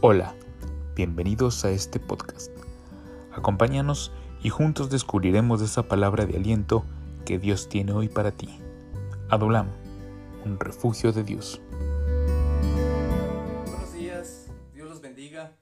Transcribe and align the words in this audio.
Hola, 0.00 0.36
bienvenidos 0.94 1.64
a 1.64 1.72
este 1.72 1.98
podcast. 1.98 2.52
Acompáñanos 3.32 4.12
y 4.44 4.48
juntos 4.48 4.90
descubriremos 4.90 5.60
esa 5.60 5.88
palabra 5.88 6.24
de 6.24 6.36
aliento 6.36 6.84
que 7.26 7.40
Dios 7.40 7.68
tiene 7.68 7.90
hoy 7.90 8.08
para 8.08 8.30
ti. 8.30 8.48
Adulam, 9.28 9.68
un 10.44 10.60
refugio 10.60 11.10
de 11.10 11.24
Dios. 11.24 11.60
Buenos 13.66 13.92
días, 13.92 14.46
Dios 14.72 14.88
los 14.88 15.00
bendiga. 15.00 15.56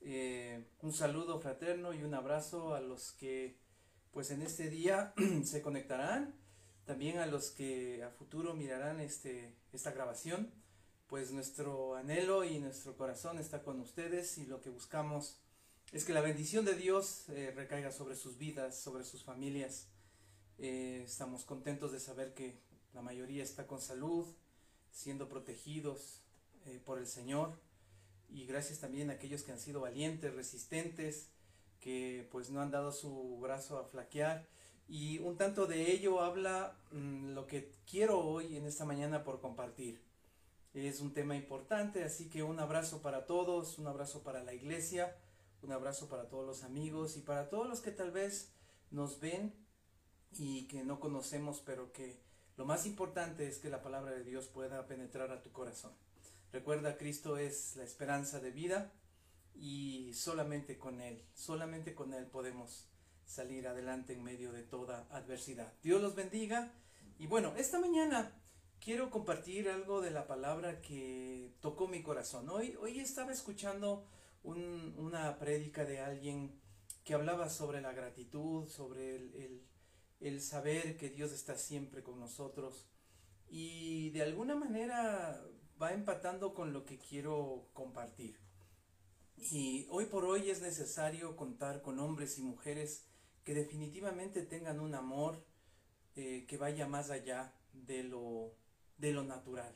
Eh, 0.00 0.64
un 0.82 0.92
saludo 0.92 1.38
fraterno 1.38 1.94
y 1.94 2.02
un 2.02 2.14
abrazo 2.14 2.74
a 2.74 2.80
los 2.80 3.12
que 3.12 3.56
pues 4.10 4.32
en 4.32 4.42
este 4.42 4.68
día 4.68 5.14
se 5.44 5.62
conectarán, 5.62 6.34
también 6.86 7.18
a 7.18 7.26
los 7.26 7.50
que 7.50 8.02
a 8.02 8.10
futuro 8.10 8.52
mirarán 8.52 8.98
este, 8.98 9.54
esta 9.72 9.92
grabación 9.92 10.50
pues 11.10 11.32
nuestro 11.32 11.96
anhelo 11.96 12.44
y 12.44 12.60
nuestro 12.60 12.96
corazón 12.96 13.40
está 13.40 13.64
con 13.64 13.80
ustedes 13.80 14.38
y 14.38 14.46
lo 14.46 14.60
que 14.60 14.70
buscamos 14.70 15.40
es 15.90 16.04
que 16.04 16.12
la 16.12 16.20
bendición 16.20 16.64
de 16.64 16.76
Dios 16.76 17.28
eh, 17.30 17.52
recaiga 17.54 17.90
sobre 17.90 18.14
sus 18.14 18.38
vidas, 18.38 18.78
sobre 18.80 19.02
sus 19.02 19.24
familias. 19.24 19.88
Eh, 20.58 21.02
estamos 21.04 21.44
contentos 21.44 21.90
de 21.90 21.98
saber 21.98 22.32
que 22.32 22.60
la 22.94 23.02
mayoría 23.02 23.42
está 23.42 23.66
con 23.66 23.80
salud, 23.80 24.24
siendo 24.92 25.28
protegidos 25.28 26.20
eh, 26.66 26.80
por 26.84 27.00
el 27.00 27.08
Señor 27.08 27.58
y 28.28 28.46
gracias 28.46 28.78
también 28.78 29.10
a 29.10 29.14
aquellos 29.14 29.42
que 29.42 29.50
han 29.50 29.58
sido 29.58 29.80
valientes, 29.80 30.32
resistentes, 30.32 31.30
que 31.80 32.28
pues 32.30 32.50
no 32.50 32.60
han 32.60 32.70
dado 32.70 32.92
su 32.92 33.36
brazo 33.40 33.78
a 33.78 33.84
flaquear 33.84 34.46
y 34.86 35.18
un 35.18 35.36
tanto 35.36 35.66
de 35.66 35.90
ello 35.90 36.20
habla 36.20 36.78
mm, 36.92 37.32
lo 37.32 37.48
que 37.48 37.72
quiero 37.90 38.20
hoy 38.20 38.56
en 38.56 38.64
esta 38.64 38.84
mañana 38.84 39.24
por 39.24 39.40
compartir. 39.40 40.09
Es 40.72 41.00
un 41.00 41.12
tema 41.12 41.34
importante, 41.34 42.04
así 42.04 42.28
que 42.28 42.44
un 42.44 42.60
abrazo 42.60 43.02
para 43.02 43.26
todos, 43.26 43.78
un 43.78 43.88
abrazo 43.88 44.22
para 44.22 44.44
la 44.44 44.54
iglesia, 44.54 45.16
un 45.62 45.72
abrazo 45.72 46.08
para 46.08 46.28
todos 46.28 46.46
los 46.46 46.62
amigos 46.62 47.16
y 47.16 47.20
para 47.20 47.48
todos 47.48 47.68
los 47.68 47.80
que 47.80 47.90
tal 47.90 48.12
vez 48.12 48.52
nos 48.92 49.18
ven 49.18 49.52
y 50.38 50.68
que 50.68 50.84
no 50.84 51.00
conocemos, 51.00 51.60
pero 51.66 51.92
que 51.92 52.20
lo 52.56 52.66
más 52.66 52.86
importante 52.86 53.48
es 53.48 53.58
que 53.58 53.68
la 53.68 53.82
palabra 53.82 54.12
de 54.12 54.22
Dios 54.22 54.46
pueda 54.46 54.86
penetrar 54.86 55.32
a 55.32 55.42
tu 55.42 55.50
corazón. 55.50 55.92
Recuerda, 56.52 56.96
Cristo 56.96 57.36
es 57.36 57.74
la 57.74 57.84
esperanza 57.84 58.38
de 58.38 58.52
vida 58.52 58.92
y 59.54 60.12
solamente 60.14 60.78
con 60.78 61.00
Él, 61.00 61.24
solamente 61.34 61.94
con 61.96 62.14
Él 62.14 62.26
podemos 62.26 62.86
salir 63.26 63.66
adelante 63.66 64.12
en 64.12 64.22
medio 64.22 64.52
de 64.52 64.62
toda 64.62 65.08
adversidad. 65.10 65.72
Dios 65.82 66.00
los 66.00 66.14
bendiga 66.14 66.72
y 67.18 67.26
bueno, 67.26 67.54
esta 67.56 67.80
mañana 67.80 68.39
quiero 68.80 69.10
compartir 69.10 69.68
algo 69.68 70.00
de 70.00 70.10
la 70.10 70.26
palabra 70.26 70.80
que 70.80 71.52
tocó 71.60 71.86
mi 71.86 72.02
corazón. 72.02 72.48
Hoy, 72.48 72.76
hoy 72.80 72.98
estaba 72.98 73.32
escuchando 73.32 74.04
una 74.42 75.38
prédica 75.38 75.84
de 75.84 76.00
alguien 76.00 76.58
que 77.04 77.14
hablaba 77.14 77.50
sobre 77.50 77.82
la 77.82 77.92
gratitud, 77.92 78.68
sobre 78.68 79.16
el, 80.20 80.40
saber 80.40 80.96
que 80.96 81.10
Dios 81.10 81.32
está 81.32 81.56
siempre 81.56 82.02
con 82.02 82.18
nosotros 82.18 82.86
y 83.50 84.10
de 84.10 84.22
alguna 84.22 84.54
manera 84.54 85.42
va 85.80 85.92
empatando 85.92 86.54
con 86.54 86.72
lo 86.72 86.84
que 86.84 86.98
quiero 86.98 87.68
compartir. 87.74 88.38
Y 89.36 89.86
hoy 89.90 90.06
por 90.06 90.24
hoy 90.24 90.50
es 90.50 90.62
necesario 90.62 91.36
contar 91.36 91.82
con 91.82 91.98
hombres 91.98 92.38
y 92.38 92.42
mujeres 92.42 93.04
que 93.44 93.54
definitivamente 93.54 94.42
tengan 94.42 94.80
un 94.80 94.94
amor 94.94 95.42
eh, 96.16 96.44
que 96.46 96.56
vaya 96.58 96.86
más 96.86 97.10
allá 97.10 97.54
de 97.72 98.02
lo 98.02 98.54
de 99.00 99.12
lo 99.12 99.24
natural. 99.24 99.74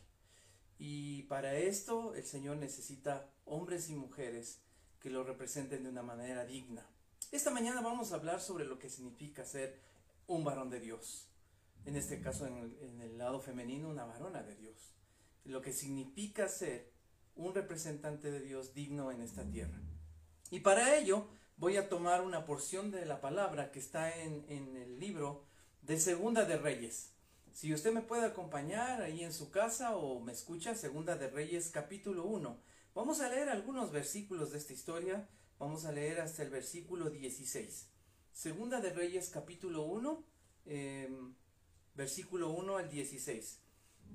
Y 0.78 1.22
para 1.24 1.54
esto 1.54 2.14
el 2.14 2.24
Señor 2.24 2.58
necesita 2.58 3.30
hombres 3.44 3.88
y 3.88 3.94
mujeres 3.94 4.60
que 5.00 5.10
lo 5.10 5.24
representen 5.24 5.82
de 5.84 5.90
una 5.90 6.02
manera 6.02 6.44
digna. 6.44 6.86
Esta 7.32 7.50
mañana 7.50 7.80
vamos 7.80 8.12
a 8.12 8.16
hablar 8.16 8.40
sobre 8.40 8.64
lo 8.64 8.78
que 8.78 8.90
significa 8.90 9.44
ser 9.44 9.78
un 10.26 10.44
varón 10.44 10.70
de 10.70 10.80
Dios. 10.80 11.28
En 11.84 11.96
este 11.96 12.20
caso, 12.20 12.46
en 12.46 13.00
el, 13.00 13.18
lado 13.18 13.40
femenino, 13.40 13.88
una 13.88 14.04
varona 14.04 14.42
de 14.42 14.56
Dios. 14.56 14.94
Lo 15.44 15.60
que 15.60 15.72
significa 15.72 16.48
ser 16.48 16.90
un 17.36 17.54
representante 17.54 18.30
de 18.30 18.40
Dios 18.40 18.72
digno 18.74 19.10
en 19.10 19.20
esta 19.20 19.44
tierra. 19.44 19.78
Y 20.50 20.60
para 20.60 20.96
ello 20.96 21.26
voy 21.56 21.76
a 21.76 21.88
tomar 21.88 22.22
una 22.22 22.46
porción 22.46 22.90
de 22.90 23.04
la 23.04 23.20
palabra 23.20 23.70
que 23.70 23.80
está 23.80 24.16
en, 24.16 24.44
en 24.48 24.76
el 24.76 24.98
libro 24.98 25.44
de 25.82 25.98
Segunda 25.98 26.44
de 26.44 26.56
Reyes. 26.56 27.13
Si 27.54 27.72
usted 27.72 27.92
me 27.92 28.02
puede 28.02 28.26
acompañar 28.26 29.00
ahí 29.00 29.22
en 29.22 29.32
su 29.32 29.52
casa 29.52 29.94
o 29.96 30.18
me 30.18 30.32
escucha, 30.32 30.74
Segunda 30.74 31.16
de 31.16 31.30
Reyes 31.30 31.70
capítulo 31.70 32.24
1. 32.24 32.58
Vamos 32.96 33.20
a 33.20 33.28
leer 33.28 33.48
algunos 33.48 33.92
versículos 33.92 34.50
de 34.50 34.58
esta 34.58 34.72
historia. 34.72 35.28
Vamos 35.60 35.84
a 35.84 35.92
leer 35.92 36.20
hasta 36.20 36.42
el 36.42 36.50
versículo 36.50 37.10
16. 37.10 37.86
Segunda 38.32 38.80
de 38.80 38.90
Reyes 38.90 39.28
capítulo 39.28 39.84
1, 39.84 40.24
em, 40.66 41.32
versículo 41.94 42.50
1 42.50 42.76
al 42.76 42.90
16. 42.90 43.60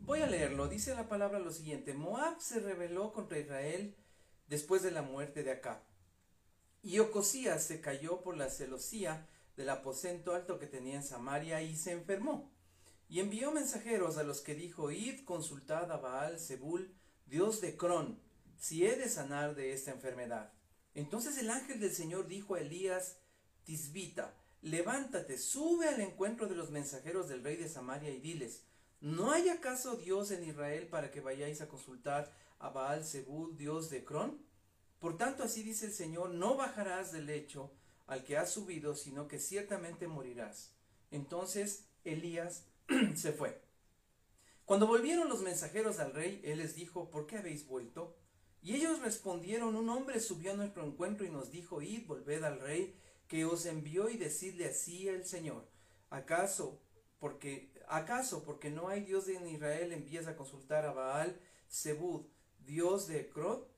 Voy 0.02 0.20
a 0.20 0.28
leerlo. 0.28 0.68
Dice 0.68 0.94
la 0.94 1.08
palabra 1.08 1.40
lo 1.40 1.54
siguiente. 1.54 1.94
Moab 1.94 2.42
se 2.42 2.60
rebeló 2.60 3.14
contra 3.14 3.40
Israel 3.40 3.96
después 4.50 4.84
de 4.84 4.92
la 4.92 5.02
muerte 5.02 5.44
de 5.44 5.54
Acab. 5.54 5.80
Y 6.84 7.00
Ocosías 7.00 7.64
se 7.64 7.80
cayó 7.80 8.20
por 8.20 8.36
la 8.36 8.50
celosía 8.50 9.30
del 9.56 9.70
aposento 9.70 10.36
alto 10.36 10.60
que 10.60 10.68
tenía 10.68 10.96
en 10.96 11.04
Samaria 11.04 11.62
y 11.62 11.78
se 11.78 11.94
enfermó. 11.94 12.59
Y 13.10 13.20
envió 13.20 13.52
mensajeros 13.52 14.18
a 14.18 14.24
los 14.24 14.42
que 14.42 14.54
dijo, 14.54 14.92
id 14.92 15.26
consultad 15.26 15.92
a 15.92 15.98
Baal 15.98 16.40
Zebul, 16.40 16.94
dios 17.26 17.60
de 17.60 17.76
Cron, 17.76 18.20
si 18.60 18.86
he 18.86 18.96
de 18.96 19.10
sanar 19.10 19.56
de 19.56 19.74
esta 19.74 19.90
enfermedad. 19.92 20.54
Entonces 20.94 21.38
el 21.40 21.50
ángel 21.50 21.80
del 21.80 21.92
Señor 21.92 22.28
dijo 22.28 22.54
a 22.54 22.60
Elías 22.60 23.18
Tisbita, 23.64 24.36
levántate, 24.62 25.40
sube 25.40 25.88
al 25.88 26.00
encuentro 26.02 26.48
de 26.48 26.56
los 26.56 26.70
mensajeros 26.70 27.28
del 27.28 27.44
rey 27.44 27.56
de 27.56 27.68
Samaria 27.68 28.12
y 28.12 28.20
diles, 28.20 28.64
¿no 29.02 29.32
hay 29.32 29.50
acaso 29.50 29.96
Dios 29.96 30.30
en 30.30 30.44
Israel 30.44 30.88
para 30.88 31.10
que 31.10 31.22
vayáis 31.22 31.62
a 31.62 31.68
consultar 31.68 32.32
a 32.60 32.70
Baal 32.70 33.04
Zebul, 33.06 33.58
dios 33.58 33.90
de 33.90 34.04
Cron? 34.04 34.40
Por 35.00 35.18
tanto, 35.18 35.44
así 35.44 35.64
dice 35.64 35.88
el 35.88 35.94
Señor, 35.94 36.30
no 36.32 36.56
bajarás 36.56 37.12
del 37.12 37.26
lecho 37.26 37.72
al 38.06 38.24
que 38.24 38.38
has 38.38 38.52
subido, 38.52 38.96
sino 38.96 39.28
que 39.28 39.40
ciertamente 39.40 40.08
morirás. 40.08 40.74
Entonces 41.10 41.86
Elías 42.04 42.66
se 43.16 43.32
fue. 43.32 43.62
Cuando 44.66 44.88
volvieron 44.88 45.30
los 45.30 45.42
mensajeros 45.42 46.00
al 46.00 46.14
rey, 46.14 46.42
él 46.44 46.60
les 46.60 46.76
dijo, 46.76 47.10
¿por 47.10 47.26
qué 47.26 47.38
habéis 47.38 47.68
vuelto? 47.68 48.16
Y 48.62 48.76
ellos 48.76 49.02
respondieron, 49.02 49.76
un 49.76 49.90
hombre 49.90 50.20
subió 50.20 50.52
a 50.52 50.56
nuestro 50.56 50.86
encuentro 50.86 51.26
y 51.26 51.30
nos 51.30 51.50
dijo, 51.50 51.82
id, 51.82 52.06
volved 52.06 52.44
al 52.44 52.60
rey 52.60 52.96
que 53.28 53.46
os 53.46 53.66
envió 53.66 54.10
y 54.10 54.18
decidle 54.18 54.68
así 54.68 55.08
el 55.08 55.26
Señor, 55.26 55.68
¿acaso 56.10 56.82
porque 57.20 57.72
acaso 57.88 58.44
porque 58.44 58.70
no 58.70 58.88
hay 58.88 59.02
Dios 59.02 59.28
en 59.28 59.48
Israel 59.48 59.92
envías 59.92 60.28
a 60.28 60.36
consultar 60.36 60.86
a 60.86 60.94
Baal 60.94 61.40
Zebud, 61.70 62.26
Dios 62.66 63.08
de 63.08 63.30
Crot? 63.30 63.70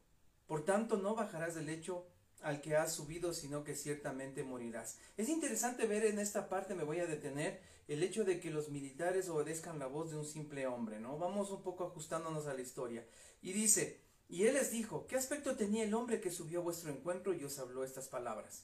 Por 0.47 0.63
tanto 0.63 0.97
no 0.97 1.15
bajarás 1.15 1.55
del 1.55 1.65
lecho 1.65 2.07
al 2.41 2.61
que 2.61 2.75
has 2.75 2.93
subido, 2.93 3.33
sino 3.33 3.63
que 3.63 3.75
ciertamente 3.75 4.43
morirás. 4.43 4.97
Es 5.17 5.29
interesante 5.29 5.85
ver 5.85 6.05
en 6.05 6.19
esta 6.19 6.49
parte, 6.49 6.75
me 6.75 6.83
voy 6.83 6.99
a 6.99 7.07
detener, 7.07 7.61
el 7.87 8.03
hecho 8.03 8.23
de 8.23 8.39
que 8.39 8.51
los 8.51 8.69
militares 8.69 9.27
obedezcan 9.27 9.79
la 9.79 9.87
voz 9.87 10.11
de 10.11 10.17
un 10.17 10.25
simple 10.25 10.65
hombre, 10.67 10.99
¿no? 10.99 11.17
Vamos 11.17 11.51
un 11.51 11.61
poco 11.61 11.85
ajustándonos 11.85 12.47
a 12.47 12.53
la 12.53 12.61
historia. 12.61 13.05
Y 13.41 13.51
dice, 13.53 13.99
y 14.29 14.45
él 14.45 14.53
les 14.53 14.71
dijo, 14.71 15.07
¿qué 15.07 15.17
aspecto 15.17 15.55
tenía 15.55 15.83
el 15.83 15.93
hombre 15.93 16.21
que 16.21 16.31
subió 16.31 16.59
a 16.59 16.63
vuestro 16.63 16.91
encuentro 16.91 17.33
y 17.33 17.43
os 17.43 17.59
habló 17.59 17.83
estas 17.83 18.07
palabras? 18.07 18.63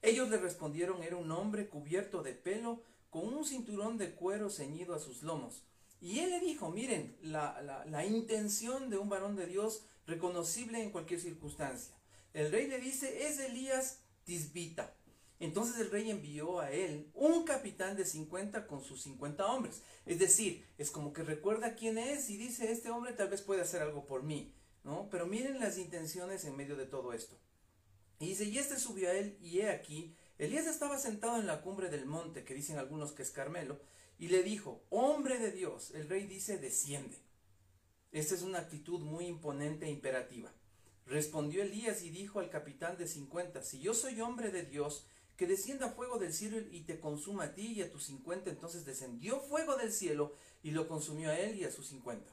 Ellos 0.00 0.30
le 0.30 0.38
respondieron, 0.38 1.02
era 1.02 1.16
un 1.16 1.30
hombre 1.32 1.68
cubierto 1.68 2.22
de 2.22 2.32
pelo, 2.32 2.82
con 3.10 3.32
un 3.32 3.44
cinturón 3.44 3.98
de 3.98 4.14
cuero 4.14 4.50
ceñido 4.50 4.94
a 4.94 4.98
sus 4.98 5.22
lomos. 5.22 5.62
Y 6.00 6.20
él 6.20 6.30
le 6.30 6.40
dijo, 6.40 6.70
miren, 6.70 7.16
la, 7.22 7.60
la, 7.62 7.84
la 7.84 8.04
intención 8.04 8.90
de 8.90 8.98
un 8.98 9.08
varón 9.08 9.36
de 9.36 9.46
Dios 9.46 9.84
reconocible 10.06 10.82
en 10.82 10.90
cualquier 10.90 11.20
circunstancia. 11.20 11.94
El 12.34 12.50
rey 12.50 12.66
le 12.66 12.78
dice, 12.78 13.26
es 13.26 13.38
Elías 13.38 14.00
Tisbita. 14.24 14.92
Entonces 15.38 15.78
el 15.78 15.90
rey 15.90 16.10
envió 16.10 16.58
a 16.58 16.70
él 16.70 17.10
un 17.14 17.44
capitán 17.44 17.96
de 17.96 18.04
50 18.04 18.66
con 18.66 18.82
sus 18.82 19.02
50 19.02 19.46
hombres. 19.46 19.82
Es 20.04 20.18
decir, 20.18 20.66
es 20.76 20.90
como 20.90 21.12
que 21.12 21.22
recuerda 21.22 21.76
quién 21.76 21.96
es 21.96 22.30
y 22.30 22.36
dice, 22.36 22.72
este 22.72 22.90
hombre 22.90 23.12
tal 23.12 23.28
vez 23.28 23.40
puede 23.40 23.62
hacer 23.62 23.82
algo 23.82 24.04
por 24.06 24.24
mí, 24.24 24.52
¿no? 24.82 25.08
Pero 25.10 25.26
miren 25.26 25.60
las 25.60 25.78
intenciones 25.78 26.44
en 26.44 26.56
medio 26.56 26.76
de 26.76 26.86
todo 26.86 27.12
esto. 27.12 27.38
Y 28.18 28.28
dice, 28.28 28.44
y 28.44 28.58
este 28.58 28.78
subió 28.78 29.10
a 29.10 29.14
él 29.14 29.38
y 29.40 29.60
he 29.60 29.70
aquí, 29.70 30.16
Elías 30.38 30.66
estaba 30.66 30.98
sentado 30.98 31.38
en 31.38 31.46
la 31.46 31.62
cumbre 31.62 31.88
del 31.88 32.06
monte, 32.06 32.44
que 32.44 32.54
dicen 32.54 32.78
algunos 32.78 33.12
que 33.12 33.22
es 33.22 33.30
Carmelo, 33.30 33.80
y 34.18 34.28
le 34.28 34.42
dijo, 34.42 34.82
hombre 34.90 35.38
de 35.38 35.52
Dios, 35.52 35.92
el 35.92 36.08
rey 36.08 36.26
dice, 36.26 36.58
desciende. 36.58 37.16
Esta 38.12 38.34
es 38.34 38.42
una 38.42 38.58
actitud 38.58 39.00
muy 39.00 39.26
imponente 39.26 39.86
e 39.86 39.90
imperativa. 39.90 40.52
Respondió 41.06 41.62
Elías 41.62 42.02
y 42.02 42.10
dijo 42.10 42.40
al 42.40 42.50
capitán 42.50 42.96
de 42.96 43.06
cincuenta, 43.06 43.62
si 43.62 43.80
yo 43.80 43.94
soy 43.94 44.20
hombre 44.20 44.50
de 44.50 44.64
Dios, 44.64 45.06
que 45.36 45.46
descienda 45.46 45.90
fuego 45.90 46.18
del 46.18 46.32
cielo 46.32 46.58
y 46.70 46.82
te 46.82 47.00
consuma 47.00 47.44
a 47.44 47.54
ti 47.54 47.72
y 47.72 47.82
a 47.82 47.90
tus 47.90 48.04
cincuenta. 48.04 48.50
Entonces 48.50 48.84
descendió 48.84 49.40
fuego 49.40 49.76
del 49.76 49.92
cielo 49.92 50.34
y 50.62 50.70
lo 50.70 50.88
consumió 50.88 51.30
a 51.30 51.38
él 51.38 51.56
y 51.56 51.64
a 51.64 51.72
sus 51.72 51.88
cincuenta. 51.88 52.32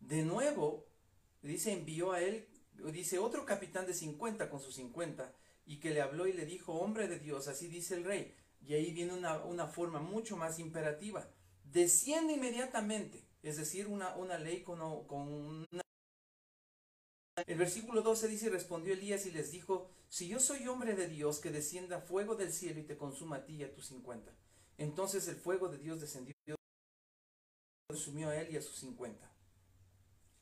De 0.00 0.22
nuevo, 0.22 0.86
dice, 1.42 1.72
envió 1.72 2.12
a 2.12 2.20
él 2.22 2.46
dice 2.92 3.18
otro 3.18 3.44
capitán 3.44 3.86
de 3.86 3.94
50 3.94 4.48
con 4.50 4.60
sus 4.60 4.74
50 4.76 5.32
y 5.66 5.80
que 5.80 5.90
le 5.90 6.00
habló 6.00 6.26
y 6.26 6.32
le 6.32 6.46
dijo, 6.46 6.74
hombre 6.74 7.08
de 7.08 7.18
Dios, 7.18 7.48
así 7.48 7.68
dice 7.68 7.94
el 7.94 8.04
rey. 8.04 8.34
Y 8.60 8.74
ahí 8.74 8.92
viene 8.92 9.12
una, 9.12 9.44
una 9.44 9.66
forma 9.66 10.00
mucho 10.00 10.36
más 10.36 10.58
imperativa. 10.58 11.28
Desciende 11.64 12.34
inmediatamente, 12.34 13.24
es 13.42 13.56
decir, 13.56 13.86
una, 13.86 14.16
una 14.16 14.38
ley 14.38 14.62
con, 14.62 14.78
con 15.06 15.28
una... 15.28 15.82
El 17.46 17.58
versículo 17.58 18.02
12 18.02 18.28
dice, 18.28 18.46
y 18.46 18.50
respondió 18.50 18.92
Elías 18.92 19.26
y 19.26 19.30
les 19.30 19.50
dijo, 19.50 19.90
si 20.08 20.28
yo 20.28 20.40
soy 20.40 20.66
hombre 20.68 20.94
de 20.94 21.08
Dios, 21.08 21.38
que 21.38 21.50
descienda 21.50 22.00
fuego 22.00 22.34
del 22.34 22.52
cielo 22.52 22.80
y 22.80 22.84
te 22.84 22.96
consuma 22.96 23.36
a 23.36 23.44
ti 23.44 23.56
y 23.56 23.64
a 23.64 23.72
tus 23.72 23.86
50. 23.86 24.32
Entonces 24.78 25.26
el 25.28 25.36
fuego 25.36 25.68
de 25.68 25.78
Dios 25.78 26.00
descendió 26.00 26.34
consumió 27.88 28.28
a 28.28 28.36
él 28.36 28.52
y 28.52 28.56
a 28.56 28.62
sus 28.62 28.76
50. 28.80 29.30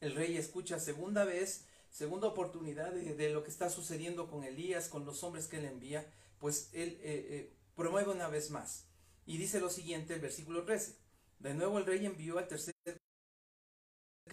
El 0.00 0.14
rey 0.14 0.37
escucha 0.37 0.81
segunda 0.81 1.25
vez, 1.25 1.64
segunda 1.90 2.26
oportunidad 2.26 2.93
de, 2.93 3.31
lo 3.31 3.44
que 3.44 3.50
está 3.50 3.70
sucediendo 3.70 4.28
con 4.28 4.42
Elías, 4.42 4.88
con 4.88 5.04
los 5.04 5.22
hombres 5.22 5.46
que 5.46 5.58
él 5.58 5.64
envía, 5.64 6.12
pues 6.38 6.70
él 6.72 6.99
eh, 7.02 7.26
eh, 7.31 7.56
promueve 7.76 8.10
una 8.10 8.28
vez 8.28 8.50
más. 8.50 8.87
Y 9.26 9.38
dice 9.38 9.60
lo 9.60 9.70
siguiente, 9.70 10.14
el 10.14 10.20
versículo 10.20 10.64
13. 10.64 10.96
De 11.38 11.54
nuevo 11.54 11.78
el 11.78 11.87
rey 11.87 12.04
envió 12.04 12.38
al 12.38 12.49
tercer 12.49 12.75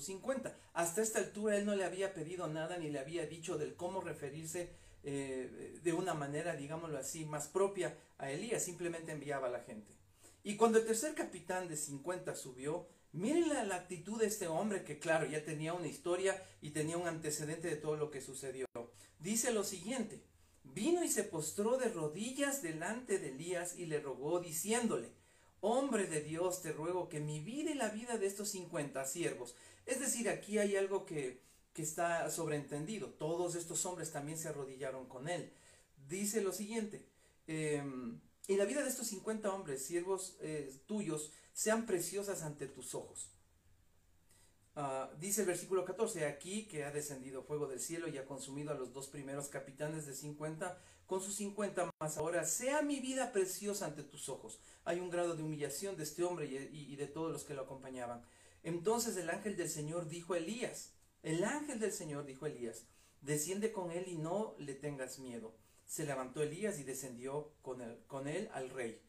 50. 0.02 0.56
Hasta 0.74 1.02
esta 1.02 1.20
altura 1.20 1.58
él 1.58 1.66
no 1.66 1.76
le 1.76 1.86
había 1.86 2.14
pedido 2.14 2.48
nada 2.48 2.78
ni 2.78 2.90
le 2.90 3.00
había 3.00 3.26
dicho 3.26 3.58
del 3.58 3.76
cómo 3.76 4.02
referirse 4.02 4.72
eh, 5.04 5.80
de 5.84 5.94
una 5.94 6.14
manera, 6.14 6.56
digámoslo 6.56 6.98
así, 6.98 7.26
más 7.26 7.48
propia 7.48 7.98
a 8.18 8.32
Elías, 8.32 8.64
simplemente 8.64 9.12
enviaba 9.12 9.48
a 9.48 9.52
la 9.52 9.60
gente. 9.62 9.94
Y 10.44 10.56
cuando 10.56 10.80
el 10.80 10.86
tercer 10.86 11.14
capitán 11.14 11.68
de 11.68 11.78
50 11.78 12.36
subió, 12.36 12.88
miren 13.12 13.50
la, 13.50 13.76
actitud 13.76 14.20
de 14.20 14.28
este 14.28 14.48
hombre 14.48 14.84
que 14.84 15.00
claro, 15.00 15.26
ya 15.26 15.44
tenía 15.46 15.74
una 15.74 15.88
historia 15.88 16.42
y 16.62 16.72
tenía 16.72 16.98
un 16.98 17.08
antecedente 17.08 17.68
de 17.68 17.76
todo 17.76 17.96
lo 17.96 18.12
que 18.12 18.22
sucedió. 18.22 18.66
Dice 19.20 19.54
lo 19.54 19.64
siguiente, 19.64 20.22
vino 20.64 21.04
y 21.04 21.10
se 21.10 21.24
postró 21.24 21.78
de 21.78 21.90
rodillas 21.90 22.62
delante 22.62 23.20
de 23.20 23.30
Elías 23.30 23.78
y 23.78 23.86
le 23.86 24.00
rogó 24.00 24.40
diciéndole, 24.40 25.12
Hombre 25.66 26.08
de 26.08 26.20
Dios, 26.20 26.62
te 26.62 26.74
ruego 26.74 27.08
que 27.08 27.22
mi 27.22 27.40
vida 27.40 27.72
y 27.72 27.76
la 27.76 27.88
vida 27.88 28.18
de 28.18 28.28
estos 28.28 28.50
50 28.50 29.06
siervos, 29.06 29.56
es 29.86 30.02
decir, 30.02 30.28
aquí 30.28 30.60
hay 30.60 30.76
algo 30.76 31.06
que, 31.06 31.40
que 31.72 31.84
está 31.84 32.30
sobreentendido, 32.30 33.12
todos 33.12 33.56
estos 33.56 33.86
hombres 33.86 34.12
también 34.12 34.38
se 34.38 34.50
arrodillaron 34.50 35.08
con 35.08 35.30
él. 35.30 35.54
Dice 36.10 36.42
lo 36.42 36.52
siguiente, 36.52 37.06
y 37.48 38.58
la 38.58 38.66
vida 38.66 38.84
de 38.84 38.90
estos 38.90 39.08
50 39.08 39.54
hombres, 39.54 39.86
siervos 39.86 40.36
eh, 40.42 40.70
tuyos, 40.86 41.32
sean 41.54 41.86
preciosas 41.86 42.42
ante 42.42 42.68
tus 42.68 42.94
ojos. 42.94 43.30
Ah, 44.76 45.14
dice 45.18 45.42
el 45.42 45.48
versículo 45.48 45.86
14, 45.86 46.26
aquí 46.26 46.66
que 46.66 46.84
ha 46.84 46.92
descendido 46.92 47.42
fuego 47.42 47.68
del 47.68 47.80
cielo 47.80 48.10
y 48.10 48.18
ha 48.18 48.26
consumido 48.26 48.72
a 48.72 48.76
los 48.76 48.92
dos 48.92 49.08
primeros 49.08 49.48
capitanes 49.48 50.06
de 50.08 50.14
50 50.14 50.78
con 51.14 51.22
sus 51.22 51.36
50 51.36 51.92
más 52.02 52.18
ahora, 52.18 52.44
sea 52.44 52.82
mi 52.82 53.00
vida 53.00 53.32
preciosa 53.32 53.86
ante 53.86 54.02
tus 54.02 54.30
ojos. 54.30 54.58
Hay 54.84 55.00
un 55.00 55.12
grado 55.12 55.36
de 55.36 55.44
humillación 55.44 55.96
de 55.96 56.02
este 56.02 56.24
hombre 56.24 56.48
y, 56.48 56.96
de 56.96 57.06
todos 57.06 57.32
los 57.32 57.44
que 57.44 57.54
lo 57.54 57.62
acompañaban. 57.62 58.26
Entonces 58.64 59.16
el 59.18 59.30
ángel 59.30 59.56
del 59.56 59.70
Señor 59.70 60.10
dijo 60.10 60.34
a 60.34 60.40
Elías, 60.40 60.94
el 61.22 61.44
ángel 61.44 61.80
del 61.80 61.92
Señor 61.92 62.26
dijo 62.26 62.46
a 62.46 62.50
Elías, 62.50 62.86
desciende 63.22 63.72
con 63.72 63.92
él 63.92 64.06
y 64.08 64.16
no 64.16 64.56
le 64.58 64.74
tengas 64.74 65.20
miedo 65.20 65.54
se 65.86 66.06
levantó 66.06 66.42
Elías 66.42 66.80
y 66.80 66.84
descendió 66.84 67.52
con 67.62 67.82
él, 67.82 68.00
con 68.08 68.28
él 68.28 68.50
al 68.52 68.72
rey. 68.72 69.00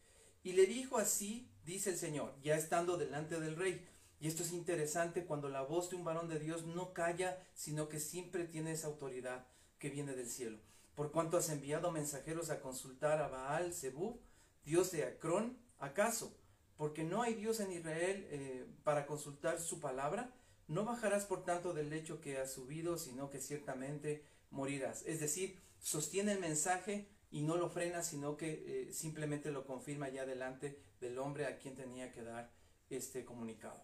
Y 0.43 0.53
le 0.53 0.67
dijo 0.67 0.99
así, 0.99 1.49
dice 1.65 1.89
el 1.89 1.97
Señor, 1.97 2.35
ya 2.43 2.55
estando 2.55 2.97
delante 2.97 3.39
del 3.39 3.55
rey. 3.55 3.83
Y 4.19 4.27
esto 4.27 4.43
es 4.43 4.51
interesante 4.51 5.25
cuando 5.25 5.49
la 5.49 5.63
voz 5.63 5.89
de 5.89 5.95
un 5.95 6.03
varón 6.03 6.29
de 6.29 6.37
Dios 6.37 6.65
no 6.65 6.93
calla, 6.93 7.43
sino 7.55 7.89
que 7.89 7.99
siempre 7.99 8.45
tiene 8.45 8.73
esa 8.73 8.85
autoridad 8.85 9.47
que 9.79 9.89
viene 9.89 10.13
del 10.13 10.29
cielo. 10.29 10.59
Por 10.95 11.11
cuanto 11.11 11.37
has 11.37 11.49
enviado 11.49 11.91
mensajeros 11.91 12.49
a 12.49 12.61
consultar 12.61 13.21
a 13.21 13.27
Baal 13.27 13.73
Zebub, 13.73 14.19
Dios 14.63 14.91
de 14.91 15.03
Acrón, 15.03 15.57
¿acaso? 15.77 16.37
Porque 16.77 17.03
no 17.03 17.21
hay 17.21 17.35
Dios 17.35 17.59
en 17.59 17.71
Israel 17.71 18.27
eh, 18.29 18.65
para 18.83 19.05
consultar 19.05 19.59
su 19.59 19.79
palabra, 19.79 20.33
no 20.67 20.83
bajarás 20.83 21.25
por 21.25 21.43
tanto 21.43 21.73
del 21.73 21.89
lecho 21.89 22.21
que 22.21 22.37
has 22.37 22.53
subido, 22.53 22.97
sino 22.97 23.29
que 23.29 23.39
ciertamente 23.39 24.25
morirás. 24.49 25.03
Es 25.05 25.19
decir, 25.19 25.59
sostiene 25.79 26.31
el 26.31 26.39
mensaje 26.39 27.07
y 27.29 27.41
no 27.43 27.57
lo 27.57 27.69
frena, 27.69 28.01
sino 28.01 28.37
que 28.37 28.87
eh, 28.87 28.93
simplemente 28.93 29.51
lo 29.51 29.65
confirma 29.65 30.09
ya 30.09 30.25
delante 30.25 30.81
del 31.01 31.19
hombre 31.19 31.45
a 31.45 31.57
quien 31.57 31.75
tenía 31.75 32.11
que 32.11 32.23
dar 32.23 32.51
este 32.89 33.25
comunicado. 33.25 33.83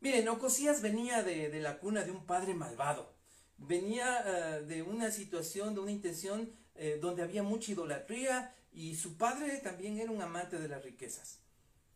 Miren, 0.00 0.28
Ocosías 0.28 0.80
venía 0.80 1.22
de, 1.22 1.60
la 1.60 1.78
cuna 1.78 2.04
de 2.04 2.10
un 2.10 2.24
padre 2.24 2.54
malvado, 2.54 3.12
venía 3.60 4.22
eh, 4.26 4.62
de 4.62 4.82
una 4.82 5.10
situación, 5.10 5.74
de 5.74 5.80
una 5.80 5.92
intención 5.92 6.50
eh, 6.74 6.98
donde 7.00 7.22
había 7.22 7.42
mucha 7.42 7.72
idolatría 7.72 8.54
y 8.72 8.96
su 8.96 9.16
padre 9.16 9.58
también 9.58 9.98
era 9.98 10.10
un 10.10 10.20
amante 10.20 10.58
de 10.58 10.68
las 10.68 10.82
riquezas. 10.82 11.38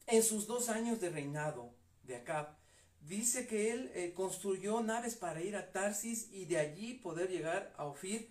En 0.07 0.23
sus 0.23 0.47
dos 0.47 0.69
años 0.69 1.01
de 1.01 1.11
reinado 1.11 1.75
de 2.05 2.17
Acab, 2.17 2.57
dice 3.01 3.47
que 3.47 3.73
él 3.73 4.13
construyó 4.15 4.81
naves 4.83 5.15
para 5.15 5.43
ir 5.43 5.57
a 5.57 5.73
Tarsis 5.73 6.29
y 6.33 6.45
de 6.47 6.59
allí 6.59 6.95
poder 6.95 7.31
llegar 7.31 7.73
a 7.77 7.87
Ofir 7.87 8.31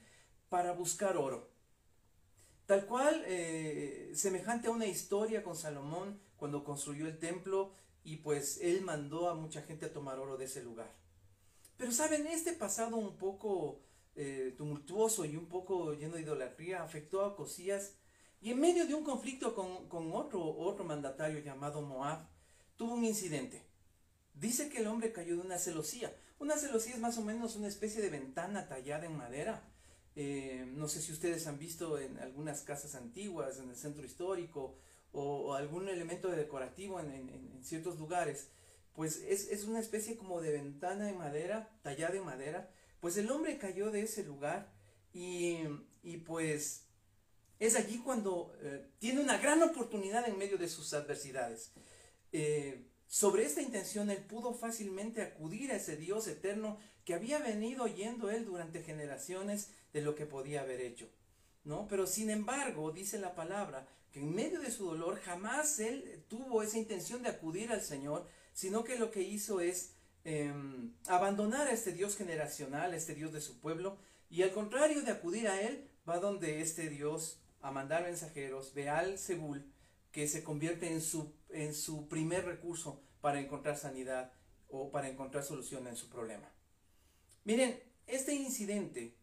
para 0.49 0.71
buscar 0.71 1.17
oro. 1.17 1.53
Tal 2.65 2.85
cual, 2.85 3.23
eh, 3.25 4.11
semejante 4.15 4.67
a 4.67 4.71
una 4.71 4.85
historia 4.85 5.43
con 5.43 5.55
Salomón 5.55 6.19
cuando 6.37 6.63
construyó 6.63 7.07
el 7.07 7.19
templo 7.19 7.73
y 8.03 8.17
pues 8.17 8.59
él 8.61 8.81
mandó 8.81 9.29
a 9.29 9.35
mucha 9.35 9.61
gente 9.63 9.85
a 9.87 9.93
tomar 9.93 10.19
oro 10.19 10.37
de 10.37 10.45
ese 10.45 10.63
lugar. 10.63 10.91
Pero 11.77 11.91
saben, 11.91 12.27
este 12.27 12.53
pasado 12.53 12.97
un 12.97 13.17
poco 13.17 13.81
eh, 14.15 14.53
tumultuoso 14.57 15.25
y 15.25 15.35
un 15.35 15.47
poco 15.47 15.93
lleno 15.93 16.15
de 16.15 16.21
idolatría 16.21 16.83
afectó 16.83 17.25
a 17.25 17.35
Cosías 17.35 17.95
y 18.41 18.51
en 18.51 18.59
medio 18.59 18.85
de 18.85 18.93
un 18.93 19.03
conflicto 19.03 19.55
con, 19.55 19.87
con 19.87 20.11
otro, 20.13 20.43
otro 20.43 20.83
mandatario 20.83 21.39
llamado 21.39 21.81
Moab, 21.81 22.27
tuvo 22.75 22.93
un 22.95 23.05
incidente. 23.05 23.61
Dice 24.33 24.69
que 24.69 24.79
el 24.79 24.87
hombre 24.87 25.11
cayó 25.11 25.35
de 25.35 25.41
una 25.41 25.57
celosía. 25.57 26.13
Una 26.39 26.57
celosía 26.57 26.93
es 26.93 26.99
más 26.99 27.17
o 27.17 27.21
menos 27.21 27.55
una 27.55 27.67
especie 27.67 28.01
de 28.01 28.09
ventana 28.09 28.67
tallada 28.67 29.05
en 29.05 29.15
madera 29.15 29.63
eh, 30.15 30.65
no 30.75 30.87
sé 30.87 31.01
si 31.01 31.11
ustedes 31.11 31.47
han 31.47 31.57
visto 31.57 31.97
en 31.97 32.19
algunas 32.19 32.61
casas 32.61 32.95
antiguas, 32.95 33.57
en 33.59 33.69
el 33.69 33.75
centro 33.75 34.05
histórico, 34.05 34.75
o, 35.11 35.53
algún 35.53 35.89
elemento 35.89 36.29
decorativo 36.29 36.99
en, 36.99 37.59
ciertos 37.63 37.99
lugares, 37.99 38.49
pues 38.93 39.17
es, 39.17 39.63
una 39.63 39.79
especie 39.79 40.15
como 40.15 40.41
de 40.41 40.51
ventana 40.51 41.05
de 41.05 41.13
madera, 41.13 41.69
tallada 41.81 42.15
en 42.15 42.25
madera, 42.25 42.69
pues 42.99 43.17
el 43.17 43.29
hombre 43.31 43.57
cayó 43.57 43.91
de 43.91 44.01
ese 44.01 44.23
lugar 44.23 44.71
y, 45.13 45.63
pues 46.25 46.85
es 47.59 47.75
allí 47.75 47.99
cuando 47.99 48.53
eh, 48.61 48.89
tiene 48.99 49.21
una 49.21 49.37
gran 49.37 49.61
oportunidad 49.63 50.27
en 50.27 50.37
medio 50.37 50.57
de 50.57 50.67
sus 50.67 50.93
adversidades. 50.93 51.71
Eh, 52.31 52.87
sobre 53.07 53.45
esta 53.45 53.61
intención 53.61 54.09
él 54.09 54.23
pudo 54.23 54.53
fácilmente 54.53 55.21
acudir 55.21 55.71
a 55.71 55.75
ese 55.75 55.97
Dios 55.97 56.27
eterno 56.27 56.77
que 57.05 57.13
había 57.13 57.39
venido 57.39 57.83
oyendo 57.83 58.29
él 58.29 58.45
durante 58.45 58.83
generaciones 58.83 59.69
de 59.93 60.01
lo 60.01 60.15
que 60.15 60.25
podía 60.25 60.61
haber 60.61 60.81
hecho. 60.81 61.09
¿No? 61.63 61.87
Pero 61.87 62.07
sin 62.07 62.29
embargo, 62.29 62.91
dice 62.91 63.19
la 63.19 63.35
palabra, 63.35 63.87
que 64.11 64.19
en 64.19 64.33
medio 64.33 64.59
de 64.59 64.71
su 64.71 64.85
dolor 64.85 65.19
jamás 65.21 65.79
él 65.79 66.23
tuvo 66.27 66.61
esa 66.61 66.77
intención 66.77 67.23
de 67.23 67.29
acudir 67.29 67.71
al 67.71 67.81
Señor, 67.81 68.27
sino 68.53 68.83
que 68.83 68.97
lo 68.97 69.11
que 69.11 69.21
hizo 69.21 69.59
es 69.59 69.95
em, 70.23 70.93
abandonar 71.07 71.67
a 71.67 71.71
este 71.71 71.91
Dios 71.91 72.15
generacional, 72.15 72.93
a 72.93 72.95
este 72.95 73.15
Dios 73.15 73.33
de 73.33 73.41
su 73.41 73.59
pueblo, 73.59 73.97
y 74.29 74.43
al 74.43 74.51
contrario 74.51 75.01
de 75.01 75.11
acudir 75.11 75.47
a 75.47 75.61
él, 75.61 75.89
va 76.07 76.19
donde 76.19 76.61
este 76.61 76.89
Dios 76.89 77.39
a 77.61 77.71
mandar 77.71 78.03
mensajeros, 78.03 78.73
ve 78.73 78.89
al 78.89 79.17
Sebul, 79.17 79.65
que 80.11 80.27
se 80.27 80.43
convierte 80.43 80.91
en 80.91 81.01
su, 81.01 81.33
en 81.49 81.73
su 81.73 82.07
primer 82.07 82.45
recurso 82.45 83.01
para 83.21 83.39
encontrar 83.39 83.77
sanidad 83.77 84.31
o 84.69 84.91
para 84.91 85.09
encontrar 85.09 85.43
solución 85.43 85.87
en 85.87 85.95
su 85.95 86.09
problema. 86.09 86.51
Miren, 87.45 87.79
este 88.05 88.33
incidente 88.33 89.15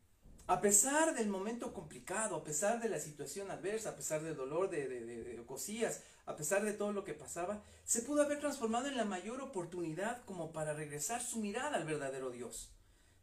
a 0.51 0.61
pesar 0.61 1.15
del 1.15 1.29
momento 1.29 1.73
complicado, 1.73 2.35
a 2.35 2.43
pesar 2.43 2.83
de 2.83 2.89
la 2.89 2.99
situación 2.99 3.53
adversa, 3.53 3.91
a 3.91 3.97
pesar 3.97 4.21
del 4.21 4.35
dolor 4.35 4.69
de, 4.69 4.89
de, 4.89 5.39
Ocosías, 5.39 6.03
a 6.31 6.37
pesar 6.37 6.65
de 6.65 6.73
todo 6.73 6.93
lo 6.93 7.05
que 7.05 7.15
pasaba, 7.15 7.63
se 7.85 8.03
pudo 8.03 8.23
haber 8.23 8.41
transformado 8.41 8.89
en 8.89 8.97
la 8.97 9.05
mayor 9.05 9.41
oportunidad 9.41 10.25
como 10.25 10.53
para 10.53 10.73
regresar 10.73 11.23
su 11.23 11.39
mirada 11.41 11.77
al 11.77 11.85
verdadero 11.85 12.31
Dios. 12.31 12.71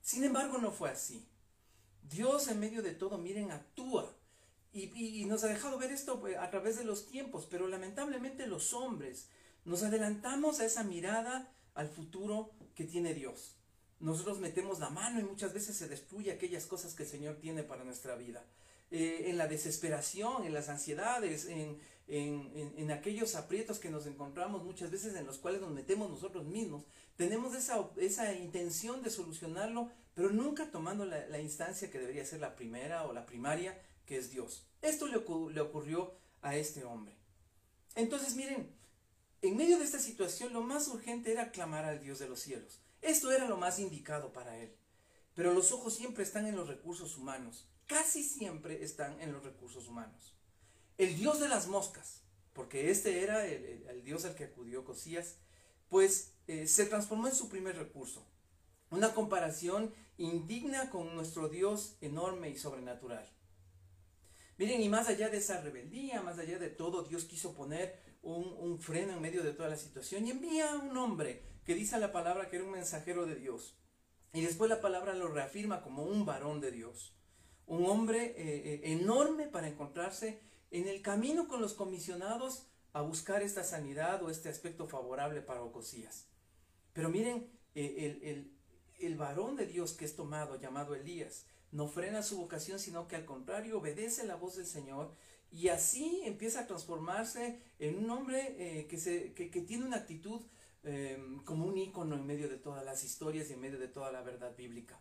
Sin 0.01 0.23
embargo, 0.23 0.57
no 0.57 0.71
fue 0.71 0.89
así. 0.89 1.27
Dios 2.03 2.47
en 2.47 2.59
medio 2.59 2.81
de 2.81 2.93
todo, 2.93 3.17
miren, 3.17 3.51
actúa. 3.51 4.13
Y, 4.73 5.21
y 5.21 5.25
nos 5.25 5.43
ha 5.43 5.47
dejado 5.47 5.77
ver 5.77 5.91
esto 5.91 6.19
pues, 6.19 6.37
a 6.37 6.49
través 6.49 6.77
de 6.77 6.83
los 6.83 7.07
tiempos, 7.07 7.47
pero 7.49 7.67
lamentablemente 7.67 8.45
los 8.45 8.73
hombres 8.73 9.29
nos 9.65 9.81
adelantamos 9.83 10.59
a 10.59 10.65
esa 10.65 10.83
mirada 10.83 11.51
al 11.73 11.89
futuro 11.89 12.51
que 12.75 12.83
tiene 12.83 13.13
Dios 13.13 13.57
nosotros 13.99 14.39
metemos 14.39 14.79
la 14.79 14.89
mano 14.89 15.19
y 15.19 15.23
muchas 15.23 15.53
veces 15.53 15.75
se 15.75 15.87
destruye 15.87 16.31
aquellas 16.31 16.65
cosas 16.65 16.93
que 16.93 17.03
el 17.03 17.09
Señor 17.09 17.37
tiene 17.37 17.63
para 17.63 17.83
nuestra 17.83 18.15
vida. 18.15 18.45
Eh, 18.91 19.25
en 19.27 19.37
la 19.37 19.47
desesperación, 19.47 20.45
en 20.45 20.53
las 20.53 20.69
ansiedades, 20.69 21.45
en, 21.45 21.79
en, 22.07 22.91
aquellos 22.91 23.35
aprietos 23.35 23.79
que 23.79 23.89
nos 23.89 24.05
encontramos 24.07 24.63
muchas 24.63 24.91
veces 24.91 25.13
en 25.15 25.25
los 25.25 25.37
cuales 25.39 25.59
nos 25.61 25.71
metemos 25.71 26.09
nosotros 26.09 26.45
mismos. 26.45 26.85
Tenemos 27.17 27.53
esa, 27.53 27.89
esa 27.97 28.33
intención 28.33 29.03
de 29.03 29.09
solucionarlo, 29.09 29.91
pero 30.13 30.29
nunca 30.29 30.71
tomando 30.71 31.05
la, 31.05 31.27
la, 31.27 31.39
instancia 31.39 31.91
que 31.91 31.99
debería 31.99 32.25
ser 32.25 32.39
la 32.39 32.55
primera 32.55 33.05
o 33.05 33.13
la 33.13 33.25
primaria, 33.25 33.81
que 34.05 34.17
es 34.17 34.31
Dios. 34.31 34.65
Esto 34.81 35.07
le, 35.07 35.23
le 35.53 35.61
ocurrió 35.61 36.13
a 36.41 36.55
este 36.55 36.85
hombre. 36.85 37.17
Entonces, 37.95 38.35
miren, 38.35 38.73
en 39.41 39.57
medio 39.57 39.77
de 39.77 39.83
esta 39.83 39.99
situación 39.99 40.53
lo 40.53 40.61
más 40.61 40.87
urgente 40.87 41.31
era 41.31 41.51
clamar 41.51 41.85
al 41.85 41.99
Dios 41.99 42.19
de 42.19 42.29
los 42.29 42.39
cielos. 42.39 42.81
Esto 43.01 43.31
era 43.31 43.47
lo 43.47 43.57
más 43.57 43.79
indicado 43.79 44.33
para 44.33 44.57
él. 44.57 44.75
Pero 45.35 45.53
los 45.53 45.71
ojos 45.71 45.95
siempre 45.95 46.23
están 46.23 46.47
en 46.47 46.55
los 46.55 46.67
recursos 46.67 47.17
humanos. 47.17 47.67
Casi 47.87 48.23
siempre 48.23 48.83
están 48.83 49.19
en 49.21 49.31
los 49.31 49.43
recursos 49.43 49.87
humanos. 49.87 50.35
El 50.97 51.15
Dios 51.15 51.39
de 51.39 51.47
las 51.47 51.67
moscas, 51.67 52.21
porque 52.53 52.91
este 52.91 53.23
era 53.23 53.45
el, 53.45 54.03
Dios 54.03 54.25
al 54.25 54.35
que 54.35 54.45
acudió 54.45 54.83
Cosías, 54.83 55.37
pues 55.89 56.33
eh, 56.47 56.67
se 56.67 56.85
transformó 56.85 57.27
en 57.27 57.35
su 57.35 57.49
primer 57.49 57.77
recurso. 57.77 58.27
Una 58.89 59.13
comparación 59.13 59.93
indigna 60.17 60.89
con 60.89 61.15
nuestro 61.15 61.49
Dios 61.49 61.97
enorme 62.01 62.49
y 62.49 62.57
sobrenatural. 62.57 63.29
Miren, 64.57 64.81
y 64.81 64.89
más 64.89 65.07
allá 65.07 65.29
de 65.29 65.37
esa 65.37 65.61
rebeldía, 65.61 66.21
más 66.21 66.39
allá 66.39 66.57
de 66.57 66.69
todo, 66.69 67.03
Dios 67.03 67.25
quiso 67.25 67.53
poner 67.53 68.01
un, 68.23 68.79
freno 68.79 69.13
en 69.13 69.21
medio 69.21 69.43
de 69.43 69.53
toda 69.53 69.69
la 69.69 69.77
situación 69.77 70.25
y 70.25 70.31
envía 70.31 70.71
a 70.71 70.77
un 70.77 70.97
hombre 70.97 71.43
que 71.63 71.75
dice 71.75 71.97
la 71.99 72.11
palabra 72.11 72.49
que 72.49 72.57
era 72.57 72.65
un 72.65 72.71
mensajero 72.71 73.25
de 73.25 73.35
Dios. 73.35 73.77
Y 74.33 74.41
después 74.41 74.69
la 74.69 74.81
palabra 74.81 75.13
lo 75.13 75.29
reafirma 75.29 75.81
como 75.81 76.03
un 76.03 76.25
varón 76.25 76.59
de 76.59 76.71
Dios. 76.71 77.16
Un 77.67 77.85
hombre 77.85 78.33
eh, 78.35 78.35
eh, 78.37 78.81
enorme 78.93 79.47
para 79.47 79.67
encontrarse 79.67 80.41
en 80.71 80.87
el 80.87 81.01
camino 81.01 81.47
con 81.47 81.61
los 81.61 81.73
comisionados 81.73 82.67
a 82.93 83.01
buscar 83.01 83.43
esta 83.43 83.63
sanidad 83.63 84.23
o 84.23 84.29
este 84.29 84.49
aspecto 84.49 84.87
favorable 84.87 85.41
para 85.41 85.61
Ocosías. 85.61 86.27
Pero 86.93 87.09
miren, 87.09 87.47
eh, 87.75 88.19
el, 88.23 88.57
el 88.99 89.15
varón 89.15 89.55
de 89.55 89.67
Dios 89.67 89.93
que 89.93 90.05
es 90.05 90.15
tomado, 90.15 90.59
llamado 90.59 90.95
Elías, 90.95 91.45
no 91.71 91.87
frena 91.87 92.23
su 92.23 92.37
vocación, 92.37 92.79
sino 92.79 93.07
que 93.07 93.15
al 93.15 93.25
contrario 93.25 93.77
obedece 93.77 94.25
la 94.25 94.35
voz 94.35 94.55
del 94.55 94.65
Señor 94.65 95.13
y 95.51 95.69
así 95.69 96.21
empieza 96.25 96.61
a 96.61 96.67
transformarse 96.67 97.61
en 97.79 97.97
un 97.97 98.09
hombre 98.09 98.55
eh, 98.57 98.87
que, 98.87 98.97
se, 98.97 99.33
que, 99.33 99.61
tiene 99.61 99.85
una 99.85 99.97
actitud 99.97 100.41
em, 100.83 101.39
como 101.43 101.65
un 101.65 101.77
ícono 101.77 102.15
en 102.15 102.25
medio 102.25 102.49
de 102.49 102.57
todas 102.57 102.83
las 102.83 103.03
historias 103.03 103.49
y 103.49 103.53
en 103.53 103.61
medio 103.61 103.79
de 103.79 103.87
toda 103.87 104.11
la 104.11 104.21
verdad 104.21 104.55
bíblica. 104.55 104.99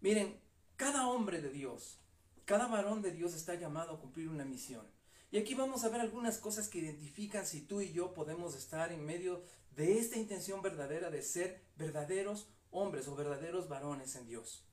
Miren, 0.00 0.38
cada 0.76 1.08
hombre 1.08 1.40
de 1.40 1.50
Dios, 1.50 2.00
cada 2.46 2.68
varón 2.68 3.02
de 3.02 3.12
Dios 3.12 3.34
está 3.34 3.56
llamado 3.56 3.92
a 3.92 4.00
cumplir 4.00 4.28
una 4.28 4.44
misión. 4.44 4.86
Y 5.30 5.38
aquí 5.38 5.54
vamos 5.54 5.84
a 5.84 5.88
ver 5.88 6.00
algunas 6.00 6.38
cosas 6.38 6.68
que 6.68 6.78
identifican 6.78 7.44
si 7.44 7.60
tú 7.60 7.80
y 7.80 7.92
yo 7.92 8.14
podemos 8.14 8.54
estar 8.54 8.92
en 8.92 9.04
medio 9.04 9.42
de 9.74 9.98
esta 9.98 10.16
intención 10.16 10.62
verdadera 10.62 11.10
de 11.10 11.22
ser 11.22 11.60
verdaderos 11.76 12.48
hombres 12.70 13.08
o 13.08 13.16
verdaderos 13.16 13.68
varones 13.68 14.14
en 14.14 14.28
Dios. 14.28 14.64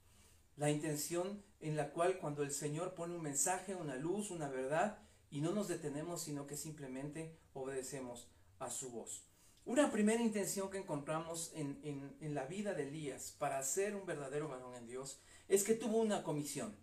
La 0.56 0.70
intención 0.70 1.44
en 1.62 1.76
la 1.76 1.90
cual 1.90 2.20
cuando 2.20 2.44
el 2.44 2.52
Señor 2.52 2.94
pone 2.94 3.16
un 3.16 3.24
mensaje, 3.24 3.74
una 3.74 3.96
luz, 3.96 4.30
una 4.30 4.50
verdad, 4.50 5.00
y 5.32 5.42
no 5.42 5.52
nos 5.52 5.68
detenemos, 5.68 6.22
sino 6.22 6.46
que 6.46 6.56
simplemente 6.56 7.36
obedecemos 7.54 8.30
a 8.60 8.70
su 8.70 8.92
voz. 8.92 9.26
Una 9.66 9.92
primera 9.92 10.22
intención 10.22 10.70
que 10.70 10.78
encontramos 10.78 11.52
en, 11.56 12.36
la 12.36 12.46
vida 12.46 12.76
de 12.76 12.88
Elías 12.88 13.36
para 13.40 13.64
ser 13.64 13.96
un 13.96 14.06
verdadero 14.06 14.48
varón 14.48 14.76
en 14.76 14.86
Dios 14.86 15.20
es 15.48 15.64
que 15.64 15.74
tuvo 15.74 15.98
una 15.98 16.22
comisión. 16.22 16.76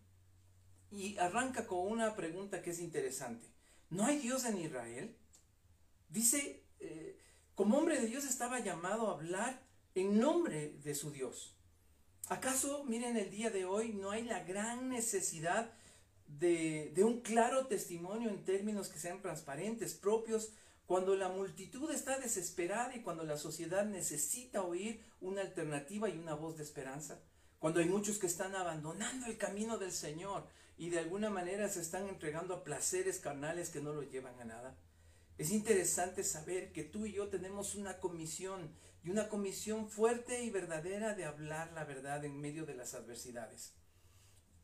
Y 0.90 1.16
arranca 1.18 1.66
con 1.66 1.86
una 1.86 2.16
pregunta 2.16 2.62
que 2.62 2.70
es 2.70 2.80
interesante. 2.80 3.46
¿No 3.90 4.04
hay 4.04 4.18
Dios 4.18 4.44
en 4.44 4.58
Israel? 4.58 5.16
Dice, 6.08 6.64
eh, 6.80 7.18
como 7.54 7.78
hombre 7.78 8.00
de 8.00 8.06
Dios 8.06 8.24
estaba 8.24 8.60
llamado 8.60 9.08
a 9.08 9.14
hablar 9.14 9.62
en 9.94 10.18
nombre 10.18 10.70
de 10.82 10.94
su 10.94 11.10
Dios. 11.10 11.56
¿Acaso, 12.28 12.84
miren, 12.84 13.16
el 13.16 13.30
día 13.30 13.50
de 13.50 13.64
hoy 13.64 13.92
no 13.92 14.12
hay 14.12 14.22
la 14.24 14.44
gran 14.44 14.88
necesidad 14.88 15.72
de, 16.38 16.92
un 17.04 17.20
claro 17.22 17.66
testimonio 17.66 18.30
en 18.30 18.44
términos 18.44 18.88
que 18.88 19.00
sean 19.00 19.20
transparentes, 19.20 19.94
propios, 19.94 20.52
cuando 20.86 21.14
la 21.16 21.28
multitud 21.28 21.90
está 21.90 22.18
desesperada 22.18 22.94
y 22.94 23.02
cuando 23.02 23.24
la 23.24 23.36
sociedad 23.36 23.84
necesita 23.84 24.62
oír 24.62 25.04
una 25.20 25.40
alternativa 25.42 26.08
y 26.08 26.18
una 26.18 26.34
voz 26.34 26.56
de 26.56 26.62
esperanza? 26.62 27.20
Cuando 27.58 27.80
hay 27.80 27.86
muchos 27.86 28.18
que 28.18 28.26
están 28.26 28.54
abandonando 28.54 29.26
el 29.26 29.36
camino 29.36 29.76
del 29.76 29.92
Señor 29.92 30.46
y 30.80 30.88
de 30.88 30.98
alguna 30.98 31.28
manera 31.28 31.68
se 31.68 31.82
están 31.82 32.08
entregando 32.08 32.54
a 32.54 32.64
placeres 32.64 33.18
carnales 33.18 33.68
que 33.68 33.82
no 33.82 33.92
los 33.92 34.10
llevan 34.10 34.40
a 34.40 34.46
nada. 34.46 34.78
Es 35.36 35.50
interesante 35.50 36.24
saber 36.24 36.72
que 36.72 36.84
tú 36.84 37.04
y 37.04 37.12
yo 37.12 37.28
tenemos 37.28 37.74
una 37.74 37.98
comisión 37.98 38.74
y 39.04 39.10
una 39.10 39.28
comisión 39.28 39.90
fuerte 39.90 40.42
y 40.42 40.48
verdadera 40.48 41.14
de 41.14 41.26
hablar 41.26 41.70
la 41.74 41.84
verdad 41.84 42.24
en 42.24 42.40
medio 42.40 42.64
de 42.64 42.76
las 42.76 42.94
adversidades. 42.94 43.74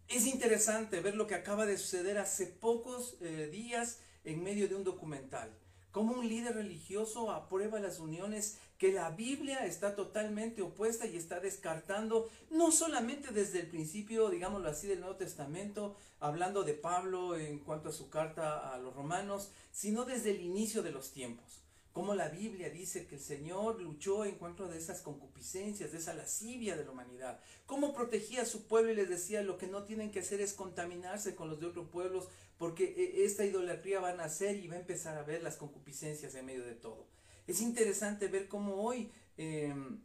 Es 0.08 0.26
interesante 0.26 1.00
ver 1.00 1.16
lo 1.16 1.26
que 1.26 1.35
acaba 1.35 1.66
de 1.66 1.76
suceder 1.76 2.16
hace 2.16 2.46
pocos 2.46 3.18
eh, 3.20 3.50
días 3.52 3.99
en 4.25 4.42
medio 4.42 4.70
de 4.70 4.75
un 4.75 4.85
documental. 4.85 5.54
Cómo 5.90 6.14
un 6.14 6.26
líder 6.26 6.54
religioso 6.54 7.30
aprueba 7.30 7.78
las 7.78 7.99
uniones 7.99 8.56
que 8.78 8.92
la 8.92 9.11
Biblia 9.11 9.64
está 9.64 9.95
totalmente 9.95 10.62
opuesta 10.62 11.06
y 11.06 11.16
está 11.16 11.40
descartando, 11.40 12.28
no 12.50 12.71
solamente 12.73 13.33
desde 13.33 13.61
el 13.61 13.68
principio, 13.68 14.28
digámoslo 14.28 14.68
así, 14.68 14.87
del 14.87 15.00
Nuevo 15.00 15.16
Testamento, 15.16 15.97
hablando 16.21 16.62
de 16.62 16.75
Pablo 16.75 17.37
en 17.37 17.59
cuanto 17.61 17.88
a 17.88 17.92
su 17.92 18.11
carta 18.11 18.73
a 18.73 18.78
los 18.78 18.95
romanos, 18.95 19.50
sino 19.73 20.04
desde 20.04 20.30
el 20.30 20.40
inicio 20.40 20.83
de 20.83 20.92
los 20.92 21.12
tiempos 21.12 21.66
cómo 21.97 22.14
la 22.14 22.28
Biblia 22.28 22.68
dice 22.68 23.06
que 23.06 23.14
el 23.14 23.23
Señor 23.23 23.80
luchó 23.80 24.26
en 24.26 24.35
contra 24.35 24.68
de 24.68 24.76
esas 24.76 25.00
concupiscencias, 25.00 25.92
de 25.92 25.97
esa 25.97 26.12
lascivia 26.12 26.76
de 26.76 26.85
la 26.85 26.90
humanidad, 26.90 27.40
cómo 27.64 27.95
protegía 27.95 28.42
a 28.42 28.45
su 28.45 28.66
pueblo 28.66 28.92
y 28.92 28.97
les 28.97 29.09
decía 29.09 29.40
lo 29.40 29.56
que 29.56 29.66
no 29.66 29.85
tienen 29.85 30.11
que 30.11 30.18
hacer 30.18 30.42
es 30.42 30.52
contaminarse 30.52 31.35
con 31.35 31.49
los 31.49 31.59
de 31.59 31.68
otros 31.68 31.88
pueblos, 31.88 32.28
porque 32.59 32.85
eh, 32.85 33.25
esta 33.25 33.47
idolatría 33.47 34.00
va 34.00 34.11
a 34.11 34.14
nacer 34.14 34.56
y 34.56 34.68
va 34.68 34.75
a 34.75 34.80
empezar 34.80 35.16
a 35.16 35.23
ver 35.23 35.42
las 35.42 35.56
concupiscencias 35.56 36.35
en 36.35 36.45
medio 36.45 36.66
de 36.66 36.75
todo. 36.75 37.06
Es 37.47 37.61
interesante 37.61 38.29
ver 38.29 38.49
cómo 38.49 38.83
hoy 38.83 39.11
em, 39.37 40.00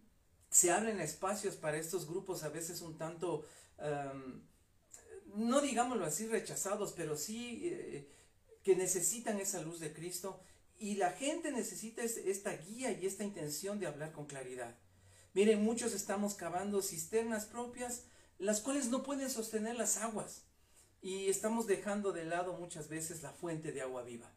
se 0.50 0.72
abren 0.72 1.00
espacios 1.00 1.56
para 1.56 1.78
estos 1.78 2.08
grupos 2.08 2.44
a 2.44 2.50
veces 2.50 2.82
un 2.82 2.98
tanto, 2.98 3.46
no 5.34 5.62
digámoslo 5.62 6.06
así, 6.06 6.28
rechazados, 6.28 6.92
pero 6.92 7.18
sí 7.18 7.62
eh, 7.64 8.08
que 8.64 8.76
necesitan 8.76 9.40
esa 9.40 9.62
luz 9.62 9.80
de 9.80 9.94
Cristo 9.94 10.42
y 10.78 10.96
la 10.96 11.12
gente 11.12 11.52
necesita 11.52 12.04
esta 12.04 12.58
guía 12.58 12.92
y 12.92 13.06
esta 13.06 13.24
intención 13.24 13.80
de 13.80 13.88
hablar 13.88 14.12
con 14.12 14.26
claridad. 14.26 14.76
Miren, 15.34 15.64
muchos 15.64 15.94
estamos 15.94 16.34
cavando 16.34 16.82
cisternas 16.82 17.46
propias, 17.46 18.04
las 18.40 18.62
cuales 18.62 18.90
no 18.90 19.04
pueden 19.04 19.30
sostener 19.30 19.76
las 19.76 19.98
aguas. 19.98 20.44
Y 21.02 21.30
estamos 21.30 21.68
dejando 21.68 22.12
de 22.12 22.26
lado 22.26 22.54
muchas 22.54 22.90
veces 22.90 23.24
la 23.24 23.32
fuente 23.32 23.72
de 23.72 23.82
agua 23.82 24.04
viva. 24.04 24.32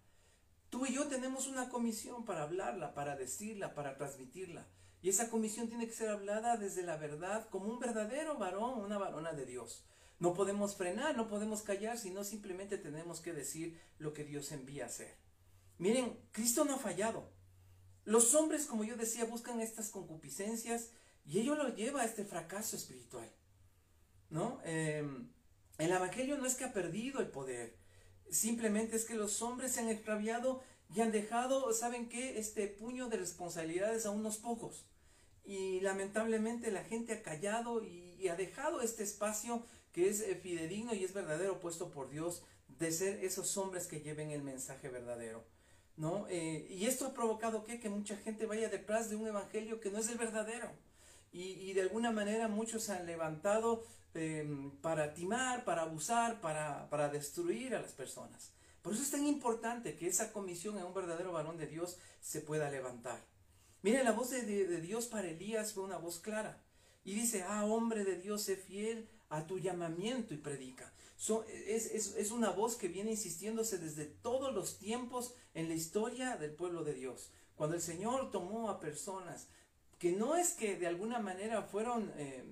Tú 0.70 0.86
y 0.86 0.94
yo 0.94 1.06
tenemos 1.06 1.46
una 1.46 1.68
comisión 1.68 2.24
para 2.24 2.42
hablarla, 2.42 2.94
para 2.94 3.16
decirla, 3.16 3.74
para 3.74 3.96
transmitirla. 3.96 4.66
Y 5.02 5.10
esa 5.10 5.28
comisión 5.28 5.68
tiene 5.68 5.86
que 5.86 5.92
ser 5.92 6.08
hablada 6.08 6.56
desde 6.56 6.82
la 6.82 6.96
verdad, 6.96 7.48
como 7.50 7.66
un 7.66 7.78
verdadero 7.78 8.38
varón, 8.38 8.80
una 8.80 8.98
varona 8.98 9.32
de 9.32 9.46
Dios. 9.46 9.84
No 10.18 10.32
podemos 10.32 10.76
frenar, 10.76 11.16
no 11.16 11.28
podemos 11.28 11.62
callar, 11.62 11.98
sino 11.98 12.24
simplemente 12.24 12.78
tenemos 12.78 13.20
que 13.20 13.32
decir 13.32 13.78
lo 13.98 14.14
que 14.14 14.24
Dios 14.24 14.50
envía 14.52 14.84
a 14.84 14.86
hacer. 14.86 15.14
Miren, 15.78 16.18
Cristo 16.32 16.64
no 16.64 16.76
ha 16.76 16.78
fallado. 16.78 17.28
Los 18.04 18.34
hombres, 18.34 18.66
como 18.66 18.84
yo 18.84 18.96
decía, 18.96 19.24
buscan 19.24 19.60
estas 19.60 19.90
concupiscencias 19.90 20.90
y 21.26 21.40
ello 21.40 21.54
lo 21.54 21.74
lleva 21.74 22.02
a 22.02 22.04
este 22.04 22.24
fracaso 22.24 22.76
espiritual. 22.76 23.30
¿No? 24.30 24.60
Em, 24.64 25.28
el 25.78 25.90
Evangelio 25.90 26.38
no 26.38 26.46
es 26.46 26.54
que 26.54 26.64
ha 26.64 26.72
perdido 26.72 27.20
el 27.20 27.28
poder, 27.28 27.76
simplemente 28.30 28.96
es 28.96 29.04
que 29.04 29.14
los 29.14 29.42
hombres 29.42 29.72
se 29.72 29.80
han 29.80 29.88
extraviado 29.88 30.62
y 30.94 31.00
han 31.00 31.12
dejado, 31.12 31.72
¿saben 31.72 32.08
qué? 32.08 32.38
Este 32.38 32.66
puño 32.66 33.08
de 33.08 33.16
responsabilidades 33.16 34.06
a 34.06 34.10
unos 34.10 34.36
pocos. 34.38 34.84
Y 35.44 35.80
lamentablemente 35.80 36.70
la 36.70 36.84
gente 36.84 37.12
ha 37.12 37.22
callado 37.22 37.84
y, 37.84 38.28
ha 38.28 38.36
dejado 38.36 38.80
este 38.80 39.02
espacio 39.02 39.66
que 39.92 40.08
es 40.08 40.20
eh, 40.22 40.34
fidedigno 40.34 40.94
y 40.94 41.04
es 41.04 41.12
verdadero 41.12 41.60
puesto 41.60 41.90
por 41.90 42.08
Dios 42.08 42.42
de 42.78 42.90
ser 42.90 43.22
esos 43.22 43.54
hombres 43.58 43.86
que 43.86 44.00
lleven 44.00 44.30
el 44.30 44.42
mensaje 44.42 44.88
verdadero. 44.88 45.44
¿no? 45.98 46.26
Eh, 46.30 46.66
y 46.70 46.86
esto 46.86 47.06
ha 47.06 47.12
provocado 47.12 47.64
que 47.64 47.90
mucha 47.90 48.16
gente 48.16 48.46
vaya 48.46 48.70
detrás 48.70 49.10
de 49.10 49.16
un 49.16 49.26
evangelio 49.26 49.80
que 49.80 49.90
no 49.90 49.98
es 49.98 50.08
el 50.08 50.16
verdadero. 50.16 50.70
Y, 51.34 51.72
de 51.72 51.82
alguna 51.82 52.12
manera 52.12 52.46
muchos 52.46 52.84
se 52.84 52.92
han 52.92 53.06
levantado 53.06 53.84
em, 54.14 54.70
para 54.80 55.14
timar, 55.14 55.64
para 55.64 55.82
abusar, 55.82 56.40
para, 56.40 56.88
para 56.90 57.08
destruir 57.08 57.74
a 57.74 57.80
las 57.80 57.92
personas. 57.92 58.52
Por 58.82 58.92
eso 58.92 59.02
es 59.02 59.10
tan 59.10 59.26
importante 59.26 59.96
que 59.96 60.06
esa 60.06 60.32
comisión 60.32 60.78
en 60.78 60.84
un 60.84 60.94
verdadero 60.94 61.32
varón 61.32 61.56
de 61.56 61.66
Dios 61.66 61.96
se 62.20 62.40
pueda 62.40 62.70
levantar. 62.70 63.24
Mire, 63.82 64.02
la 64.04 64.12
voz 64.12 64.30
de, 64.30 64.42
de, 64.42 64.80
Dios 64.80 65.06
para 65.06 65.28
Elías 65.28 65.72
fue 65.72 65.84
una 65.84 65.98
voz 65.98 66.18
clara. 66.18 66.62
Y 67.04 67.14
dice, 67.14 67.44
ah, 67.46 67.64
hombre 67.66 68.04
de 68.04 68.16
Dios, 68.16 68.42
sé 68.42 68.56
fiel 68.56 69.08
a 69.28 69.46
tu 69.46 69.58
llamamiento 69.58 70.32
y 70.32 70.38
predica. 70.38 70.92
es, 71.66 71.86
es, 71.86 72.30
una 72.30 72.50
voz 72.50 72.76
que 72.76 72.88
viene 72.88 73.10
insistiéndose 73.10 73.78
desde 73.78 74.06
todos 74.06 74.54
los 74.54 74.78
tiempos 74.78 75.34
en 75.54 75.68
la 75.68 75.74
historia 75.74 76.36
del 76.36 76.52
pueblo 76.52 76.84
de 76.84 76.94
Dios. 76.94 77.30
Cuando 77.56 77.76
el 77.76 77.82
Señor 77.82 78.30
tomó 78.30 78.70
a 78.70 78.80
personas 78.80 79.48
que 79.98 80.12
no 80.12 80.36
es 80.36 80.52
que 80.52 80.76
de 80.76 80.86
alguna 80.86 81.18
manera 81.18 81.62
fueron, 81.62 82.12
eh, 82.16 82.44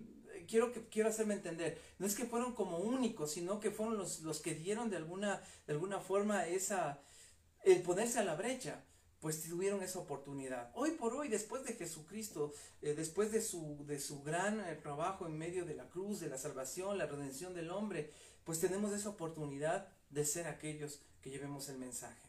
quiero, 0.53 0.71
que, 0.71 0.87
quiero 0.89 1.09
hacerme 1.09 1.33
entender, 1.33 1.81
no 1.99 2.07
es 2.07 2.15
que 2.15 2.27
fueron 2.27 2.53
como 2.53 2.77
únicos, 2.77 3.33
sino 3.33 3.59
que 3.59 3.71
fueron 3.71 3.97
los, 3.97 4.21
los 4.21 4.41
que 4.41 4.55
dieron 4.55 4.91
de 4.91 4.99
alguna, 4.99 5.43
de 5.67 5.73
alguna 5.73 5.99
forma 5.99 6.47
esa, 6.47 7.01
el 7.65 7.81
ponerse 7.81 8.19
a 8.19 8.25
la 8.25 8.35
brecha 8.35 8.85
pues 9.19 9.41
tuvieron 9.49 9.83
esa 9.83 10.01
oportunidad. 10.01 10.73
Hoy 10.75 10.91
por 10.91 11.15
hoy, 11.15 11.29
después 11.29 11.65
de 11.65 11.75
Jesucristo, 11.75 12.53
eh, 12.83 12.93
después 12.95 13.31
de 13.31 13.41
su, 13.41 13.85
de 13.87 14.01
su 14.01 14.21
gran 14.25 14.59
eh, 14.61 14.75
trabajo 14.75 15.27
en 15.27 15.39
medio 15.39 15.65
de 15.65 15.77
la 15.77 15.89
cruz, 15.89 16.19
de 16.19 16.29
la 16.29 16.39
salvación, 16.39 16.99
la 16.99 17.07
redención 17.07 17.55
del 17.55 17.71
hombre, 17.71 18.11
pues 18.43 18.59
tenemos 18.59 18.93
esa 18.93 19.11
oportunidad 19.11 19.89
de 20.11 20.27
ser 20.27 20.49
aquellos 20.49 21.01
que 21.21 21.31
llevemos 21.31 21.69
el 21.69 21.79
mensaje. 21.79 22.21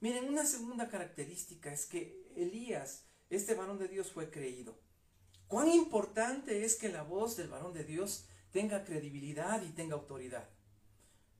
Miren, 0.00 0.28
una 0.28 0.46
segunda 0.46 0.88
característica 0.88 1.72
es 1.72 1.84
que 1.84 2.32
Elías, 2.36 3.04
este 3.28 3.54
varón 3.54 3.78
de 3.78 3.88
Dios, 3.88 4.12
fue 4.12 4.30
creído. 4.30 4.78
Cuán 5.48 5.68
importante 5.68 6.64
es 6.64 6.76
que 6.76 6.88
la 6.88 7.02
voz 7.02 7.36
del 7.36 7.48
varón 7.48 7.72
de 7.72 7.84
Dios 7.84 8.26
tenga 8.50 8.84
credibilidad 8.84 9.62
y 9.62 9.70
tenga 9.70 9.94
autoridad. 9.94 10.48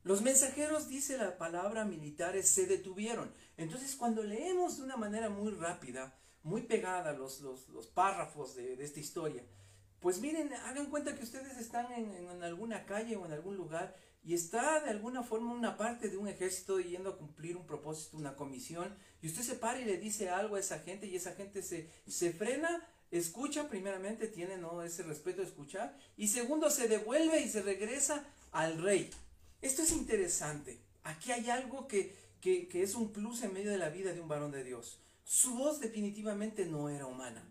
Los 0.04 0.22
mensajeros, 0.22 0.88
dice 0.88 1.18
la 1.18 1.36
palabra, 1.36 1.84
militares 1.84 2.48
se 2.48 2.66
detuvieron. 2.66 3.32
Entonces, 3.56 3.96
cuando 3.96 4.22
leemos 4.22 4.76
de 4.76 4.84
una 4.84 4.96
manera 4.96 5.28
muy 5.28 5.50
rápida, 5.50 6.16
muy 6.44 6.62
pegada 6.62 7.12
los, 7.12 7.40
los, 7.40 7.86
párrafos 7.88 8.54
de, 8.54 8.74
esta 8.84 9.00
historia, 9.00 9.42
pues 9.98 10.20
miren, 10.20 10.52
hagan 10.54 10.86
cuenta 10.90 11.16
que 11.16 11.24
ustedes 11.24 11.58
están 11.58 11.90
en, 11.90 12.14
en, 12.14 12.42
alguna 12.44 12.86
calle 12.86 13.16
o 13.16 13.26
en 13.26 13.32
algún 13.32 13.56
lugar 13.56 13.96
y 14.22 14.34
está 14.34 14.80
de 14.80 14.90
alguna 14.90 15.24
forma 15.24 15.52
una 15.52 15.76
parte 15.76 16.08
de 16.08 16.16
un 16.16 16.28
ejército 16.28 16.78
yendo 16.78 17.10
a 17.10 17.18
cumplir 17.18 17.56
un 17.56 17.66
propósito, 17.66 18.16
una 18.16 18.36
comisión, 18.36 18.96
y 19.22 19.26
usted 19.26 19.42
se 19.42 19.54
para 19.56 19.80
y 19.80 19.84
le 19.84 19.98
dice 19.98 20.30
algo 20.30 20.54
a 20.54 20.60
esa 20.60 20.78
gente 20.78 21.06
y 21.06 21.16
esa 21.16 21.32
gente 21.34 21.62
se, 21.62 21.90
se 22.06 22.32
frena, 22.32 22.86
escucha 23.10 23.68
primeramente, 23.68 24.26
tiene 24.26 24.56
¿no? 24.56 24.82
ese 24.82 25.02
respeto 25.02 25.42
de 25.42 25.48
escuchar, 25.48 25.96
y 26.16 26.28
segundo 26.28 26.70
se 26.70 26.88
devuelve 26.88 27.40
y 27.40 27.48
se 27.48 27.62
regresa 27.62 28.24
al 28.52 28.82
rey. 28.82 29.10
Esto 29.62 29.82
es 29.82 29.92
interesante. 29.92 30.78
Aquí 31.02 31.32
hay 31.32 31.50
algo 31.50 31.86
que, 31.88 32.14
que, 32.40 32.68
es 32.82 32.94
un 32.94 33.12
plus 33.12 33.42
en 33.42 33.52
medio 33.52 33.70
de 33.70 33.78
la 33.78 33.88
vida 33.88 34.12
de 34.12 34.20
un 34.20 34.28
varón 34.28 34.52
de 34.52 34.64
Dios. 34.64 34.98
Su 35.24 35.54
voz 35.54 35.80
definitivamente 35.80 36.66
no 36.66 36.88
era 36.88 37.06
humana. 37.06 37.42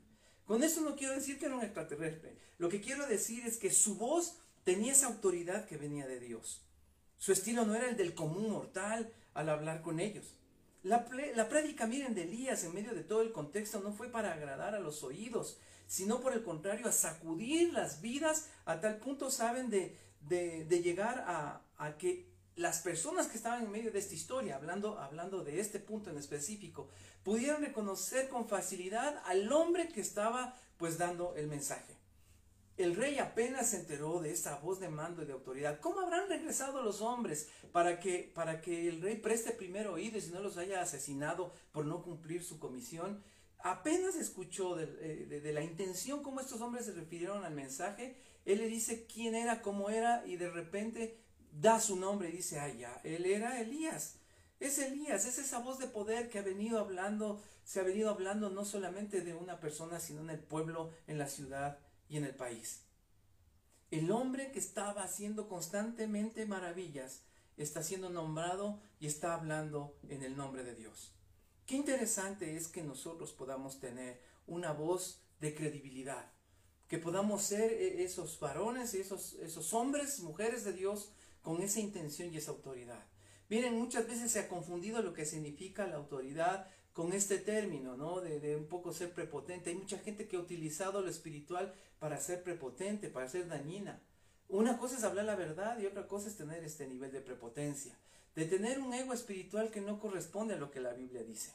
Con 0.45 0.63
eso 0.63 0.81
no 0.81 0.95
quiero 0.95 1.13
decir 1.13 1.39
que 1.39 1.47
era 1.47 1.55
un 1.55 1.63
extraterrestre. 1.63 2.37
Lo 2.57 2.69
que 2.69 2.81
quiero 2.81 3.07
decir 3.07 3.45
es 3.45 3.57
que 3.57 3.71
su 3.71 3.95
voz 3.95 4.37
tenía 4.63 4.93
esa 4.93 5.07
autoridad 5.07 5.65
que 5.65 5.77
venía 5.77 6.07
de 6.07 6.19
Dios. 6.19 6.61
Su 7.17 7.31
estilo 7.31 7.65
no 7.65 7.75
era 7.75 7.89
el 7.89 7.97
del 7.97 8.13
común 8.13 8.49
mortal 8.51 9.11
al 9.33 9.49
hablar 9.49 9.81
con 9.81 9.99
ellos. 9.99 10.25
La, 10.85 11.03
la 11.33 11.49
prédica, 11.49 11.87
miren, 11.87 12.13
de 12.13 12.25
Elías 12.25 12.63
en 12.63 12.71
medio 12.71 12.93
de 12.93 13.03
todo 13.03 13.23
el 13.23 13.31
contexto 13.31 13.79
no 13.79 13.91
fue 13.91 14.07
para 14.07 14.33
agradar 14.33 14.75
a 14.75 14.79
los 14.79 15.03
oídos, 15.03 15.57
sino 15.87 16.21
por 16.21 16.31
el 16.33 16.43
contrario, 16.43 16.87
a 16.87 16.91
sacudir 16.91 17.73
las 17.73 18.01
vidas 18.01 18.49
a 18.65 18.79
tal 18.79 18.97
punto, 18.97 19.31
saben, 19.31 19.71
de, 19.71 19.97
de, 20.21 20.81
llegar 20.83 21.25
a, 21.27 21.63
a, 21.79 21.97
que 21.97 22.27
las 22.55 22.81
personas 22.81 23.25
que 23.25 23.37
estaban 23.37 23.63
en 23.63 23.71
medio 23.71 23.91
de 23.91 23.97
esta 23.97 24.13
historia, 24.13 24.57
hablando, 24.57 24.99
hablando 24.99 25.43
de 25.43 25.59
este 25.59 25.79
punto 25.79 26.11
en 26.11 26.19
específico, 26.19 26.87
pudieran 27.23 27.63
reconocer 27.63 28.29
con 28.29 28.47
facilidad 28.47 29.23
al 29.25 29.51
hombre 29.51 29.87
que 29.87 30.01
estaba 30.01 30.53
pues 30.77 30.99
dando 30.99 31.33
el 31.35 31.47
mensaje. 31.47 31.95
El 32.77 32.95
rey 32.95 33.19
apenas 33.19 33.69
se 33.69 33.77
enteró 33.77 34.19
de 34.19 34.31
esa 34.31 34.59
voz 34.59 34.79
de 34.79 34.89
mando 34.89 35.23
y 35.23 35.25
de 35.25 35.33
autoridad. 35.33 35.79
¿Cómo 35.79 36.01
habrán 36.01 36.27
regresado 36.27 36.81
los 36.81 37.01
hombres 37.01 37.49
para 37.71 37.99
que, 37.99 38.31
para 38.35 38.61
que 38.61 38.89
el 38.89 39.01
rey 39.01 39.15
preste 39.17 39.51
primero 39.51 39.93
oído 39.93 40.17
y 40.17 40.31
no 40.31 40.41
los 40.41 40.57
haya 40.57 40.81
asesinado 40.81 41.53
por 41.71 41.85
no 41.85 42.03
cumplir 42.03 42.43
su 42.43 42.59
comisión? 42.59 43.23
Apenas 43.59 44.15
escuchó 44.15 44.75
de, 44.75 44.83
eh, 44.83 45.25
de, 45.25 45.41
de 45.41 45.53
la 45.53 45.63
intención 45.63 46.21
cómo 46.21 46.41
estos 46.41 46.61
hombres 46.61 46.85
se 46.85 46.91
refirieron 46.91 47.45
al 47.45 47.53
mensaje 47.53 48.15
él 48.45 48.59
le 48.59 48.67
dice 48.67 49.05
quién 49.07 49.35
era, 49.35 49.61
cómo 49.61 49.89
era, 49.89 50.23
y 50.25 50.37
de 50.37 50.49
repente 50.49 51.19
da 51.51 51.79
su 51.79 51.95
nombre 51.95 52.29
y 52.29 52.33
dice, 52.33 52.59
ay 52.59 52.77
ya, 52.79 53.01
él 53.03 53.25
era 53.25 53.59
Elías. 53.59 54.17
Es 54.59 54.77
Elías, 54.77 55.25
es 55.25 55.39
esa 55.39 55.59
voz 55.59 55.79
de 55.79 55.87
poder 55.87 56.29
que 56.29 56.39
ha 56.39 56.43
venido 56.43 56.79
hablando, 56.79 57.41
se 57.63 57.79
ha 57.79 57.83
venido 57.83 58.09
hablando 58.09 58.49
no 58.49 58.63
solamente 58.63 59.21
de 59.21 59.33
una 59.33 59.59
persona, 59.59 59.99
sino 59.99 60.21
en 60.21 60.29
el 60.29 60.39
pueblo, 60.39 60.91
en 61.07 61.17
la 61.17 61.27
ciudad 61.27 61.79
y 62.09 62.17
en 62.17 62.25
el 62.25 62.35
país. 62.35 62.81
El 63.91 64.11
hombre 64.11 64.51
que 64.51 64.59
estaba 64.59 65.03
haciendo 65.03 65.47
constantemente 65.47 66.45
maravillas 66.45 67.21
está 67.57 67.83
siendo 67.83 68.09
nombrado 68.09 68.81
y 68.99 69.07
está 69.07 69.33
hablando 69.33 69.97
en 70.09 70.23
el 70.23 70.35
nombre 70.35 70.63
de 70.63 70.75
Dios. 70.75 71.13
Qué 71.65 71.75
interesante 71.75 72.55
es 72.55 72.67
que 72.67 72.83
nosotros 72.83 73.31
podamos 73.33 73.79
tener 73.79 74.21
una 74.47 74.71
voz 74.71 75.21
de 75.39 75.55
credibilidad, 75.55 76.31
que 76.87 76.97
podamos 76.97 77.43
ser 77.43 77.71
e-, 77.71 78.03
esos 78.03 78.39
varones 78.39 78.93
esos, 78.93 79.33
esos 79.33 79.73
hombres, 79.73 80.19
mujeres 80.19 80.63
de 80.63 80.73
Dios 80.73 81.11
con 81.41 81.61
esa 81.61 81.79
intención 81.79 82.33
y 82.33 82.37
esa 82.37 82.51
autoridad. 82.51 83.05
Miren, 83.49 83.77
muchas 83.77 84.07
veces 84.07 84.31
se 84.31 84.39
ha 84.39 84.49
confundido 84.49 85.01
lo 85.01 85.13
que 85.13 85.25
significa 85.25 85.85
la 85.85 85.97
autoridad 85.97 86.67
con 86.95 87.11
este 87.11 87.39
término, 87.39 87.97
¿no? 87.97 88.21
De, 88.21 88.55
un 88.55 88.67
poco 88.67 88.93
ser 88.93 89.13
prepotente. 89.13 89.69
Hay 89.69 89.75
mucha 89.75 89.99
gente 89.99 90.29
que 90.29 90.37
ha 90.37 90.39
utilizado 90.39 91.01
lo 91.01 91.09
espiritual 91.09 91.75
para 91.99 92.21
ser 92.21 92.41
prepotente, 92.41 93.09
para 93.09 93.27
ser 93.27 93.49
dañina. 93.49 94.01
Una 94.47 94.77
cosa 94.77 94.95
es 94.95 95.03
hablar 95.03 95.25
la 95.25 95.35
verdad 95.35 95.77
y 95.77 95.87
otra 95.87 96.07
cosa 96.07 96.29
es 96.29 96.37
tener 96.37 96.63
este 96.63 96.87
nivel 96.87 97.11
de 97.11 97.19
prepotencia, 97.19 97.97
de 98.33 98.45
tener 98.45 98.79
un 98.79 98.93
ego 98.93 99.11
espiritual 99.11 99.71
que 99.71 99.81
no 99.81 99.99
corresponde 99.99 100.53
a 100.53 100.57
lo 100.57 100.71
que 100.71 100.79
la 100.79 100.93
Biblia 100.93 101.21
dice. 101.21 101.51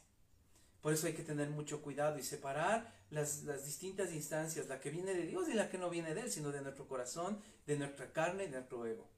Por 0.83 0.93
eso 0.93 1.07
hay 1.07 1.15
que 1.15 1.23
tener 1.23 1.49
mucho 1.49 1.81
cuidado 1.81 2.19
y 2.19 2.23
separar 2.23 2.93
las, 3.09 3.47
distintas 3.65 4.13
instancias, 4.13 4.69
la 4.69 4.79
que 4.79 4.91
viene 4.91 5.15
de 5.15 5.27
Dios 5.27 5.49
y 5.49 5.55
la 5.55 5.71
que 5.71 5.79
no 5.79 5.89
viene 5.89 6.15
de 6.15 6.21
Él, 6.21 6.31
sino 6.31 6.53
de 6.53 6.61
nuestro 6.61 6.87
corazón, 6.87 7.41
de 7.67 7.79
nuestra 7.79 8.13
carne 8.13 8.45
y 8.45 8.49
de 8.49 8.59
nuestro 8.59 8.85
ego. 8.85 9.09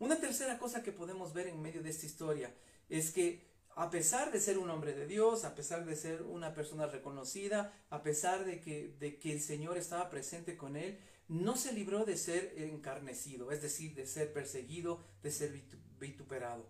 Una 0.00 0.18
tercera 0.18 0.58
cosa 0.58 0.82
que 0.82 0.90
podemos 0.90 1.32
ver 1.32 1.46
en 1.46 1.62
medio 1.62 1.80
de 1.80 1.90
esta 1.90 2.06
historia 2.06 2.52
es 2.88 3.12
que 3.12 3.49
a 3.80 3.88
pesar 3.88 4.30
de 4.30 4.40
ser 4.40 4.58
un 4.58 4.68
hombre 4.68 4.92
de 4.92 5.06
Dios, 5.06 5.44
a 5.44 5.54
pesar 5.54 5.86
de 5.86 5.96
ser 5.96 6.20
una 6.20 6.52
persona 6.52 6.86
reconocida, 6.86 7.72
a 7.88 8.02
pesar 8.02 8.44
de 8.44 8.60
que, 8.60 9.32
el 9.32 9.40
Señor 9.40 9.78
estaba 9.78 10.10
presente 10.10 10.58
con 10.58 10.76
él, 10.76 10.98
no 11.28 11.56
se 11.56 11.72
libró 11.72 12.04
de 12.04 12.18
ser 12.18 12.52
encarnecido, 12.58 13.50
es 13.52 13.62
decir, 13.62 13.94
de 13.94 14.06
ser 14.06 14.34
perseguido, 14.34 15.02
de 15.22 15.30
ser 15.30 15.58
vituperado. 15.98 16.68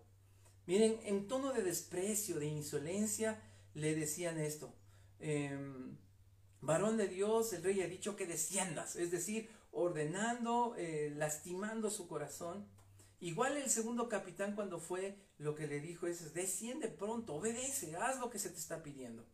Miren, 0.67 1.01
en 1.03 1.27
tono 1.27 1.51
de 1.51 1.63
desprecio, 1.63 2.39
de 2.39 2.45
insolencia, 2.45 3.41
le 3.73 3.93
decían 3.93 4.39
esto. 4.39 4.73
Em, 5.19 5.97
varón 6.61 6.95
de 6.95 7.09
Dios, 7.09 7.51
el 7.51 7.61
rey 7.61 7.81
ha 7.81 7.89
dicho 7.89 8.15
que 8.15 8.25
desciendas, 8.25 8.95
es 8.95 9.11
decir, 9.11 9.49
ordenando, 9.73 10.75
eh, 10.77 11.11
lastimando 11.13 11.89
su 11.89 12.07
corazón. 12.07 12.69
Igual 13.19 13.57
el 13.57 13.69
segundo 13.69 14.07
capitán 14.07 14.55
cuando 14.55 14.79
fue, 14.79 15.17
lo 15.41 15.55
que 15.55 15.67
le 15.67 15.79
dijo 15.79 16.07
es, 16.07 16.33
desciende 16.33 16.87
pronto, 16.87 17.35
obedece, 17.35 17.95
haz 17.95 18.19
lo 18.19 18.29
que 18.29 18.39
se 18.39 18.49
te 18.49 18.57
está 18.57 18.83
pidiendo. 18.83 19.25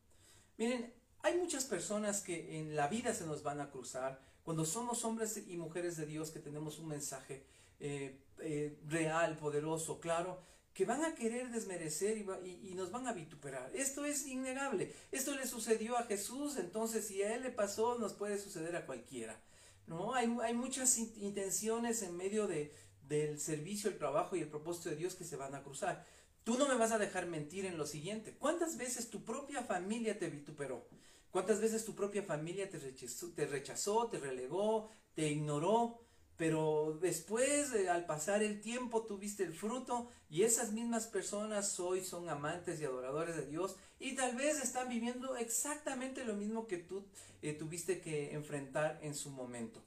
Miren, 0.57 0.93
hay 1.21 1.37
muchas 1.37 1.65
personas 1.65 2.21
que 2.21 2.59
en 2.59 2.75
la 2.75 2.87
vida 2.87 3.13
se 3.13 3.25
nos 3.25 3.43
van 3.43 3.59
a 3.59 3.69
cruzar, 3.69 4.21
cuando 4.43 4.63
somos 4.63 5.03
hombres 5.03 5.43
y 5.45 5.57
mujeres 5.57 5.97
de 5.97 6.05
Dios 6.05 6.31
que 6.31 6.39
tenemos 6.39 6.79
un 6.79 6.87
mensaje 6.87 7.43
eh, 7.81 8.17
eh, 8.39 8.79
real, 8.87 9.37
poderoso, 9.37 9.99
claro, 9.99 10.41
que 10.73 10.85
van 10.85 11.03
a 11.03 11.15
querer 11.15 11.51
desmerecer 11.51 12.17
y, 12.17 12.73
nos 12.75 12.91
van 12.91 13.07
a 13.07 13.13
vituperar. 13.13 13.75
Esto 13.75 14.05
es 14.05 14.27
innegable. 14.27 14.93
Esto 15.11 15.35
le 15.35 15.47
sucedió 15.47 15.97
a 15.97 16.03
Jesús, 16.03 16.55
entonces 16.57 17.07
si 17.07 17.21
a 17.23 17.35
él 17.35 17.43
le 17.43 17.49
pasó, 17.49 17.97
nos 17.97 18.13
puede 18.13 18.37
suceder 18.37 18.75
a 18.75 18.85
cualquiera. 18.85 19.41
¿no? 19.87 20.13
Hay, 20.13 20.33
hay 20.43 20.53
muchas 20.53 20.97
intenciones 20.97 22.03
en 22.03 22.15
medio 22.15 22.47
de, 22.47 22.71
del 23.07 23.39
servicio, 23.39 23.89
el 23.89 23.97
trabajo 23.97 24.35
y 24.35 24.41
el 24.41 24.49
propósito 24.49 24.89
de 24.89 24.95
Dios 24.95 25.15
que 25.15 25.23
se 25.23 25.35
van 25.35 25.55
a 25.55 25.63
cruzar. 25.63 26.05
Tú 26.43 26.57
no 26.57 26.67
me 26.67 26.75
vas 26.75 26.91
a 26.91 26.97
dejar 26.97 27.25
mentir 27.27 27.65
en 27.65 27.77
lo 27.77 27.85
siguiente. 27.85 28.35
¿Cuántas 28.37 28.77
veces 28.77 29.09
tu 29.09 29.23
propia 29.25 29.63
familia 29.63 30.17
te 30.17 30.29
vituperó? 30.29 30.87
¿Cuántas 31.31 31.59
veces 31.59 31.83
tu 31.83 31.93
propia 31.93 32.23
familia 32.23 32.69
te 32.69 32.79
rechazó, 32.79 33.31
te, 33.31 33.45
rechazó, 33.45 34.07
te 34.07 34.19
relegó, 34.19 34.89
te 35.13 35.27
ignoró? 35.27 35.99
pero 36.37 36.99
después, 37.01 37.73
al 37.89 38.05
pasar 38.05 38.43
el 38.43 38.61
tiempo, 38.61 39.01
tuviste 39.01 39.43
el 39.43 39.53
fruto 39.53 40.07
y 40.29 40.43
esas 40.43 40.71
mismas 40.71 41.07
personas 41.07 41.79
hoy 41.79 42.03
son 42.03 42.29
amantes 42.29 42.79
y 42.79 42.85
adoradores 42.85 43.35
de 43.35 43.47
Dios 43.47 43.75
y 43.99 44.13
tal 44.13 44.35
vez 44.35 44.63
están 44.63 44.87
viviendo 44.87 45.35
exactamente 45.35 46.23
lo 46.23 46.35
mismo 46.35 46.67
que 46.67 46.77
tú 46.77 47.03
eh, 47.41 47.53
tuviste 47.53 48.01
que 48.01 48.33
enfrentar 48.33 48.99
en 49.01 49.15
su 49.15 49.31
momento. 49.31 49.81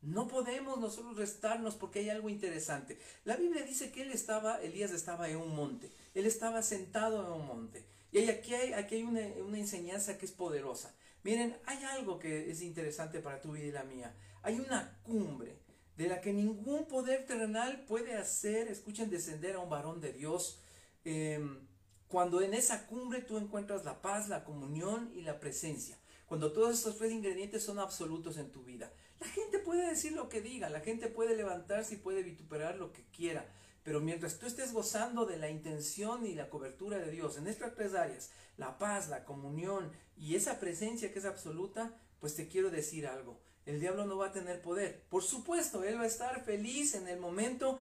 No 0.00 0.28
podemos 0.28 0.78
nosotros 0.78 1.16
restarnos 1.16 1.74
porque 1.74 2.00
hay 2.00 2.10
algo 2.10 2.28
interesante. 2.28 2.98
La 3.24 3.36
Biblia 3.36 3.64
dice 3.64 3.90
que 3.90 4.02
él 4.02 4.12
estaba, 4.12 4.60
Elías 4.62 4.92
estaba 4.92 5.28
en 5.28 5.38
un 5.38 5.54
monte, 5.54 5.90
él 6.14 6.26
estaba 6.26 6.62
sentado 6.62 7.24
en 7.26 7.32
un 7.40 7.46
monte. 7.46 7.84
Y 8.12 8.28
aquí 8.30 8.54
hay, 8.54 8.72
aquí 8.72 8.96
hay 8.96 9.02
una, 9.02 9.20
una 9.44 9.58
enseñanza 9.58 10.16
que 10.16 10.26
es 10.26 10.32
poderosa. 10.32 10.94
Miren, 11.24 11.56
hay 11.66 11.82
algo 11.84 12.18
que 12.18 12.50
es 12.50 12.62
interesante 12.62 13.20
para 13.20 13.40
tu 13.40 13.52
vida 13.52 13.66
y 13.66 13.72
la 13.72 13.84
mía. 13.84 14.14
Hay 14.42 14.60
una 14.60 14.98
cumbre 15.02 15.58
de 15.96 16.08
la 16.08 16.20
que 16.20 16.32
ningún 16.32 16.86
poder 16.86 17.26
terrenal 17.26 17.84
puede 17.86 18.14
hacer, 18.14 18.68
escuchen, 18.68 19.10
descender 19.10 19.56
a 19.56 19.58
un 19.58 19.68
varón 19.68 20.00
de 20.00 20.12
Dios. 20.12 20.60
Em, 21.04 21.66
cuando 22.06 22.40
en 22.40 22.54
esa 22.54 22.86
cumbre 22.86 23.20
tú 23.20 23.36
encuentras 23.36 23.84
la 23.84 24.00
paz, 24.00 24.28
la 24.28 24.44
comunión 24.44 25.10
y 25.14 25.22
la 25.22 25.40
presencia. 25.40 25.98
Cuando 26.28 26.52
todos 26.52 26.74
estos 26.74 26.96
tres 26.96 27.10
ingredientes 27.10 27.64
son 27.64 27.80
absolutos 27.80 28.36
en 28.36 28.52
tu 28.52 28.62
vida. 28.62 28.92
La 29.18 29.26
gente 29.26 29.58
puede 29.58 29.88
decir 29.88 30.12
lo 30.12 30.28
que 30.28 30.40
diga, 30.40 30.70
la 30.70 30.80
gente 30.80 31.08
puede 31.08 31.34
levantarse 31.34 31.94
y 31.94 31.98
puede 31.98 32.22
vituperar 32.22 32.76
lo 32.76 32.92
que 32.92 33.04
quiera. 33.10 33.52
Pero 33.82 34.00
mientras 34.00 34.38
tú 34.38 34.46
estés 34.46 34.72
gozando 34.72 35.26
de 35.26 35.38
la 35.38 35.48
intención 35.48 36.24
y 36.24 36.34
la 36.34 36.50
cobertura 36.50 36.98
de 36.98 37.10
Dios 37.10 37.36
en 37.36 37.48
estas 37.48 37.74
tres 37.74 37.94
áreas, 37.94 38.30
la 38.56 38.78
paz, 38.78 39.08
la 39.08 39.24
comunión 39.24 39.90
y 40.16 40.36
esa 40.36 40.60
presencia 40.60 41.12
que 41.12 41.18
es 41.18 41.24
absoluta, 41.24 41.98
pues 42.20 42.36
te 42.36 42.46
quiero 42.46 42.70
decir 42.70 43.06
algo 43.06 43.40
el 43.68 43.80
diablo 43.80 44.06
no 44.06 44.16
va 44.16 44.28
a 44.28 44.32
tener 44.32 44.62
poder. 44.62 45.04
Por 45.10 45.22
supuesto, 45.22 45.84
él 45.84 45.98
va 45.98 46.04
a 46.04 46.06
estar 46.06 46.42
feliz 46.42 46.94
en 46.94 47.06
el 47.06 47.20
momento 47.20 47.78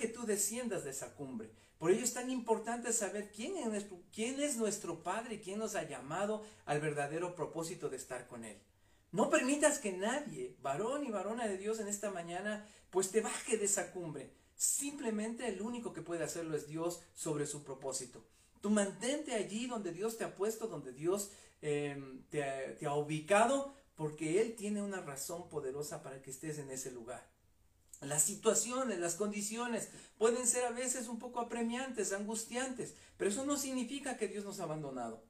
que 0.00 0.08
tú 0.08 0.24
desciendas 0.24 0.84
de 0.84 0.90
esa 0.90 1.14
cumbre. 1.14 1.50
Por 1.78 1.90
ello 1.90 2.04
es 2.04 2.14
tan 2.14 2.30
importante 2.30 2.92
saber 2.92 3.30
quién 3.30 3.56
es, 3.56 4.56
nuestro, 4.56 5.02
Padre, 5.02 5.40
quién 5.40 5.58
nos 5.58 5.74
ha 5.74 5.82
llamado 5.82 6.42
al 6.64 6.80
verdadero 6.80 7.34
propósito 7.34 7.88
de 7.88 7.96
estar 7.96 8.26
con 8.26 8.44
Él. 8.44 8.58
No 9.12 9.30
permitas 9.30 9.78
que 9.78 9.92
nadie, 9.92 10.56
varón 10.62 11.04
y 11.04 11.10
varona 11.10 11.46
de 11.46 11.58
Dios 11.58 11.78
en 11.80 11.88
esta 11.88 12.10
mañana, 12.10 12.66
pues 12.90 13.10
te 13.10 13.20
baje 13.20 13.56
de 13.58 13.66
esa 13.66 13.92
cumbre. 13.92 14.32
Simplemente 14.54 15.48
el 15.48 15.60
único 15.60 15.92
que 15.92 16.02
puede 16.02 16.24
hacerlo 16.24 16.56
es 16.56 16.66
Dios 16.66 17.02
sobre 17.14 17.46
su 17.46 17.62
propósito. 17.62 18.24
Tú 18.62 18.70
mantente 18.70 19.34
allí 19.34 19.66
donde 19.66 19.92
Dios 19.92 20.16
te 20.16 20.24
ha 20.24 20.34
puesto, 20.34 20.66
donde 20.66 20.92
Dios 20.92 21.30
Em, 21.62 22.22
te, 22.28 22.86
ha 22.86 22.94
ubicado 22.94 23.74
porque 23.94 24.40
Él 24.42 24.54
tiene 24.56 24.82
una 24.82 25.00
razón 25.00 25.48
poderosa 25.48 26.02
para 26.02 26.20
que 26.22 26.30
estés 26.30 26.58
en 26.58 26.70
ese 26.70 26.90
lugar. 26.90 27.26
Las 28.00 28.22
situaciones, 28.22 28.98
las 28.98 29.14
condiciones 29.14 29.88
pueden 30.18 30.46
ser 30.46 30.64
a 30.66 30.70
veces 30.70 31.08
un 31.08 31.18
poco 31.18 31.40
apremiantes, 31.40 32.12
angustiantes, 32.12 32.94
pero 33.16 33.30
eso 33.30 33.44
no 33.44 33.56
significa 33.56 34.16
que 34.16 34.28
Dios 34.28 34.44
nos 34.44 34.60
ha 34.60 34.64
abandonado. 34.64 35.22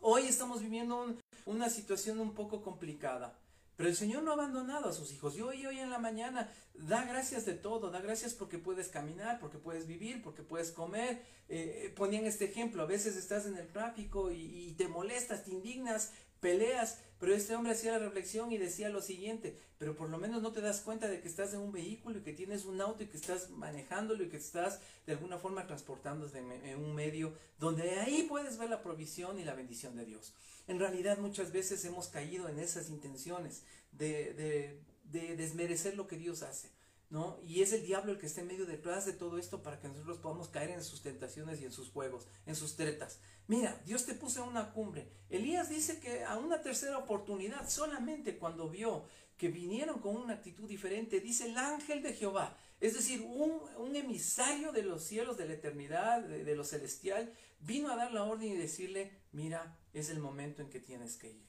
Hoy 0.00 0.26
estamos 0.26 0.62
viviendo 0.62 1.16
una 1.44 1.70
situación 1.70 2.20
un 2.20 2.34
poco 2.34 2.62
complicada, 2.62 3.36
pero 3.76 3.88
el 3.88 3.96
Señor 3.96 4.22
no 4.22 4.30
ha 4.30 4.34
abandonado 4.34 4.88
a 4.88 4.92
sus 4.92 5.12
hijos. 5.12 5.34
Yo 5.34 5.48
hoy, 5.48 5.66
hoy 5.66 5.78
en 5.78 5.90
la 5.90 5.98
mañana 5.98 6.52
da 6.74 7.04
gracias 7.04 7.44
de 7.46 7.54
todo, 7.54 7.90
da 7.90 8.00
gracias 8.00 8.34
porque 8.34 8.58
puedes 8.58 8.88
caminar, 8.88 9.40
porque 9.40 9.58
puedes 9.58 9.86
vivir, 9.86 10.22
porque 10.22 10.42
puedes 10.42 10.70
comer. 10.70 11.22
Eh, 11.48 11.84
eh, 11.86 11.92
ponían 11.96 12.26
este 12.26 12.44
ejemplo, 12.44 12.82
a 12.82 12.86
veces 12.86 13.16
estás 13.16 13.46
en 13.46 13.56
el 13.56 13.68
tráfico 13.68 14.30
y, 14.30 14.74
te 14.76 14.86
molestas, 14.86 15.44
te 15.44 15.50
indignas, 15.50 16.12
peleas, 16.40 16.98
pero 17.18 17.34
este 17.34 17.54
hombre 17.54 17.72
hacía 17.72 17.92
la 17.92 17.98
reflexión 17.98 18.52
y 18.52 18.58
decía 18.58 18.88
lo 18.88 19.02
siguiente, 19.02 19.58
pero 19.78 19.96
por 19.96 20.08
lo 20.08 20.18
menos 20.18 20.42
no 20.42 20.52
te 20.52 20.60
das 20.60 20.80
cuenta 20.80 21.08
de 21.08 21.20
que 21.20 21.28
estás 21.28 21.52
en 21.54 21.60
un 21.60 21.72
vehículo 21.72 22.18
y 22.18 22.22
que 22.22 22.32
tienes 22.32 22.64
un 22.64 22.80
auto 22.80 23.02
y 23.02 23.06
que 23.06 23.16
estás 23.16 23.50
manejándolo 23.50 24.24
y 24.24 24.28
que 24.28 24.36
estás 24.36 24.80
de 25.06 25.12
alguna 25.12 25.38
forma 25.38 25.66
transportándose 25.66 26.38
en 26.38 26.78
un 26.78 26.94
medio 26.94 27.32
donde 27.58 27.90
ahí 28.00 28.26
puedes 28.28 28.58
ver 28.58 28.70
la 28.70 28.82
provisión 28.82 29.38
y 29.38 29.44
la 29.44 29.54
bendición 29.54 29.96
de 29.96 30.04
Dios. 30.04 30.32
En 30.68 30.78
realidad 30.78 31.18
muchas 31.18 31.50
veces 31.50 31.84
hemos 31.86 32.08
caído 32.08 32.48
en 32.48 32.58
esas 32.58 32.90
intenciones 32.90 33.62
de, 33.92 34.78
desmerecer 35.04 35.96
lo 35.96 36.06
que 36.06 36.18
Dios 36.18 36.42
hace. 36.42 36.68
¿No? 37.10 37.40
Y 37.46 37.62
es 37.62 37.72
el 37.72 37.86
diablo 37.86 38.12
el 38.12 38.18
que 38.18 38.26
está 38.26 38.42
en 38.42 38.48
medio 38.48 38.66
detrás 38.66 39.06
de 39.06 39.14
todo 39.14 39.38
esto 39.38 39.62
para 39.62 39.80
que 39.80 39.88
nosotros 39.88 40.18
podamos 40.18 40.48
caer 40.48 40.70
en 40.70 40.84
sus 40.84 41.02
tentaciones 41.02 41.60
y 41.60 41.64
en 41.64 41.72
sus 41.72 41.90
juegos, 41.90 42.26
en 42.44 42.54
sus 42.54 42.76
tretas. 42.76 43.20
Mira, 43.46 43.80
Dios 43.86 44.04
te 44.04 44.12
puso 44.12 44.42
en 44.42 44.50
una 44.50 44.72
cumbre. 44.72 45.08
Elías 45.30 45.70
dice 45.70 46.00
que 46.00 46.24
a 46.24 46.36
una 46.36 46.60
tercera 46.60 46.98
oportunidad, 46.98 47.66
solamente 47.68 48.36
cuando 48.36 48.68
vio 48.68 49.06
que 49.38 49.48
vinieron 49.48 50.00
con 50.00 50.16
una 50.16 50.34
actitud 50.34 50.68
diferente, 50.68 51.20
dice 51.20 51.46
el 51.46 51.56
ángel 51.56 52.02
de 52.02 52.12
Jehová, 52.12 52.58
es 52.80 52.94
decir, 52.94 53.22
un, 53.22 53.96
emisario 53.96 54.72
de 54.72 54.82
los 54.82 55.02
cielos, 55.02 55.38
de 55.38 55.46
la 55.46 55.54
eternidad, 55.54 56.22
de, 56.22 56.44
de 56.44 56.54
lo 56.54 56.64
celestial, 56.64 57.32
vino 57.60 57.90
a 57.90 57.96
dar 57.96 58.12
la 58.12 58.24
orden 58.24 58.48
y 58.48 58.56
decirle, 58.56 59.12
mira, 59.32 59.78
es 59.92 60.10
el 60.10 60.18
momento 60.18 60.60
en 60.60 60.70
que 60.70 60.80
tienes 60.80 61.16
que 61.16 61.30
ir. 61.30 61.48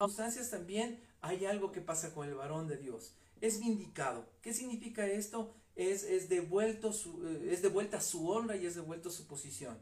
Circunstancias 0.00 0.50
también 0.50 1.02
hay 1.20 1.46
algo 1.46 1.72
que 1.72 1.80
pasa 1.80 2.14
con 2.14 2.28
el 2.28 2.34
varón 2.34 2.68
de 2.68 2.76
Dios. 2.76 3.14
Es 3.40 3.60
vindicado. 3.60 4.26
¿Qué 4.42 4.52
significa 4.52 5.06
esto? 5.06 5.54
Es, 5.76 6.28
devuelto 6.28 6.92
su, 6.92 7.26
eh, 7.26 7.50
es 7.52 7.62
devuelta 7.62 8.00
su 8.00 8.28
honra 8.28 8.56
y 8.56 8.66
es 8.66 8.74
devuelto 8.74 9.10
su 9.10 9.26
posición. 9.26 9.78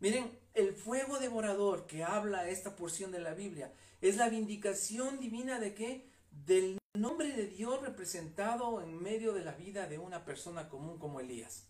Miren, 0.00 0.38
el 0.54 0.74
fuego 0.74 1.18
devorador 1.18 1.86
que 1.86 2.04
habla 2.04 2.48
esta 2.48 2.76
porción 2.76 3.10
de 3.10 3.20
la 3.20 3.34
Biblia 3.34 3.72
es 4.00 4.16
la 4.16 4.28
vindicación 4.28 5.20
divina 5.20 5.60
de 5.60 5.74
qué? 5.74 6.08
Del 6.46 6.78
nombre 6.94 7.32
de 7.32 7.46
Dios 7.46 7.80
representado 7.82 8.82
en 8.82 9.00
medio 9.00 9.32
de 9.32 9.44
la 9.44 9.52
vida 9.52 9.86
de 9.86 9.98
una 9.98 10.24
persona 10.24 10.68
común 10.68 10.98
como 10.98 11.20
Elías. 11.20 11.66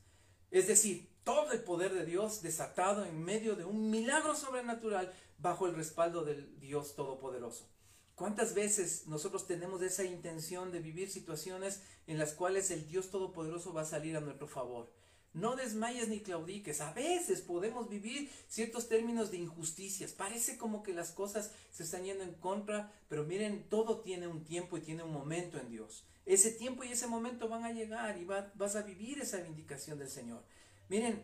Es 0.51 0.67
decir, 0.67 1.09
todo 1.25 1.53
el 1.53 1.63
poder 1.63 1.95
de 1.95 2.05
Dios 2.05 2.43
desatado 2.43 3.05
en 3.05 3.23
medio 3.23 3.57
de 3.57 3.65
un 3.65 3.91
milagro 3.91 4.35
sobrenatural 4.35 5.13
bajo 5.39 5.67
el 5.67 5.75
respaldo 5.75 6.25
del 6.25 6.59
Dios 6.59 6.95
Todopoderoso. 6.95 7.69
¿Cuántas 8.15 8.55
veces 8.55 9.07
nosotros 9.07 9.47
tenemos 9.47 9.81
esa 9.83 10.05
intención 10.05 10.71
de 10.71 10.81
vivir 10.81 11.11
situaciones 11.11 11.81
en 12.07 12.19
las 12.19 12.33
cuales 12.33 12.71
el 12.71 12.87
Dios 12.87 13.11
Todopoderoso 13.11 13.73
va 13.73 13.83
a 13.83 13.87
salir 13.87 14.17
a 14.17 14.21
nuestro 14.21 14.47
favor? 14.47 14.93
No 15.35 15.57
desmayes 15.57 16.09
ni 16.09 16.21
claudiques. 16.21 16.83
A 16.83 16.93
veces 16.93 17.41
podemos 17.41 17.89
vivir 17.89 18.31
ciertos 18.49 18.89
términos 18.89 19.31
de 19.31 19.39
injusticias. 19.39 20.13
Parece 20.13 20.59
como 20.59 20.83
que 20.83 20.93
las 20.93 21.11
cosas 21.11 21.53
se 21.71 21.85
están 21.85 22.05
yendo 22.05 22.23
en 22.23 22.35
contra, 22.35 22.93
pero 23.09 23.25
miren, 23.25 23.67
todo 23.71 24.01
tiene 24.01 24.27
un 24.27 24.45
tiempo 24.45 24.77
y 24.77 24.83
tiene 24.83 25.03
un 25.03 25.13
momento 25.13 25.59
en 25.59 25.71
Dios. 25.71 26.05
Ese 26.27 26.51
tiempo 26.51 26.85
y 26.85 26.93
ese 26.93 27.07
momento 27.07 27.49
van 27.49 27.65
a 27.65 27.73
llegar 27.73 28.19
y 28.19 28.25
vas 28.27 28.77
a 28.77 28.83
vivir 28.83 29.21
esa 29.21 29.39
vindicación 29.39 29.99
del 29.99 30.11
Señor. 30.11 30.45
Miren, 30.91 31.23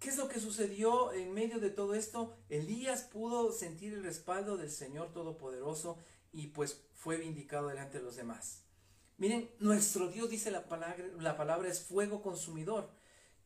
¿qué 0.00 0.10
es 0.10 0.18
lo 0.18 0.28
que 0.28 0.38
sucedió 0.38 1.14
en 1.14 1.32
medio 1.32 1.58
de 1.58 1.70
todo 1.70 1.94
esto? 1.94 2.36
Elías 2.50 3.04
pudo 3.04 3.52
sentir 3.52 3.94
el 3.94 4.04
respaldo 4.04 4.58
del 4.58 4.70
Señor 4.70 5.12
Todopoderoso 5.14 5.98
y 6.36 6.48
pues 6.48 6.82
fue 6.94 7.16
vindicado 7.16 7.68
delante 7.68 7.98
de 7.98 8.04
los 8.04 8.16
demás. 8.16 8.62
Miren, 9.16 9.50
nuestro 9.58 10.08
Dios 10.08 10.28
dice 10.28 10.50
la 10.50 10.68
palabra, 10.68 11.04
la 11.18 11.36
palabra 11.36 11.68
es 11.68 11.80
fuego 11.80 12.22
consumidor. 12.22 12.90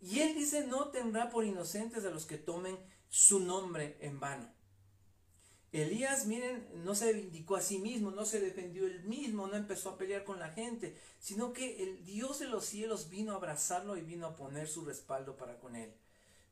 Y 0.01 0.21
Él 0.21 0.35
dice, 0.35 0.67
no 0.67 0.89
tendrá 0.89 1.31
por 1.31 1.45
inocentes 1.45 2.05
a 2.05 2.11
los 2.11 2.27
que 2.27 2.37
tomen 2.37 2.77
su 3.09 3.39
nombre 3.39 3.97
en 4.01 4.19
vano. 4.19 4.53
Elías, 5.73 6.27
miren, 6.27 6.69
no 6.85 6.97
se 6.97 7.13
vindicó 7.13 7.55
a 7.55 7.61
sí 7.61 7.79
mismo, 7.79 8.11
no 8.11 8.25
se 8.25 8.41
defendió 8.41 8.87
él 8.87 9.05
mismo, 9.05 9.47
no 9.47 9.55
empezó 9.55 9.91
a 9.91 9.99
pelear 9.99 10.25
con 10.25 10.41
la 10.41 10.51
gente, 10.51 10.99
sino 11.21 11.53
que 11.53 11.85
el 11.85 12.05
Dios 12.05 12.41
de 12.41 12.49
los 12.49 12.65
cielos 12.65 13.09
vino 13.09 13.33
a 13.33 13.37
abrazarlo 13.37 13.97
y 13.97 14.01
vino 14.01 14.27
a 14.27 14.35
poner 14.35 14.67
su 14.67 14.85
respaldo 14.85 15.37
para 15.37 15.61
con 15.61 15.77
él. 15.77 15.95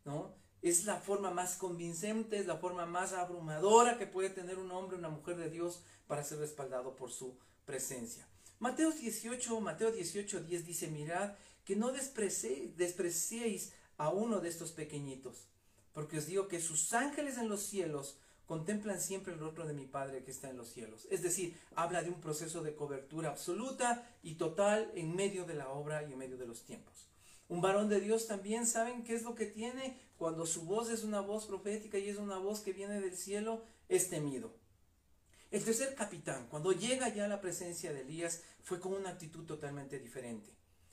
¿no? 0.05 0.37
Es 0.62 0.85
la 0.85 0.97
forma 0.97 1.31
más 1.31 1.57
convincente, 1.57 2.38
es 2.38 2.47
la 2.47 2.57
forma 2.57 2.87
más 2.87 3.12
abrumadora 3.12 3.99
que 3.99 4.07
puede 4.07 4.31
tener 4.31 4.59
un 4.59 4.71
hombre, 4.71 4.97
una 4.97 5.09
mujer 5.09 5.37
de 5.37 5.51
Dios 5.51 5.83
para 6.07 6.25
ser 6.25 6.38
respaldado 6.38 6.97
por 6.97 7.11
su 7.11 7.37
presencia. 7.64 8.27
Mateo 8.59 8.90
18, 8.90 9.61
Mateo 9.61 9.92
18, 9.92 10.40
10 10.40 10.66
dice, 10.66 10.88
mirad 10.88 11.35
que 11.64 11.77
no 11.77 11.92
despreciéis 11.92 13.73
a 13.99 14.09
uno 14.09 14.40
de 14.40 14.49
estos 14.49 14.73
pequeñitos, 14.73 15.47
porque 15.92 16.18
os 16.18 16.27
digo 16.27 16.49
que 16.49 16.61
sus 16.61 16.92
ángeles 16.92 17.38
en 17.38 17.49
los 17.49 17.62
cielos 17.62 18.18
contemplan 18.47 19.01
siempre 19.01 19.35
el 19.35 19.38
rostro 19.38 19.66
de 19.66 19.75
mi 19.75 19.87
Padre 19.87 20.25
que 20.25 20.31
está 20.31 20.49
en 20.49 20.57
los 20.57 20.73
cielos. 20.73 21.07
Es 21.11 21.23
decir, 21.23 21.61
habla 21.75 22.03
de 22.03 22.09
un 22.09 22.21
proceso 22.21 22.62
de 22.62 22.75
cobertura 22.75 23.29
absoluta 23.29 24.11
y 24.23 24.37
total 24.37 24.90
en 24.94 25.14
medio 25.14 25.44
de 25.44 25.55
la 25.55 25.68
obra 25.68 26.03
y 26.03 26.14
en 26.14 26.18
medio 26.18 26.38
de 26.38 26.47
los 26.47 26.64
tiempos. 26.64 27.08
Un 27.49 27.61
varón 27.63 27.89
de 27.89 28.01
Dios 28.01 28.27
también 28.27 28.67
saben 28.67 29.05
qué 29.05 29.15
es 29.15 29.23
lo 29.23 29.35
que 29.35 29.47
tiene 29.47 29.99
cuando 30.19 30.47
su 30.47 30.63
voz 30.63 30.91
es 30.91 31.03
una 31.03 31.21
voz 31.21 31.47
profética 31.47 31.99
y 31.99 32.09
es 32.09 32.19
una 32.19 32.39
voz 32.39 32.61
que 32.61 32.73
viene 32.73 33.01
del 33.01 33.17
cielo, 33.17 33.65
es 33.89 34.11
temido. 34.11 34.55
El 35.51 35.65
tercer 35.65 35.95
capitán, 35.95 36.47
cuando 36.51 36.73
llega 36.73 37.09
ya 37.09 37.25
a 37.25 37.29
la 37.29 37.41
presencia 37.41 37.93
de 37.93 38.03
Elías, 38.03 38.43
fue 38.63 38.81
con 38.81 38.93
una 38.93 39.11
actitud 39.11 39.47
totalmente 39.47 39.99
diferente. 39.99 40.53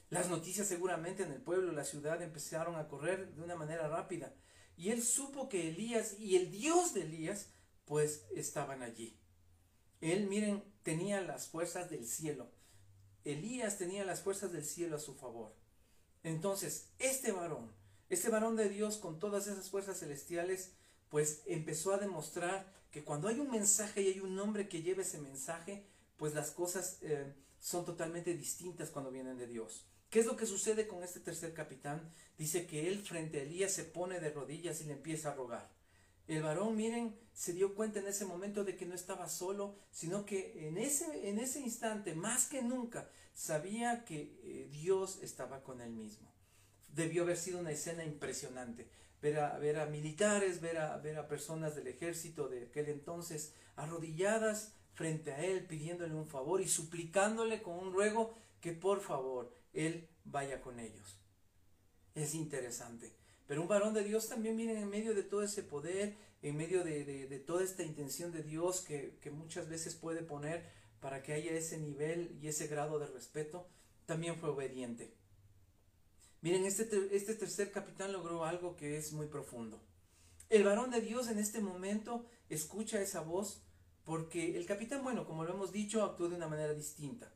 Las 0.09 0.29
noticias 0.29 0.67
seguramente 0.67 1.23
en 1.23 1.31
el 1.31 1.41
pueblo, 1.41 1.73
la 1.73 1.83
ciudad 1.83 2.21
empezaron 2.21 2.75
a 2.77 2.87
correr 2.87 3.33
de 3.33 3.41
una 3.41 3.55
manera 3.55 3.89
rápida. 3.89 4.33
Y 4.77 4.91
él 4.91 5.03
supo 5.03 5.49
que 5.49 5.69
Elías 5.69 6.17
y 6.19 6.37
el 6.37 6.51
Dios 6.51 6.93
de 6.93 7.01
Elías 7.01 7.49
pues 7.83 8.25
estaban 8.33 8.81
allí. 8.81 9.17
Él, 9.99 10.27
miren, 10.27 10.63
tenía 10.83 11.19
las 11.21 11.47
fuerzas 11.47 11.89
del 11.89 12.05
cielo. 12.05 12.49
Elías 13.25 13.77
tenía 13.77 14.05
las 14.05 14.21
fuerzas 14.21 14.51
del 14.53 14.63
cielo 14.63 14.97
a 14.97 14.99
su 14.99 15.15
favor. 15.15 15.53
Entonces, 16.25 16.87
este 16.97 17.31
varón, 17.31 17.71
este 18.09 18.29
varón 18.29 18.55
de 18.55 18.67
Dios 18.67 18.97
con 18.97 19.19
todas 19.19 19.45
esas 19.45 19.69
fuerzas 19.69 19.99
celestiales, 19.99 20.71
pues 21.09 21.43
empezó 21.45 21.93
a 21.93 21.99
demostrar 21.99 22.73
que 22.89 23.03
cuando 23.03 23.27
hay 23.27 23.39
un 23.39 23.51
mensaje 23.51 24.01
y 24.01 24.07
hay 24.07 24.19
un 24.21 24.39
hombre 24.39 24.67
que 24.67 24.81
lleva 24.81 25.03
ese 25.03 25.19
mensaje, 25.19 25.85
pues 26.17 26.33
las 26.33 26.49
cosas 26.49 26.97
eh, 27.01 27.31
son 27.59 27.85
totalmente 27.85 28.33
distintas 28.33 28.89
cuando 28.89 29.11
vienen 29.11 29.37
de 29.37 29.45
Dios. 29.45 29.85
¿Qué 30.09 30.19
es 30.19 30.25
lo 30.25 30.35
que 30.35 30.47
sucede 30.47 30.87
con 30.87 31.03
este 31.03 31.19
tercer 31.19 31.53
capitán? 31.53 32.11
Dice 32.39 32.65
que 32.65 32.87
él 32.87 33.03
frente 33.03 33.39
a 33.39 33.43
Elías 33.43 33.73
se 33.73 33.83
pone 33.83 34.19
de 34.19 34.31
rodillas 34.31 34.81
y 34.81 34.85
le 34.85 34.93
empieza 34.93 35.29
a 35.29 35.35
rogar. 35.35 35.74
El 36.27 36.41
varón, 36.41 36.75
miren, 36.75 37.15
se 37.33 37.53
dio 37.53 37.75
cuenta 37.75 37.99
en 37.99 38.07
ese 38.07 38.25
momento 38.25 38.63
de 38.63 38.75
que 38.75 38.85
no 38.85 38.95
estaba 38.95 39.29
solo, 39.29 39.75
sino 39.91 40.25
que 40.25 40.67
en 40.67 40.77
ese, 40.77 41.29
en 41.29 41.37
ese 41.37 41.59
instante, 41.59 42.15
más 42.15 42.47
que 42.47 42.63
nunca, 42.63 43.09
sabía 43.33 44.05
que 44.05 44.39
eh, 44.43 44.69
Dios 44.71 45.19
estaba 45.21 45.61
con 45.63 45.81
él 45.81 45.91
mismo. 45.91 46.31
Debió 46.93 47.23
haber 47.23 47.37
sido 47.37 47.59
una 47.59 47.71
escena 47.71 48.03
impresionante. 48.03 48.89
Ver 49.21 49.39
a, 49.39 49.57
ver 49.59 49.79
a 49.79 49.85
militares, 49.85 50.61
ver 50.61 50.77
a, 50.77 50.97
ver 50.97 51.17
a 51.17 51.27
personas 51.27 51.75
del 51.75 51.87
ejército 51.87 52.47
de 52.47 52.65
aquel 52.65 52.89
entonces 52.89 53.53
arrodilladas 53.75 54.73
frente 54.93 55.33
a 55.33 55.43
él, 55.43 55.65
pidiéndole 55.65 56.15
un 56.15 56.27
favor 56.27 56.61
y 56.61 56.67
suplicándole 56.67 57.61
con 57.61 57.75
un 57.75 57.93
ruego 57.93 58.33
que 58.61 58.71
por 58.71 59.01
favor 59.01 59.53
él 59.73 60.09
vaya 60.23 60.61
con 60.61 60.79
ellos. 60.79 61.19
Es 62.15 62.33
interesante. 62.33 63.13
Pero 63.47 63.61
un 63.61 63.67
varón 63.67 63.93
de 63.93 64.03
Dios 64.03 64.27
también 64.27 64.57
viene 64.57 64.79
en 64.79 64.89
medio 64.89 65.13
de 65.13 65.23
todo 65.23 65.43
ese 65.43 65.63
poder, 65.63 66.15
en 66.41 66.57
medio 66.57 66.83
de, 66.83 67.43
toda 67.45 67.63
esta 67.63 67.83
intención 67.83 68.31
de 68.31 68.43
Dios 68.43 68.81
que, 68.81 69.31
muchas 69.31 69.69
veces 69.69 69.95
puede 69.95 70.21
poner 70.21 70.65
para 70.99 71.21
que 71.21 71.33
haya 71.33 71.51
ese 71.51 71.77
nivel 71.77 72.37
y 72.41 72.47
ese 72.47 72.67
grado 72.67 72.97
de 72.99 73.07
respeto, 73.07 73.67
también 74.05 74.37
fue 74.37 74.49
obediente. 74.49 75.13
Miren, 76.41 76.65
este, 76.65 76.87
este 77.11 77.35
tercer 77.35 77.71
capitán 77.71 78.11
logró 78.11 78.45
algo 78.45 78.75
que 78.75 78.97
es 78.97 79.13
muy 79.13 79.27
profundo. 79.27 79.81
El 80.49 80.63
varón 80.63 80.91
de 80.91 81.01
Dios 81.01 81.27
en 81.27 81.39
este 81.39 81.59
momento 81.59 82.25
escucha 82.49 83.01
esa 83.01 83.21
voz 83.21 83.63
porque 84.03 84.55
el 84.55 84.65
capitán, 84.67 85.03
bueno, 85.03 85.25
como 85.25 85.43
lo 85.43 85.53
hemos 85.53 85.71
dicho, 85.71 86.03
actuó 86.03 86.29
de 86.29 86.35
una 86.35 86.47
manera 86.47 86.73
distinta. 86.73 87.34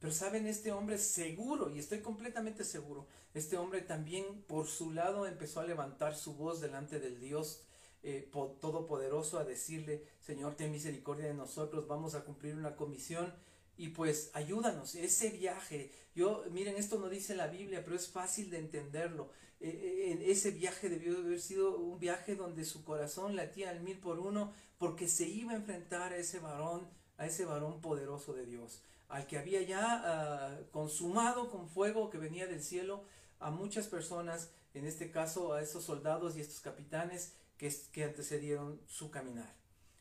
Pero 0.00 0.12
saben, 0.12 0.46
este 0.46 0.72
hombre 0.72 0.98
seguro, 0.98 1.70
y 1.70 1.78
estoy 1.78 2.00
completamente 2.00 2.64
seguro, 2.64 3.06
este 3.34 3.56
hombre 3.56 3.82
también 3.82 4.42
por 4.48 4.66
su 4.66 4.92
lado 4.92 5.26
empezó 5.26 5.60
a 5.60 5.66
levantar 5.66 6.16
su 6.16 6.34
voz 6.34 6.60
delante 6.60 6.98
del 6.98 7.20
Dios 7.20 7.62
eh, 8.02 8.30
Todopoderoso, 8.32 9.38
a 9.38 9.44
decirle, 9.44 10.06
Señor, 10.20 10.54
ten 10.54 10.72
misericordia 10.72 11.26
de 11.26 11.34
nosotros, 11.34 11.86
vamos 11.86 12.14
a 12.14 12.24
cumplir 12.24 12.54
una 12.54 12.74
comisión 12.74 13.34
y 13.76 13.88
pues 13.88 14.30
ayúdanos. 14.32 14.94
Ese 14.94 15.30
viaje, 15.30 15.90
yo, 16.14 16.44
miren, 16.50 16.76
esto 16.76 16.98
no 16.98 17.08
dice 17.08 17.34
la 17.34 17.46
Biblia, 17.46 17.82
pero 17.84 17.96
es 17.96 18.08
fácil 18.08 18.50
de 18.50 18.58
entenderlo. 18.58 19.30
Eh, 19.60 20.16
eh, 20.18 20.30
ese 20.30 20.50
viaje 20.50 20.88
debió 20.88 21.18
haber 21.18 21.40
sido 21.40 21.76
un 21.76 21.98
viaje 21.98 22.34
donde 22.34 22.64
su 22.64 22.84
corazón 22.84 23.36
latía 23.36 23.68
al 23.68 23.80
mil 23.80 23.98
por 23.98 24.18
uno 24.18 24.54
porque 24.78 25.08
se 25.08 25.28
iba 25.28 25.52
a 25.52 25.56
enfrentar 25.56 26.14
a 26.14 26.16
ese 26.16 26.38
varón, 26.38 26.88
a 27.18 27.26
ese 27.26 27.44
varón 27.44 27.82
poderoso 27.82 28.32
de 28.32 28.46
Dios, 28.46 28.82
al 29.10 29.26
que 29.26 29.38
había 29.38 29.60
ya 29.62 30.02
ah, 30.04 30.58
consumado 30.70 31.50
con 31.50 31.68
fuego 31.68 32.10
que 32.10 32.18
venía 32.18 32.46
del 32.46 32.62
cielo 32.62 33.04
a 33.40 33.50
muchas 33.50 33.88
personas, 33.88 34.50
en 34.72 34.86
este 34.86 35.10
caso 35.10 35.52
a 35.52 35.62
estos 35.62 35.84
soldados 35.84 36.36
y 36.36 36.40
estos 36.40 36.60
capitanes 36.60 37.34
que, 37.58 37.74
que 37.92 38.04
antecedieron 38.04 38.80
su 38.86 39.10
caminar. 39.10 39.54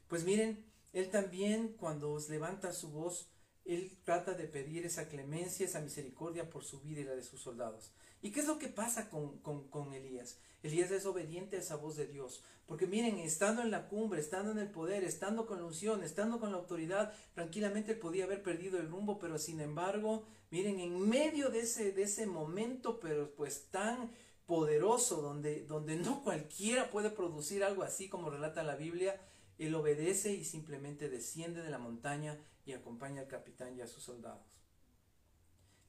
Pues 0.08 0.24
miren, 0.24 0.64
él 0.94 1.10
también 1.10 1.70
cuando 1.70 2.18
levanta 2.30 2.72
su 2.72 2.92
voz, 2.92 3.30
él 3.66 3.98
trata 4.04 4.34
de 4.34 4.46
pedir 4.46 4.86
esa 4.86 5.08
clemencia, 5.08 5.66
esa 5.66 5.82
misericordia 5.82 6.50
por 6.50 6.64
su 6.64 6.80
vida 6.82 7.02
y 7.02 7.06
la 7.06 7.16
de 7.16 7.24
sus 7.24 7.42
soldados. 7.42 7.92
¿Y 8.22 8.32
qué 8.32 8.42
es 8.42 8.48
lo 8.48 8.60
que 8.60 8.68
pasa 8.68 9.10
con, 9.10 9.38
con, 9.40 9.94
Elías? 9.94 10.40
Elías 10.62 10.92
es 10.92 11.06
obediente 11.06 11.56
a 11.56 11.60
esa 11.60 11.78
voz 11.78 11.96
de 11.96 12.08
Dios. 12.08 12.44
Porque 12.66 12.86
miren, 12.86 13.18
estando 13.18 13.62
en 13.62 13.72
la 13.72 13.88
cumbre, 13.88 14.20
estando 14.20 14.52
en 14.52 14.60
el 14.60 14.70
poder, 14.70 15.04
estando 15.04 15.46
con 15.46 15.60
la 15.60 15.66
unción, 15.66 16.04
estando 16.04 16.40
con 16.40 16.52
la 16.52 16.58
autoridad, 16.58 17.14
tranquilamente 17.34 17.96
podía 17.96 18.26
haber 18.26 18.44
perdido 18.44 18.78
el 18.78 18.90
rumbo, 18.90 19.20
pero 19.20 19.40
sin 19.40 19.62
embargo, 19.62 20.26
miren, 20.52 20.80
en 20.80 21.00
medio 21.08 21.50
de 21.50 21.62
ese, 21.62 21.92
de 21.94 22.04
ese 22.04 22.28
momento, 22.28 23.00
pero 23.00 23.34
pues 23.36 23.68
tan 23.72 24.12
poderoso, 24.46 25.22
donde, 25.22 25.66
donde 25.66 25.96
no 25.96 26.24
cualquiera 26.24 26.90
puede 26.90 27.10
producir 27.12 27.64
algo 27.64 27.84
así 27.84 28.10
como 28.10 28.30
relata 28.30 28.64
la 28.64 28.76
Biblia, 28.76 29.20
él 29.58 29.76
obedece 29.76 30.34
y 30.34 30.44
simplemente 30.44 31.10
desciende 31.10 31.62
de 31.62 31.70
la 31.70 31.78
montaña 31.78 32.38
y 32.66 32.74
acompaña 32.74 33.22
al 33.22 33.28
capitán 33.28 33.78
y 33.78 33.82
a 33.82 33.88
sus 33.88 34.04
soldados. 34.04 34.59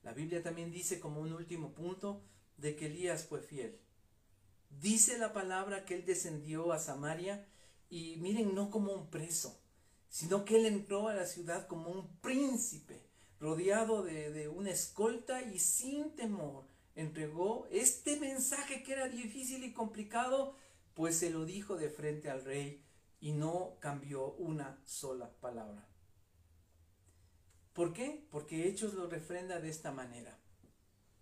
La 0.03 0.13
Biblia 0.13 0.43
también 0.43 0.71
dice 0.71 1.01
como 1.01 1.21
un 1.21 1.33
último 1.33 1.73
punto 1.73 2.23
de 2.57 2.77
que 2.77 2.87
Elías 2.87 3.25
fue 3.25 3.41
fiel. 3.41 3.79
Dice 4.71 5.19
la 5.19 5.33
palabra 5.33 5.85
que 5.85 5.95
él 5.95 6.05
descendió 6.05 6.73
a 6.73 6.79
Samaria 6.79 7.47
y 7.89 8.17
miren, 8.17 8.55
no 8.55 8.71
como 8.71 8.93
un 8.93 9.11
preso, 9.11 9.61
sino 10.09 10.45
que 10.45 10.57
él 10.57 10.67
entró 10.67 11.09
a 11.09 11.15
la 11.15 11.27
ciudad 11.27 11.67
como 11.67 11.91
un 11.91 12.17
príncipe, 12.21 13.03
rodeado 13.41 14.03
de, 14.03 14.31
de 14.31 14.49
una 14.49 14.71
escolta 14.71 15.43
y 15.43 15.59
sin 15.59 16.15
temor 16.15 16.67
entregó 16.95 17.67
este 17.71 18.19
mensaje 18.19 18.83
que 18.83 18.93
era 18.93 19.09
difícil 19.09 19.65
y 19.65 19.73
complicado, 19.73 20.55
pues 20.95 21.17
se 21.17 21.31
lo 21.31 21.45
dijo 21.45 21.77
de 21.77 21.89
frente 21.89 22.31
al 22.31 22.45
rey 22.45 22.85
y 23.21 23.33
no 23.33 23.77
cambió 23.81 24.33
una 24.35 24.81
sola 24.85 25.31
palabra. 25.41 25.90
¿Por 27.73 27.93
qué? 27.93 28.27
Porque 28.31 28.69
Hechos 28.69 28.95
lo 28.95 29.09
refrenda 29.09 29.61
de 29.61 29.69
esta 29.69 29.93
manera. 29.93 30.39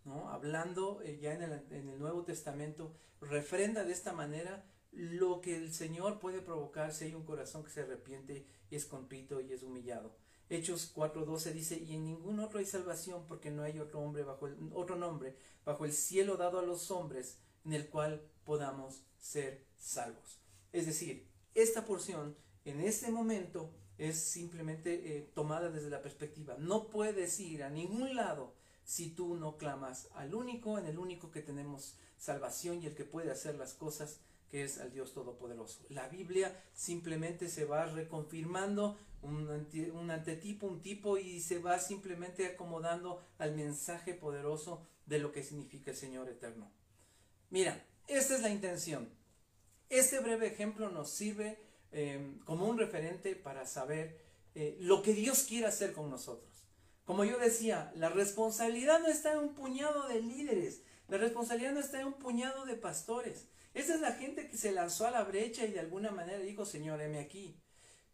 ¿no? 0.05 0.31
Hablando 0.31 1.01
eh, 1.03 1.19
ya 1.21 1.35
en 1.35 1.43
el, 1.43 1.99
Nuevo 1.99 2.25
Testamento, 2.25 2.95
refrenda 3.21 3.85
de 3.85 3.93
esta 3.93 4.13
manera 4.13 4.65
lo 4.93 5.41
que 5.41 5.57
el 5.57 5.73
Señor 5.75 6.19
puede 6.19 6.41
provocar 6.41 6.93
si 6.95 7.05
hay 7.05 7.15
un 7.15 7.25
corazón 7.25 7.63
que 7.63 7.71
se 7.71 7.83
arrepiente 7.83 8.47
y 8.71 8.77
es 8.77 8.87
contrito 8.87 9.41
y 9.41 9.53
es 9.53 9.63
humillado. 9.63 10.17
Hechos 10.49 10.95
4:12 10.95 11.53
dice, 11.53 11.79
y 11.79 11.95
en 11.95 12.07
ningún 12.07 12.41
otro 12.41 12.59
hay 12.59 12.65
salvación 12.65 13.27
porque 13.27 13.51
no 13.51 13.63
hay 13.63 13.79
otro, 13.79 14.01
hombre 14.01 14.23
bajo 14.23 14.47
el, 14.47 14.57
otro 14.73 14.97
nombre 14.97 15.37
bajo 15.65 15.85
el 15.85 15.93
cielo 15.93 16.39
dado 16.39 16.59
a 16.59 16.63
los 16.63 16.91
hombres 16.91 17.39
en 17.67 17.75
el 17.75 17.89
cual 17.91 18.23
podamos 18.45 19.03
ser 19.19 19.67
salvos. 19.77 20.41
Es 20.73 20.87
decir, 20.87 21.29
esta 21.55 21.85
porción 21.85 22.35
en 22.65 22.81
este 22.81 23.11
momento 23.11 23.75
es 23.99 24.21
simplemente 24.21 25.19
eh, 25.19 25.31
tomada 25.35 25.71
desde 25.71 25.91
la 25.91 26.03
perspectiva. 26.03 26.57
No 26.59 26.89
puedes 26.89 27.39
ir 27.41 27.65
a 27.65 27.71
ningún 27.71 28.15
lado 28.15 28.55
si 28.85 29.11
tú 29.11 29.37
no 29.37 29.59
clamas 29.59 30.09
al 30.15 30.35
único, 30.35 30.79
en 30.79 30.87
el 30.87 30.99
único 30.99 31.31
que 31.31 31.43
tenemos 31.43 31.99
salvación 32.17 32.83
y 32.83 32.87
el 32.87 32.95
que 32.95 33.05
puede 33.05 33.31
hacer 33.31 33.57
las 33.57 33.75
cosas, 33.75 34.21
que 34.51 34.65
es 34.65 34.79
al 34.79 34.93
Dios 34.93 35.13
Todopoderoso. 35.13 35.85
La 35.91 36.09
Biblia 36.09 36.59
simplemente 36.73 37.49
se 37.49 37.65
va 37.65 37.85
reconfirmando 37.85 38.97
un, 39.21 39.49
un 39.93 40.11
antetipo, 40.11 40.67
un 40.67 40.81
tipo 40.81 41.19
y 41.19 41.41
se 41.41 41.59
va 41.59 41.79
simplemente 41.79 42.47
acomodando 42.47 43.21
al 43.37 43.55
mensaje 43.55 44.15
poderoso 44.15 44.87
de 45.07 45.19
lo 45.19 45.33
que 45.33 45.43
significa 45.43 45.91
el 45.91 45.97
Señor 45.97 46.29
eterno. 46.29 46.71
Mira, 47.51 47.85
esta 48.07 48.37
es 48.37 48.43
la 48.43 48.51
intención. 48.51 49.09
Este 49.91 50.21
breve 50.21 50.47
ejemplo 50.47 50.91
nos 50.91 51.11
sirve 51.11 51.59
Em, 51.91 52.39
como 52.41 52.67
un 52.67 52.79
referente 52.79 53.35
para 53.35 53.67
saber 53.67 54.21
eh, 54.55 54.77
lo 54.81 55.03
que 55.03 55.15
Dios 55.15 55.45
quiere 55.45 55.67
hacer 55.67 55.93
con 55.93 56.11
nosotros. 56.11 56.67
Como 57.07 57.25
yo 57.25 57.39
decía, 57.39 57.91
la 57.97 58.11
responsabilidad 58.11 59.01
no 59.01 59.09
está 59.09 59.33
en 59.33 59.39
un 59.39 59.55
puñado 59.55 60.07
de 60.09 60.21
líderes, 60.21 60.83
la 61.09 61.17
responsabilidad 61.17 61.73
no 61.73 61.81
está 61.81 62.01
en 62.01 62.09
un 62.09 62.15
puñado 62.15 62.67
de 62.67 62.75
pastores. 62.75 63.47
Esa 63.73 63.95
es 63.95 64.01
la 64.01 64.13
gente 64.13 64.51
que 64.51 64.59
se 64.59 64.73
lanzó 64.73 65.07
a 65.07 65.11
la 65.11 65.25
brecha 65.25 65.65
y 65.65 65.73
de 65.73 65.81
alguna 65.81 66.11
manera 66.11 66.41
dijo, 66.41 66.67
Señor, 66.67 67.01
heme 67.01 67.21
aquí. 67.21 67.59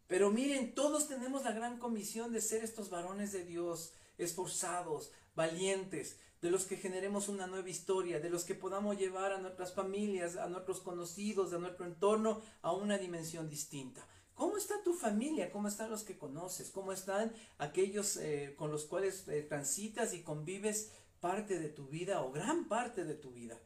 Pero 0.07 0.31
miren, 0.31 0.75
todos 0.75 1.09
tenemos 1.09 1.43
la 1.43 1.53
gran 1.53 1.79
comisión 1.79 2.33
de 2.33 2.41
ser 2.41 2.63
estos 2.63 2.91
varones 2.91 3.33
de 3.33 3.45
Dios, 3.45 3.95
esforzados, 4.19 5.11
valientes, 5.35 6.19
de 6.45 6.51
los 6.51 6.67
que 6.67 6.77
generemos 6.77 7.31
una 7.31 7.47
nueva 7.47 7.71
historia, 7.71 8.21
de 8.21 8.29
los 8.29 8.45
que 8.45 8.55
podamos 8.55 8.99
llevar 8.99 9.33
a 9.33 9.39
nuestras 9.39 9.73
familias, 9.73 10.37
a 10.37 10.47
nuestros 10.47 10.81
conocidos, 10.81 11.55
a 11.55 11.59
nuestro 11.59 11.87
entorno 11.87 12.43
a 12.61 12.71
una 12.73 12.99
dimensión 12.99 13.49
distinta. 13.49 14.07
¿Cómo 14.35 14.59
está 14.59 14.75
tu 14.83 14.93
familia? 14.93 15.51
¿Cómo 15.51 15.69
están 15.69 15.89
los 15.89 16.05
que 16.05 16.19
conoces? 16.19 16.69
¿Cómo 16.69 16.93
están 16.93 17.33
aquellos 17.57 18.19
eh, 18.19 18.55
con 18.59 18.71
los 18.71 18.85
cuales 18.85 19.27
eh, 19.27 19.41
transitas 19.41 20.13
y 20.13 20.21
convives 20.21 20.93
parte 21.19 21.59
de 21.59 21.71
tu 21.71 21.87
vida 21.87 22.21
o 22.21 22.31
gran 22.31 22.69
parte 22.69 23.07
de 23.07 23.15
tu 23.15 23.31
vida? 23.31 23.59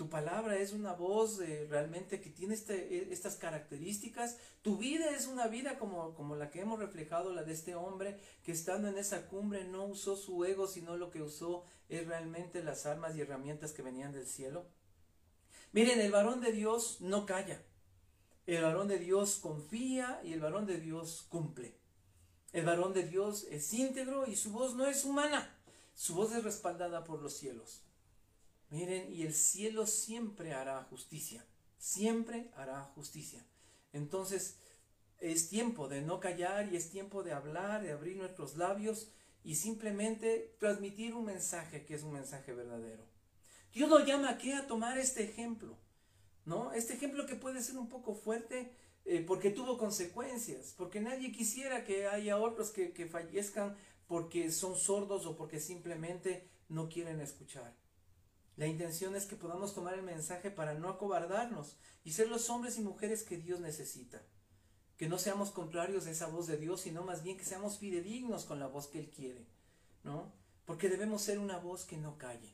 Tu 0.00 0.08
palabra 0.08 0.56
es 0.56 0.72
una 0.72 0.94
voz 0.94 1.40
eh, 1.40 1.66
realmente 1.68 2.22
que 2.22 2.30
tiene 2.30 2.54
este, 2.54 2.96
e, 2.96 3.12
estas 3.12 3.36
características. 3.36 4.38
Tu 4.62 4.78
vida 4.78 5.10
es 5.10 5.26
una 5.26 5.46
vida 5.46 5.78
como, 5.78 6.14
como 6.14 6.36
la 6.36 6.50
que 6.50 6.62
hemos 6.62 6.78
reflejado, 6.78 7.34
la 7.34 7.42
de 7.42 7.52
este 7.52 7.74
hombre 7.74 8.18
que 8.42 8.52
estando 8.52 8.88
en 8.88 8.96
esa 8.96 9.26
cumbre 9.26 9.66
no 9.66 9.84
usó 9.84 10.16
su 10.16 10.42
ego, 10.46 10.66
sino 10.68 10.96
lo 10.96 11.10
que 11.10 11.20
usó 11.20 11.64
es 11.90 12.06
realmente 12.06 12.64
las 12.64 12.86
armas 12.86 13.14
y 13.14 13.20
herramientas 13.20 13.74
que 13.74 13.82
venían 13.82 14.14
del 14.14 14.26
cielo. 14.26 14.64
Miren, 15.72 16.00
el 16.00 16.12
varón 16.12 16.40
de 16.40 16.52
Dios 16.52 17.02
no 17.02 17.26
calla. 17.26 17.60
El 18.46 18.62
varón 18.62 18.88
de 18.88 18.98
Dios 18.98 19.36
confía 19.36 20.18
y 20.24 20.32
el 20.32 20.40
varón 20.40 20.64
de 20.64 20.80
Dios 20.80 21.26
cumple. 21.28 21.74
El 22.54 22.64
varón 22.64 22.94
de 22.94 23.02
Dios 23.02 23.44
es 23.50 23.70
íntegro 23.74 24.26
y 24.26 24.36
su 24.36 24.50
voz 24.50 24.74
no 24.74 24.86
es 24.86 25.04
humana. 25.04 25.54
Su 25.94 26.14
voz 26.14 26.32
es 26.32 26.42
respaldada 26.42 27.04
por 27.04 27.20
los 27.20 27.34
cielos. 27.34 27.82
Miren, 28.70 29.12
y 29.12 29.22
el 29.22 29.34
cielo 29.34 29.86
siempre 29.86 30.54
hará 30.54 30.82
justicia, 30.84 31.44
siempre 31.78 32.50
hará 32.54 32.84
justicia. 32.94 33.44
Entonces, 33.92 34.56
es 35.18 35.48
tiempo 35.48 35.88
de 35.88 36.00
no 36.00 36.20
callar 36.20 36.72
y 36.72 36.76
es 36.76 36.90
tiempo 36.90 37.22
de 37.22 37.32
hablar, 37.32 37.82
de 37.82 37.92
abrir 37.92 38.16
nuestros 38.16 38.56
labios 38.56 39.10
y 39.42 39.56
simplemente 39.56 40.56
transmitir 40.58 41.14
un 41.14 41.24
mensaje 41.26 41.84
que 41.84 41.94
es 41.94 42.02
un 42.02 42.12
mensaje 42.12 42.52
verdadero. 42.52 43.04
Dios 43.72 43.90
lo 43.90 44.04
llama 44.04 44.30
aquí 44.30 44.52
a 44.52 44.66
tomar 44.66 44.98
este 44.98 45.24
ejemplo. 45.24 45.76
¿no? 46.44 46.72
Este 46.72 46.94
ejemplo 46.94 47.26
que 47.26 47.36
puede 47.36 47.62
ser 47.62 47.76
un 47.76 47.88
poco 47.88 48.14
fuerte 48.14 48.72
eh, 49.04 49.24
porque 49.26 49.50
tuvo 49.50 49.78
consecuencias, 49.78 50.74
porque 50.76 51.00
nadie 51.00 51.32
quisiera 51.32 51.84
que 51.84 52.06
haya 52.06 52.38
otros 52.38 52.70
que, 52.70 52.92
que 52.92 53.06
fallezcan 53.06 53.76
porque 54.06 54.50
son 54.50 54.76
sordos 54.76 55.26
o 55.26 55.36
porque 55.36 55.60
simplemente 55.60 56.48
no 56.68 56.88
quieren 56.88 57.20
escuchar. 57.20 57.74
La 58.60 58.66
intención 58.66 59.16
es 59.16 59.24
que 59.24 59.36
podamos 59.36 59.74
tomar 59.74 59.94
el 59.94 60.02
mensaje 60.02 60.50
para 60.50 60.74
no 60.74 60.90
acobardarnos 60.90 61.78
y 62.04 62.12
ser 62.12 62.28
los 62.28 62.50
hombres 62.50 62.76
y 62.76 62.82
mujeres 62.82 63.22
que 63.22 63.38
Dios 63.38 63.58
necesita. 63.58 64.20
Que 64.98 65.08
no 65.08 65.16
seamos 65.16 65.50
contrarios 65.50 66.06
a 66.06 66.10
esa 66.10 66.26
voz 66.26 66.46
de 66.46 66.58
Dios, 66.58 66.82
sino 66.82 67.02
más 67.02 67.22
bien 67.22 67.38
que 67.38 67.46
seamos 67.46 67.78
fidedignos 67.78 68.44
con 68.44 68.60
la 68.60 68.66
voz 68.66 68.86
que 68.86 68.98
Él 68.98 69.08
quiere, 69.08 69.46
¿no? 70.04 70.30
Porque 70.66 70.90
debemos 70.90 71.22
ser 71.22 71.38
una 71.38 71.56
voz 71.56 71.86
que 71.86 71.96
no 71.96 72.18
calle. 72.18 72.52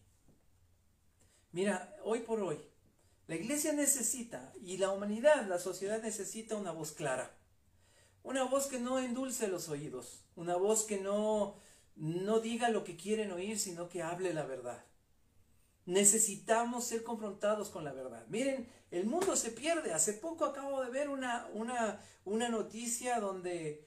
Mira, 1.50 1.96
hoy 2.04 2.20
por 2.20 2.38
hoy, 2.38 2.60
la 3.26 3.34
iglesia 3.34 3.72
necesita, 3.72 4.52
y 4.62 4.76
la 4.76 4.92
humanidad, 4.92 5.44
la 5.48 5.58
sociedad 5.58 6.00
necesita 6.00 6.54
una 6.54 6.70
voz 6.70 6.92
clara. 6.92 7.36
Una 8.22 8.44
voz 8.44 8.68
que 8.68 8.78
no 8.78 9.00
endulce 9.00 9.48
los 9.48 9.68
oídos, 9.68 10.22
una 10.36 10.54
voz 10.54 10.84
que 10.84 11.00
no, 11.00 11.56
no 11.96 12.38
diga 12.38 12.68
lo 12.68 12.84
que 12.84 12.96
quieren 12.96 13.32
oír, 13.32 13.58
sino 13.58 13.88
que 13.88 14.04
hable 14.04 14.32
la 14.32 14.44
verdad. 14.44 14.84
Necesitamos 15.86 16.84
ser 16.84 17.02
confrontados 17.02 17.70
con 17.70 17.84
la 17.84 17.92
verdad. 17.92 18.26
Miren, 18.28 18.68
el 18.90 19.06
mundo 19.06 19.36
se 19.36 19.50
pierde. 19.50 19.92
Hace 19.94 20.12
poco 20.12 20.44
acabo 20.44 20.82
de 20.82 20.90
ver 20.90 21.08
una, 21.08 21.48
una, 21.54 22.00
una 22.24 22.48
noticia 22.48 23.20
donde, 23.20 23.86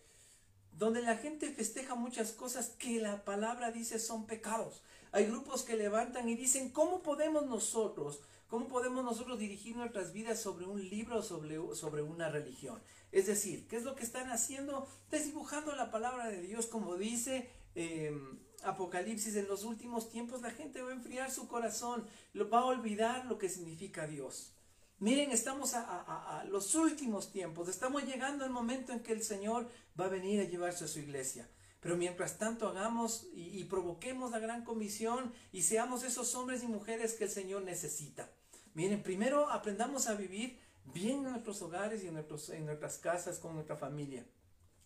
donde 0.72 1.02
la 1.02 1.18
gente 1.18 1.52
festeja 1.52 1.96
muchas 1.96 2.32
cosas 2.32 2.70
que 2.80 3.00
la 3.00 3.24
palabra 3.26 3.72
dice 3.72 4.00
son 4.00 4.26
pecados. 4.26 4.82
Hay 5.12 5.26
grupos 5.26 5.64
que 5.64 5.76
levantan 5.76 6.30
y 6.30 6.36
dicen, 6.36 6.70
¿cómo 6.70 7.02
podemos 7.02 7.46
nosotros 7.46 8.22
¿Cómo 8.50 8.68
podemos 8.68 9.04
nosotros 9.04 9.38
dirigir 9.38 9.76
nuestras 9.76 10.12
vidas 10.12 10.42
sobre 10.42 10.66
un 10.66 10.90
libro, 10.90 11.22
sobre, 11.22 11.60
sobre 11.76 12.02
una 12.02 12.30
religión? 12.30 12.82
Es 13.12 13.28
decir, 13.28 13.68
¿qué 13.68 13.76
es 13.78 13.84
lo 13.84 13.96
que 13.96 14.04
están 14.04 14.32
haciendo? 14.32 14.88
Desdibujando 15.12 15.76
la 15.76 15.92
palabra 15.92 16.30
de 16.30 16.42
Dios, 16.42 16.66
como 16.66 16.98
dice 16.98 17.48
em, 17.76 18.40
Apocalipsis, 18.64 19.36
en 19.36 19.48
los 19.48 19.64
últimos 19.64 20.10
tiempos 20.10 20.42
la 20.42 20.52
gente 20.52 20.82
va 20.82 20.90
a 20.90 20.94
enfriar 20.94 21.32
su 21.32 21.48
corazón, 21.48 22.06
lo, 22.34 22.50
va 22.50 22.60
a 22.60 22.66
olvidar 22.66 23.26
lo 23.26 23.38
que 23.38 23.50
significa 23.50 24.08
Dios. 24.08 24.54
Miren, 25.00 25.32
estamos 25.32 25.76
a, 25.76 26.44
los 26.50 26.76
últimos 26.76 27.32
tiempos, 27.32 27.70
estamos 27.70 28.04
llegando 28.04 28.44
al 28.44 28.52
momento 28.52 28.92
en 28.92 29.00
que 29.00 29.14
el 29.14 29.24
Señor 29.24 29.70
va 29.98 30.06
a 30.06 30.10
venir 30.10 30.42
a 30.42 30.44
llevarse 30.44 30.84
a 30.84 30.90
su 30.90 31.00
iglesia. 31.00 31.50
Pero 31.80 31.96
mientras 31.96 32.38
tanto 32.38 32.68
hagamos 32.68 33.28
y, 33.34 33.64
provoquemos 33.64 34.32
la 34.32 34.40
gran 34.40 34.66
comisión 34.66 35.32
y 35.54 35.62
seamos 35.62 36.04
esos 36.04 36.36
hombres 36.36 36.64
y 36.64 36.68
mujeres 36.68 37.14
que 37.14 37.24
el 37.24 37.30
Señor 37.30 37.62
necesita. 37.64 38.30
Miren, 38.74 39.02
primero 39.02 39.50
aprendamos 39.50 40.08
a 40.08 40.16
vivir 40.16 40.60
bien 40.94 41.26
en 41.26 41.32
nuestros 41.32 41.62
hogares 41.62 42.04
y 42.04 42.08
en, 42.08 42.16
nuestras 42.66 42.98
casas 42.98 43.40
con 43.40 43.56
nuestra 43.56 43.78
familia. 43.78 44.26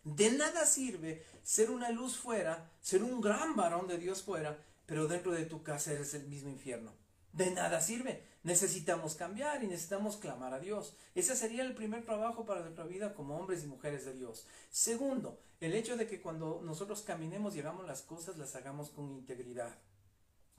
De 0.04 0.32
nada 0.32 0.66
sirve 0.66 1.24
ser 1.44 1.72
una 1.72 1.90
luz 1.90 2.18
fuera, 2.18 2.72
ser 2.82 3.04
un 3.04 3.22
gran 3.22 3.56
varón 3.56 3.88
de 3.88 3.98
Dios 3.98 4.24
fuera, 4.24 4.58
pero 4.86 5.08
dentro 5.08 5.32
de 5.32 5.46
tu 5.46 5.64
casa 5.64 5.94
eres 5.94 6.14
el 6.14 6.28
mismo 6.28 6.50
infierno. 6.50 6.94
De 7.32 7.50
nada 7.52 7.82
sirve. 7.82 8.24
Necesitamos 8.44 9.16
cambiar 9.16 9.64
y 9.64 9.68
necesitamos 9.68 10.18
clamar 10.18 10.54
a 10.54 10.60
Dios. 10.60 10.96
Ese 11.16 11.36
sería 11.36 11.64
el 11.64 11.74
primer 11.74 12.04
trabajo 12.04 12.46
para 12.46 12.62
nuestra 12.62 12.86
vida 12.86 13.14
como 13.14 13.38
hombres 13.38 13.64
y 13.64 13.68
mujeres 13.68 14.06
de 14.06 14.14
Dios. 14.14 14.46
Segundo, 14.70 15.40
el 15.62 15.74
hecho 15.74 15.96
de 15.98 16.08
que 16.08 16.22
cuando 16.22 16.62
nosotros 16.64 17.02
caminemos 17.02 17.56
y 17.56 17.62
hagamos 17.62 17.88
las 17.88 18.02
cosas, 18.02 18.38
las 18.38 18.56
hagamos 18.56 18.90
con 18.90 19.10
integridad 19.10 19.74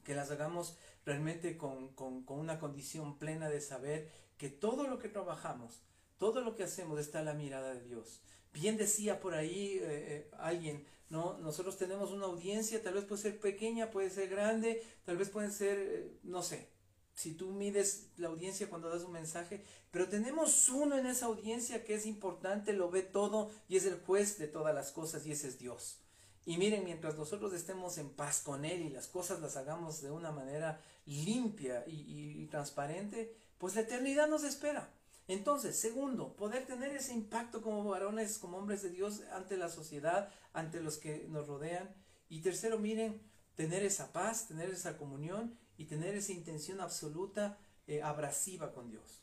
que 0.04 0.14
las 0.14 0.30
hagamos 0.30 0.76
realmente 1.04 1.57
con, 1.57 1.94
una 2.28 2.61
condición 2.61 3.18
plena 3.18 3.48
de 3.48 3.61
saber 3.61 4.11
que 4.37 4.50
todo 4.50 4.87
lo 4.87 4.98
que 4.98 5.09
trabajamos, 5.09 5.83
todo 6.18 6.42
lo 6.42 6.54
que 6.54 6.64
hacemos 6.64 7.00
está 7.00 7.20
a 7.20 7.24
la 7.24 7.35
mirada 7.35 7.74
de 7.74 7.83
Dios. 7.83 8.20
Bien 8.54 8.76
decía 8.76 9.20
por 9.20 9.34
ahí 9.34 9.78
eh, 9.78 9.82
eh, 9.82 10.30
alguien, 10.38 10.86
¿no? 11.10 11.36
Nosotros 11.38 11.76
tenemos 11.76 12.12
una 12.12 12.26
audiencia, 12.26 12.82
tal 12.82 12.94
vez 12.94 13.04
puede 13.04 13.20
ser 13.20 13.40
pequeña, 13.40 13.90
puede 13.90 14.10
ser 14.10 14.28
grande, 14.28 14.80
tal 15.04 15.16
vez 15.16 15.28
puede 15.28 15.50
ser, 15.50 15.76
eh, 15.78 16.18
no 16.22 16.42
sé, 16.42 16.68
si 17.14 17.34
tú 17.34 17.50
mides 17.50 18.10
la 18.16 18.28
audiencia 18.28 18.70
cuando 18.70 18.88
das 18.88 19.02
un 19.02 19.12
mensaje, 19.12 19.64
pero 19.90 20.08
tenemos 20.08 20.68
uno 20.68 20.96
en 20.96 21.06
esa 21.06 21.26
audiencia 21.26 21.84
que 21.84 21.94
es 21.94 22.06
importante, 22.06 22.72
lo 22.72 22.90
ve 22.90 23.02
todo 23.02 23.50
y 23.68 23.76
es 23.76 23.86
el 23.86 23.98
juez 24.00 24.38
de 24.38 24.46
todas 24.46 24.74
las 24.74 24.92
cosas 24.92 25.26
y 25.26 25.32
ese 25.32 25.48
es 25.48 25.58
Dios. 25.58 25.98
Y 26.46 26.56
miren, 26.56 26.84
mientras 26.84 27.16
nosotros 27.16 27.52
estemos 27.54 27.98
en 27.98 28.10
paz 28.10 28.40
con 28.40 28.64
Él 28.64 28.82
y 28.82 28.90
las 28.90 29.08
cosas 29.08 29.40
las 29.40 29.56
hagamos 29.56 30.00
de 30.00 30.10
una 30.10 30.30
manera 30.30 30.80
limpia 31.06 31.84
y, 31.86 32.46
transparente, 32.46 33.34
pues 33.58 33.74
la 33.74 33.80
eternidad 33.80 34.28
nos 34.28 34.44
espera. 34.44 34.92
Entonces, 35.26 35.78
segundo, 35.78 36.37
poder 36.37 36.66
tener 36.66 36.94
ese 36.94 37.14
impacto 37.14 37.62
como 37.62 37.84
varones, 37.84 38.38
como 38.38 38.58
hombres 38.58 38.82
de 38.82 38.90
Dios 38.90 39.22
ante 39.32 39.56
la 39.56 39.68
sociedad, 39.68 40.30
ante 40.52 40.80
los 40.80 40.98
que 40.98 41.26
nos 41.28 41.46
rodean. 41.46 41.94
Y 42.28 42.40
tercero, 42.40 42.78
miren, 42.78 43.22
tener 43.54 43.84
esa 43.84 44.12
paz, 44.12 44.48
tener 44.48 44.70
esa 44.70 44.98
comunión 44.98 45.56
y 45.78 45.87
tener 45.87 46.14
esa 46.14 46.32
intención 46.32 46.80
absoluta, 46.80 47.58
eh, 47.87 48.02
abrasiva 48.02 48.72
con 48.72 48.90
Dios. 48.90 49.22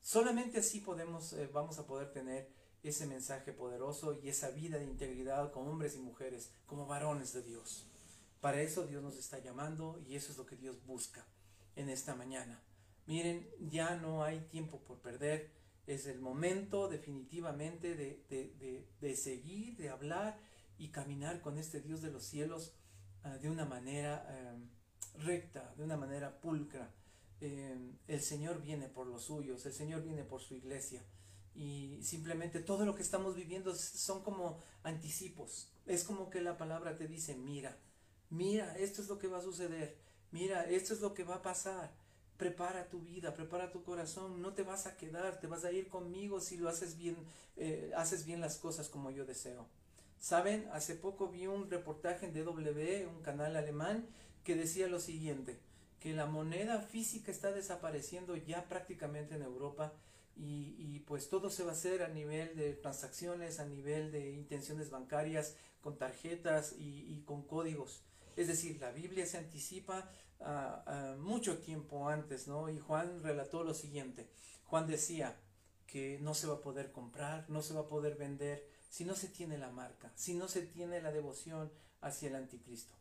Solamente 0.00 0.58
así 0.58 0.80
podemos, 0.80 1.32
eh, 1.32 1.50
vamos 1.52 1.78
a 1.78 1.86
poder 1.86 2.12
tener 2.12 2.48
ese 2.82 3.06
mensaje 3.06 3.52
poderoso 3.52 4.18
y 4.22 4.28
esa 4.28 4.50
vida 4.50 4.78
de 4.78 4.84
integridad 4.84 5.50
como 5.52 5.70
hombres 5.70 5.96
y 5.96 5.98
mujeres, 5.98 6.50
como 6.66 6.86
varones 6.86 7.32
de 7.32 7.42
Dios. 7.42 7.86
Para 8.40 8.62
eso 8.62 8.86
Dios 8.86 9.02
nos 9.02 9.16
está 9.16 9.38
llamando 9.40 10.00
y 10.06 10.14
eso 10.14 10.30
es 10.30 10.38
lo 10.38 10.46
que 10.46 10.56
Dios 10.56 10.84
busca 10.86 11.26
en 11.74 11.88
esta 11.90 12.14
mañana. 12.14 12.62
Miren, 13.06 13.48
ya 13.60 13.96
no 13.96 14.24
hay 14.24 14.40
tiempo 14.40 14.80
por 14.80 14.98
perder. 14.98 15.50
Es 15.86 16.06
el 16.06 16.20
momento 16.20 16.88
definitivamente 16.88 17.94
de, 17.94 19.16
seguir, 19.16 19.76
de 19.76 19.88
hablar 19.88 20.38
y 20.78 20.88
caminar 20.88 21.40
con 21.40 21.58
este 21.58 21.80
Dios 21.80 22.02
de 22.02 22.10
los 22.10 22.24
cielos 22.24 22.74
ah, 23.22 23.38
de 23.38 23.48
una 23.48 23.64
manera 23.64 24.26
em, 24.28 24.68
recta, 25.24 25.72
de 25.76 25.84
una 25.84 25.96
manera 25.96 26.40
pulcra. 26.40 26.92
Em, 27.40 27.96
el 28.08 28.20
Señor 28.20 28.62
viene 28.62 28.88
por 28.88 29.06
los 29.06 29.24
suyos, 29.24 29.64
el 29.66 29.72
Señor 29.72 30.02
viene 30.02 30.24
por 30.24 30.40
su 30.40 30.54
iglesia 30.54 31.02
y 31.56 31.98
simplemente 32.02 32.60
todo 32.60 32.84
lo 32.84 32.94
que 32.94 33.02
estamos 33.02 33.34
viviendo 33.34 33.74
son 33.74 34.22
como 34.22 34.58
anticipos. 34.82 35.70
Es 35.86 36.04
como 36.04 36.28
que 36.28 36.42
la 36.42 36.58
palabra 36.58 36.96
te 36.96 37.08
dice, 37.08 37.34
mira, 37.34 37.76
mira, 38.28 38.76
esto 38.76 39.00
es 39.00 39.08
lo 39.08 39.18
que 39.18 39.28
va 39.28 39.38
a 39.38 39.42
suceder, 39.42 39.96
mira, 40.30 40.64
esto 40.64 40.92
es 40.92 41.00
lo 41.00 41.14
que 41.14 41.24
va 41.24 41.36
a 41.36 41.42
pasar. 41.42 41.94
Prepara 42.36 42.88
tu 42.88 43.00
vida, 43.00 43.34
prepara 43.34 43.72
tu 43.72 43.82
corazón, 43.82 44.42
no 44.42 44.52
te 44.52 44.62
vas 44.62 44.86
a 44.86 44.96
quedar, 44.96 45.40
te 45.40 45.46
vas 45.46 45.64
a 45.64 45.72
ir 45.72 45.88
conmigo 45.88 46.40
si 46.40 46.56
lo 46.56 46.68
haces 46.68 46.98
bien, 46.98 47.16
eh, 47.56 47.92
haces 47.96 48.26
bien 48.26 48.40
las 48.40 48.56
cosas 48.56 48.88
como 48.88 49.10
yo 49.10 49.24
deseo. 49.24 49.66
Saben, 50.18 50.68
hace 50.72 50.94
poco 50.94 51.28
vi 51.28 51.46
un 51.46 51.70
reportaje 51.70 52.26
en 52.26 52.34
DW, 52.34 53.08
un 53.08 53.22
canal 53.22 53.56
alemán, 53.56 54.06
que 54.44 54.54
decía 54.54 54.86
lo 54.86 55.00
siguiente, 55.00 55.58
que 56.00 56.12
la 56.12 56.26
moneda 56.26 56.80
física 56.80 57.32
está 57.32 57.52
desapareciendo 57.52 58.36
ya 58.36 58.64
prácticamente 58.68 59.34
en 59.34 59.42
Europa 59.42 59.92
y, 60.36 61.00
pues 61.00 61.30
todo 61.30 61.50
se 61.50 61.64
va 61.64 61.70
a 61.70 61.72
hacer 61.72 62.02
a 62.02 62.08
nivel 62.08 62.56
de 62.56 62.74
transacciones, 62.74 63.58
a 63.58 63.64
nivel 63.64 64.12
de 64.12 64.32
intenciones 64.32 64.90
bancarias, 64.90 65.56
con 65.80 65.96
tarjetas 65.96 66.74
y, 66.78 67.22
con 67.24 67.42
códigos. 67.42 68.02
Es 68.36 68.48
decir, 68.48 68.78
la 68.80 68.92
Biblia 68.92 69.24
se 69.26 69.38
anticipa 69.38 70.10
mucho 71.18 71.58
tiempo 71.58 72.08
antes, 72.08 72.46
¿no? 72.46 72.68
Y 72.68 72.78
Juan 72.78 73.22
relató 73.22 73.64
lo 73.64 73.74
siguiente. 73.74 74.28
Juan 74.64 74.86
decía 74.86 75.36
que 75.86 76.18
no 76.20 76.34
se 76.34 76.46
va 76.46 76.54
a 76.54 76.60
poder 76.60 76.92
comprar, 76.92 77.48
no 77.48 77.62
se 77.62 77.74
va 77.74 77.82
a 77.82 77.88
poder 77.88 78.16
vender 78.16 78.68
si 78.88 79.04
no 79.04 79.14
se 79.14 79.28
tiene 79.28 79.58
la 79.58 79.70
marca, 79.70 80.12
si 80.14 80.34
no 80.34 80.48
se 80.48 80.62
tiene 80.62 81.00
la 81.00 81.12
devoción 81.12 81.72
hacia 82.00 82.28
el 82.28 82.36
anticristo. 82.36 82.94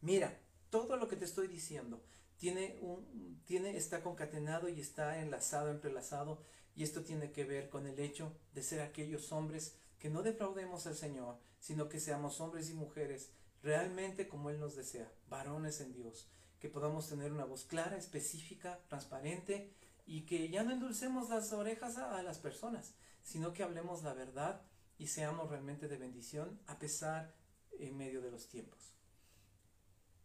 Mira, 0.00 0.38
todo 0.70 0.96
lo 0.96 1.08
que 1.08 1.16
te 1.16 1.24
estoy 1.24 1.48
diciendo 1.48 2.02
tiene 2.38 2.78
un, 2.80 3.42
tiene, 3.44 3.76
está 3.76 4.02
concatenado 4.02 4.68
y 4.68 4.80
está 4.80 5.18
enlazado, 5.20 5.70
entrelazado 5.70 6.42
y 6.74 6.84
esto 6.84 7.02
tiene 7.02 7.32
que 7.32 7.44
ver 7.44 7.68
con 7.68 7.86
el 7.86 7.98
hecho 7.98 8.34
de 8.54 8.62
ser 8.62 8.80
aquellos 8.80 9.32
hombres 9.32 9.76
que 9.98 10.08
no 10.08 10.22
defraudemos 10.22 10.86
al 10.86 10.96
Señor, 10.96 11.38
sino 11.58 11.88
que 11.88 12.00
seamos 12.00 12.40
hombres 12.40 12.70
y 12.70 12.74
mujeres 12.74 13.30
realmente 13.62 14.28
como 14.28 14.48
Él 14.48 14.58
nos 14.58 14.74
desea, 14.74 15.12
varones 15.28 15.80
en 15.80 15.92
Dios, 15.92 16.30
que 16.60 16.68
podamos 16.68 17.08
tener 17.08 17.32
una 17.32 17.46
voz 17.46 17.64
clara, 17.64 17.96
específica, 17.96 18.78
transparente 18.88 19.72
y 20.06 20.26
que 20.26 20.50
ya 20.50 20.62
no 20.62 20.72
endulcemos 20.72 21.30
las 21.30 21.52
orejas 21.52 21.96
a, 21.96 22.22
las 22.22 22.38
personas, 22.38 22.94
sino 23.22 23.52
que 23.52 23.62
hablemos 23.62 24.02
la 24.02 24.12
verdad 24.12 24.60
y 24.98 25.06
seamos 25.06 25.48
realmente 25.48 25.88
de 25.88 25.96
bendición 25.96 26.60
a 26.66 26.78
pesar 26.78 27.34
en 27.78 27.96
medio 27.96 28.20
de 28.20 28.30
los 28.30 28.48
tiempos. 28.48 28.94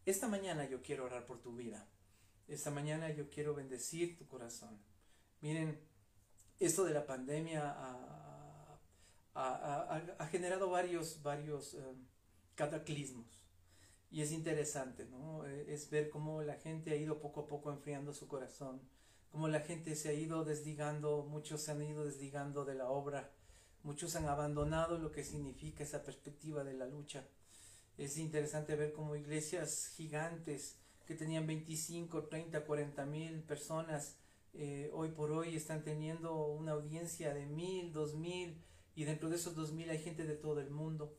Esta 0.05 0.27
mañana 0.27 0.67
yo 0.67 0.81
quiero 0.81 1.05
orar 1.05 1.25
por 1.25 1.39
tu 1.41 1.55
vida. 1.55 1.87
Esta 2.47 2.69
mañana 2.69 3.09
yo 3.11 3.29
quiero 3.29 3.55
bendecir 3.55 4.17
tu 4.17 4.27
corazón. 4.27 4.77
Miren, 5.41 5.79
esto 6.59 6.83
de 6.83 6.93
la 6.93 7.05
pandemia 7.05 7.75
ha, 9.33 10.27
generado 10.29 10.69
varios, 10.69 11.21
varios 11.23 11.73
em, 11.75 12.05
cataclismos. 12.55 13.44
Y 14.15 14.21
es 14.21 14.31
interesante, 14.31 15.03
¿no? 15.03 15.45
E, 15.45 15.73
es 15.73 15.89
ver 15.89 16.09
cómo 16.09 16.41
la 16.41 16.55
gente 16.55 16.91
ha 16.91 16.95
ido 16.95 17.19
poco 17.19 17.41
a 17.41 17.47
poco 17.47 17.69
enfriando 17.69 18.13
su 18.13 18.29
corazón, 18.29 18.79
como 19.29 19.49
la 19.49 19.59
gente 19.59 19.93
se 19.97 20.07
ha 20.07 20.13
ido 20.13 20.45
desligando, 20.45 21.25
muchos 21.29 21.63
se 21.63 21.71
han 21.71 21.81
ido 21.81 22.05
desligando 22.05 22.63
de 22.63 22.75
la 22.75 22.87
obra, 22.87 23.33
muchos 23.83 24.15
han 24.15 24.29
abandonado 24.29 24.99
lo 24.99 25.11
que 25.11 25.25
significa 25.25 25.83
esa 25.83 26.05
perspectiva 26.05 26.63
de 26.63 26.75
la 26.75 26.85
lucha. 26.85 27.27
Es 27.97 28.17
interesante 28.17 28.77
ver 28.77 28.93
cómo 28.93 29.17
iglesias 29.17 29.91
gigantes 29.97 30.79
que 31.05 31.15
tenían 31.15 31.45
25, 31.45 32.27
30, 32.27 32.65
40 32.65 33.05
mil 33.05 33.43
personas, 33.43 34.15
eh, 34.53 34.91
hoy 34.93 35.09
por 35.09 35.33
hoy 35.33 35.57
están 35.57 35.83
teniendo 35.83 36.45
una 36.45 36.71
audiencia 36.71 37.33
de 37.33 37.47
mil, 37.47 37.91
dos 37.91 38.15
mil, 38.15 38.63
y 38.95 39.03
dentro 39.03 39.29
de 39.29 39.35
esos 39.35 39.55
dos 39.55 39.73
mil 39.73 39.89
hay 39.89 39.99
gente 39.99 40.23
de 40.23 40.37
todo 40.37 40.61
el 40.61 40.71
mundo. 40.71 41.17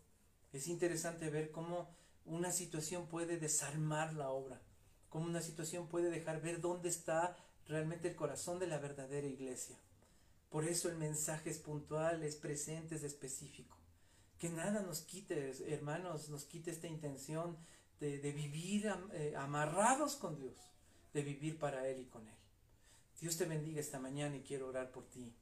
Es 0.54 0.66
interesante 0.66 1.28
ver 1.28 1.50
cómo 1.50 1.94
una 2.26 2.52
situación 2.52 3.06
puede 3.06 3.38
desarmar 3.38 4.14
la 4.14 4.30
obra, 4.30 4.60
cómo 5.08 5.26
una 5.26 5.40
situación 5.40 5.88
puede 5.88 6.10
dejar 6.10 6.42
ver 6.42 6.60
dónde 6.60 6.88
está 6.88 7.36
realmente 7.66 8.08
el 8.08 8.16
corazón 8.16 8.58
de 8.58 8.66
la 8.66 8.78
verdadera 8.78 9.26
iglesia. 9.26 9.76
Por 10.50 10.64
eso 10.64 10.88
el 10.88 10.96
mensaje 10.96 11.50
es 11.50 11.58
puntual, 11.58 12.22
es 12.22 12.36
presente, 12.36 12.96
es 12.96 13.02
específico. 13.02 13.76
Que 14.38 14.48
nada 14.48 14.82
nos 14.82 15.00
quite, 15.00 15.52
hermanos, 15.72 16.28
nos 16.28 16.44
quite 16.44 16.70
esta 16.70 16.86
intención 16.86 17.56
de, 18.00 18.18
vivir 18.32 18.92
eh, 19.12 19.34
amarrados 19.36 20.16
con 20.16 20.36
Dios, 20.36 20.56
de 21.14 21.22
vivir 21.22 21.58
para 21.58 21.88
Él 21.88 22.00
y 22.00 22.06
con 22.06 22.26
Él. 22.28 22.34
Dios 23.20 23.36
te 23.38 23.46
bendiga 23.46 23.80
esta 23.80 23.98
mañana 23.98 24.36
y 24.36 24.42
quiero 24.42 24.68
orar 24.68 24.90
por 24.90 25.08
ti, 25.08 25.32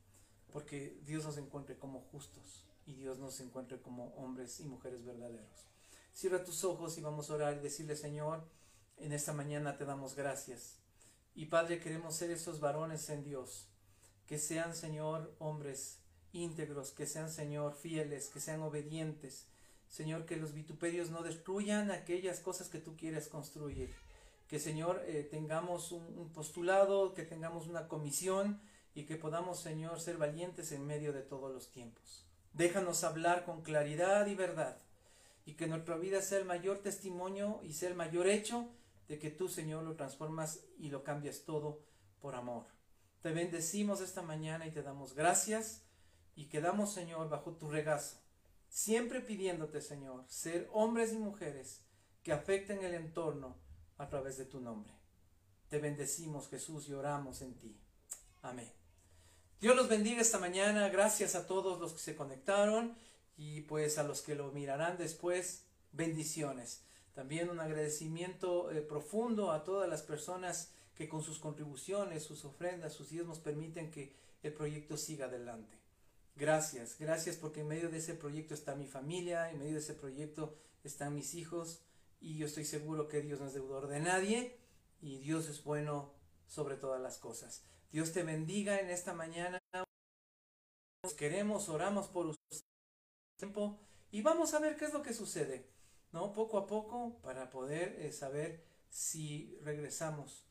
porque 0.53 1.01
Dios 1.05 1.25
nos 1.25 1.37
encuentre 1.39 1.77
como 1.77 2.01
justos 2.01 2.65
y 2.87 2.95
Dios 2.95 3.19
nos 3.19 3.41
encuentre 3.41 3.81
como 3.81 4.15
hombres 4.15 4.61
y 4.61 4.65
mujeres 4.65 5.05
verdaderos. 5.05 5.74
Cierra 6.15 6.45
tus 6.45 6.65
ojos 6.65 6.97
y 6.97 7.03
vamos 7.03 7.29
a 7.29 7.35
orar 7.35 7.57
y 7.57 7.61
decirle, 7.61 7.97
Señor, 7.97 8.49
en 8.97 9.13
esta 9.13 9.35
mañana 9.35 9.77
te 9.77 9.85
damos 9.85 10.15
gracias 10.15 10.79
y 11.35 11.47
Padre, 11.47 11.81
queremos 11.81 12.15
ser 12.15 12.31
esos 12.31 12.61
varones 12.61 13.11
en 13.11 13.25
Dios, 13.25 13.67
que 14.29 14.39
sean, 14.39 14.77
Señor, 14.77 15.35
hombres 15.41 15.99
íntegros, 16.33 16.93
que 16.93 17.09
sean, 17.09 17.29
Señor, 17.29 17.75
fieles, 17.75 18.29
que 18.29 18.41
sean 18.41 18.63
obedientes. 18.63 19.49
Señor, 19.89 20.27
que 20.27 20.37
los 20.37 20.55
vituperios 20.55 21.11
no 21.11 21.23
destruyan 21.23 21.91
aquellas 21.91 22.39
cosas 22.39 22.69
que 22.69 22.79
tú 22.79 22.97
quieres 22.97 23.27
construir. 23.27 23.93
Que, 24.49 24.61
Señor, 24.61 25.03
eh, 25.07 25.27
tengamos 25.29 25.91
un, 25.91 26.31
postulado, 26.33 27.15
que 27.15 27.25
tengamos 27.25 27.67
una 27.67 27.89
comisión 27.89 28.61
y 28.95 29.05
que 29.05 29.17
podamos, 29.17 29.59
Señor, 29.59 30.01
ser 30.01 30.17
valientes 30.19 30.71
en 30.71 30.87
medio 30.87 31.13
de 31.13 31.23
todos 31.23 31.53
los 31.53 31.71
tiempos. 31.73 32.25
Déjanos 32.53 33.03
hablar 33.03 33.45
con 33.45 33.63
claridad 33.63 34.27
y 34.29 34.37
verdad 34.37 34.79
y 35.45 35.55
que 35.55 35.67
nuestra 35.67 35.97
vida 35.97 36.23
sea 36.23 36.39
el 36.39 36.45
mayor 36.45 36.79
testimonio 36.79 37.61
y 37.63 37.73
sea 37.75 37.91
el 37.91 37.95
mayor 37.95 38.27
hecho 38.27 38.69
de 39.09 39.19
que 39.19 39.31
tú, 39.31 39.49
Señor, 39.49 39.85
lo 39.85 39.97
transformas 39.97 40.65
y 40.79 40.89
lo 40.89 41.05
cambias 41.05 41.45
todo 41.45 41.81
por 42.21 42.35
amor. 42.35 42.67
Te 43.21 43.33
bendecimos 43.33 44.01
esta 44.01 44.23
mañana 44.23 44.67
y 44.67 44.71
te 44.71 44.83
damos 44.83 45.15
gracias 45.15 45.83
y 46.35 46.47
quedamos, 46.47 46.93
Señor, 46.93 47.29
bajo 47.29 47.53
tu 47.53 47.71
regazo, 47.71 48.17
siempre 48.69 49.21
pidiéndote, 49.21 49.81
Señor, 49.81 50.25
ser 50.29 50.69
hombres 50.73 51.13
y 51.13 51.19
mujeres 51.19 51.83
que 52.23 52.33
afecten 52.33 52.83
el 52.83 52.95
entorno 52.95 53.57
a 53.99 54.09
través 54.09 54.39
de 54.39 54.47
tu 54.47 54.61
nombre. 54.61 54.93
Te 55.69 55.79
bendecimos, 55.79 56.49
Jesús, 56.49 56.89
y 56.89 56.95
oramos 56.95 57.43
en 57.43 57.55
ti. 57.55 57.77
Amén. 58.43 58.71
Dios 59.61 59.77
los 59.77 59.89
bendiga 59.89 60.21
esta 60.21 60.39
mañana. 60.39 60.89
Gracias 60.89 61.35
a 61.35 61.47
todos 61.47 61.81
los 61.81 61.93
que 61.93 62.01
se 62.01 62.17
conectaron 62.17 62.97
y 63.37 63.63
pues 63.63 63.99
a 63.99 64.05
los 64.05 64.23
que 64.23 64.35
lo 64.35 64.51
mirarán 64.53 64.99
después. 64.99 65.65
Bendiciones. 65.93 66.83
También 67.15 67.51
un 67.51 67.61
agradecimiento 67.61 68.71
eh, 68.71 68.81
profundo 68.81 69.53
a 69.53 69.65
todas 69.65 69.89
las 69.89 70.03
personas 70.03 70.73
que 70.95 71.09
con 71.09 71.23
sus 71.23 71.39
contribuciones, 71.39 72.25
sus 72.25 72.45
ofrendas, 72.45 72.93
sus 72.93 73.11
diezmos 73.11 73.39
permiten 73.39 73.91
que 73.91 74.15
el 74.43 74.53
proyecto 74.53 74.97
siga 74.97 75.27
adelante. 75.27 75.79
Gracias, 76.37 76.97
gracias 76.99 77.37
porque 77.37 77.61
en 77.61 77.69
medio 77.69 77.89
de 77.91 77.99
ese 77.99 78.15
proyecto 78.15 78.55
está 78.55 78.75
mi 78.75 78.87
familia, 78.87 79.51
en 79.51 79.59
medio 79.59 79.75
de 79.75 79.79
ese 79.79 79.95
proyecto 79.95 80.57
están 80.83 81.15
mis 81.15 81.35
hijos 81.35 81.81
y 82.21 82.37
yo 82.37 82.47
estoy 82.47 82.65
seguro 82.65 83.09
que 83.09 83.23
Dios 83.23 83.41
no 83.41 83.47
es 83.47 83.55
deudor 83.55 83.87
de 83.87 84.01
nadie 84.01 84.59
y 85.01 85.19
Dios 85.19 85.49
es 85.49 85.63
bueno 85.63 86.13
sobre 86.49 86.77
todas 86.77 87.01
las 87.01 87.19
cosas. 87.19 87.65
Dios 87.93 88.13
te 88.13 88.25
bendiga 88.25 88.81
en 88.81 88.91
esta 88.91 89.15
mañana. 89.15 89.61
Queremos, 91.17 91.69
oramos 91.69 92.09
por 92.09 92.27
usted 92.27 92.74
tiempo 93.37 93.81
y 94.11 94.23
vamos 94.23 94.55
a 94.55 94.61
ver 94.61 94.77
qué 94.77 94.85
es 94.85 94.93
lo 94.93 95.03
que 95.03 95.13
sucede. 95.13 95.69
¿no? 96.13 96.33
Poco 96.33 96.59
a 96.59 96.67
poco 96.67 97.19
para 97.23 97.51
poder 97.51 97.97
eh, 98.01 98.13
saber 98.13 98.65
si 98.89 99.59
regresamos 99.63 100.47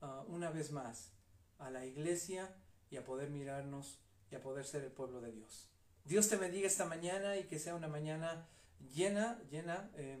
ah, 0.00 0.24
una 0.26 0.50
vez 0.50 0.72
más 0.72 1.12
a 1.58 1.70
la 1.70 1.86
iglesia 1.86 2.52
y 2.90 2.96
a 2.96 3.04
poder 3.04 3.30
mirarnos 3.30 4.00
y 4.30 4.34
a 4.34 4.42
poder 4.42 4.64
ser 4.64 4.82
el 4.82 4.90
pueblo 4.90 5.20
de 5.20 5.30
Dios. 5.30 5.68
Dios 6.04 6.28
te 6.28 6.36
bendiga 6.36 6.66
esta 6.66 6.84
mañana 6.84 7.36
y 7.36 7.44
que 7.44 7.60
sea 7.60 7.76
una 7.76 7.86
mañana 7.86 8.48
llena, 8.92 9.40
llena 9.50 9.90
eh, 9.94 10.18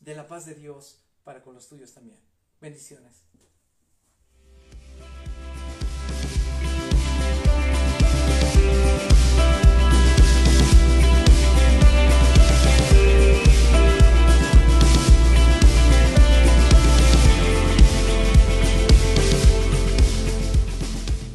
de 0.00 0.14
la 0.14 0.28
paz 0.28 0.44
de 0.44 0.54
Dios 0.54 1.02
para 1.24 1.42
con 1.42 1.54
los 1.54 1.66
tuyos 1.66 1.94
también. 1.94 2.20
Bendiciones. 2.60 3.24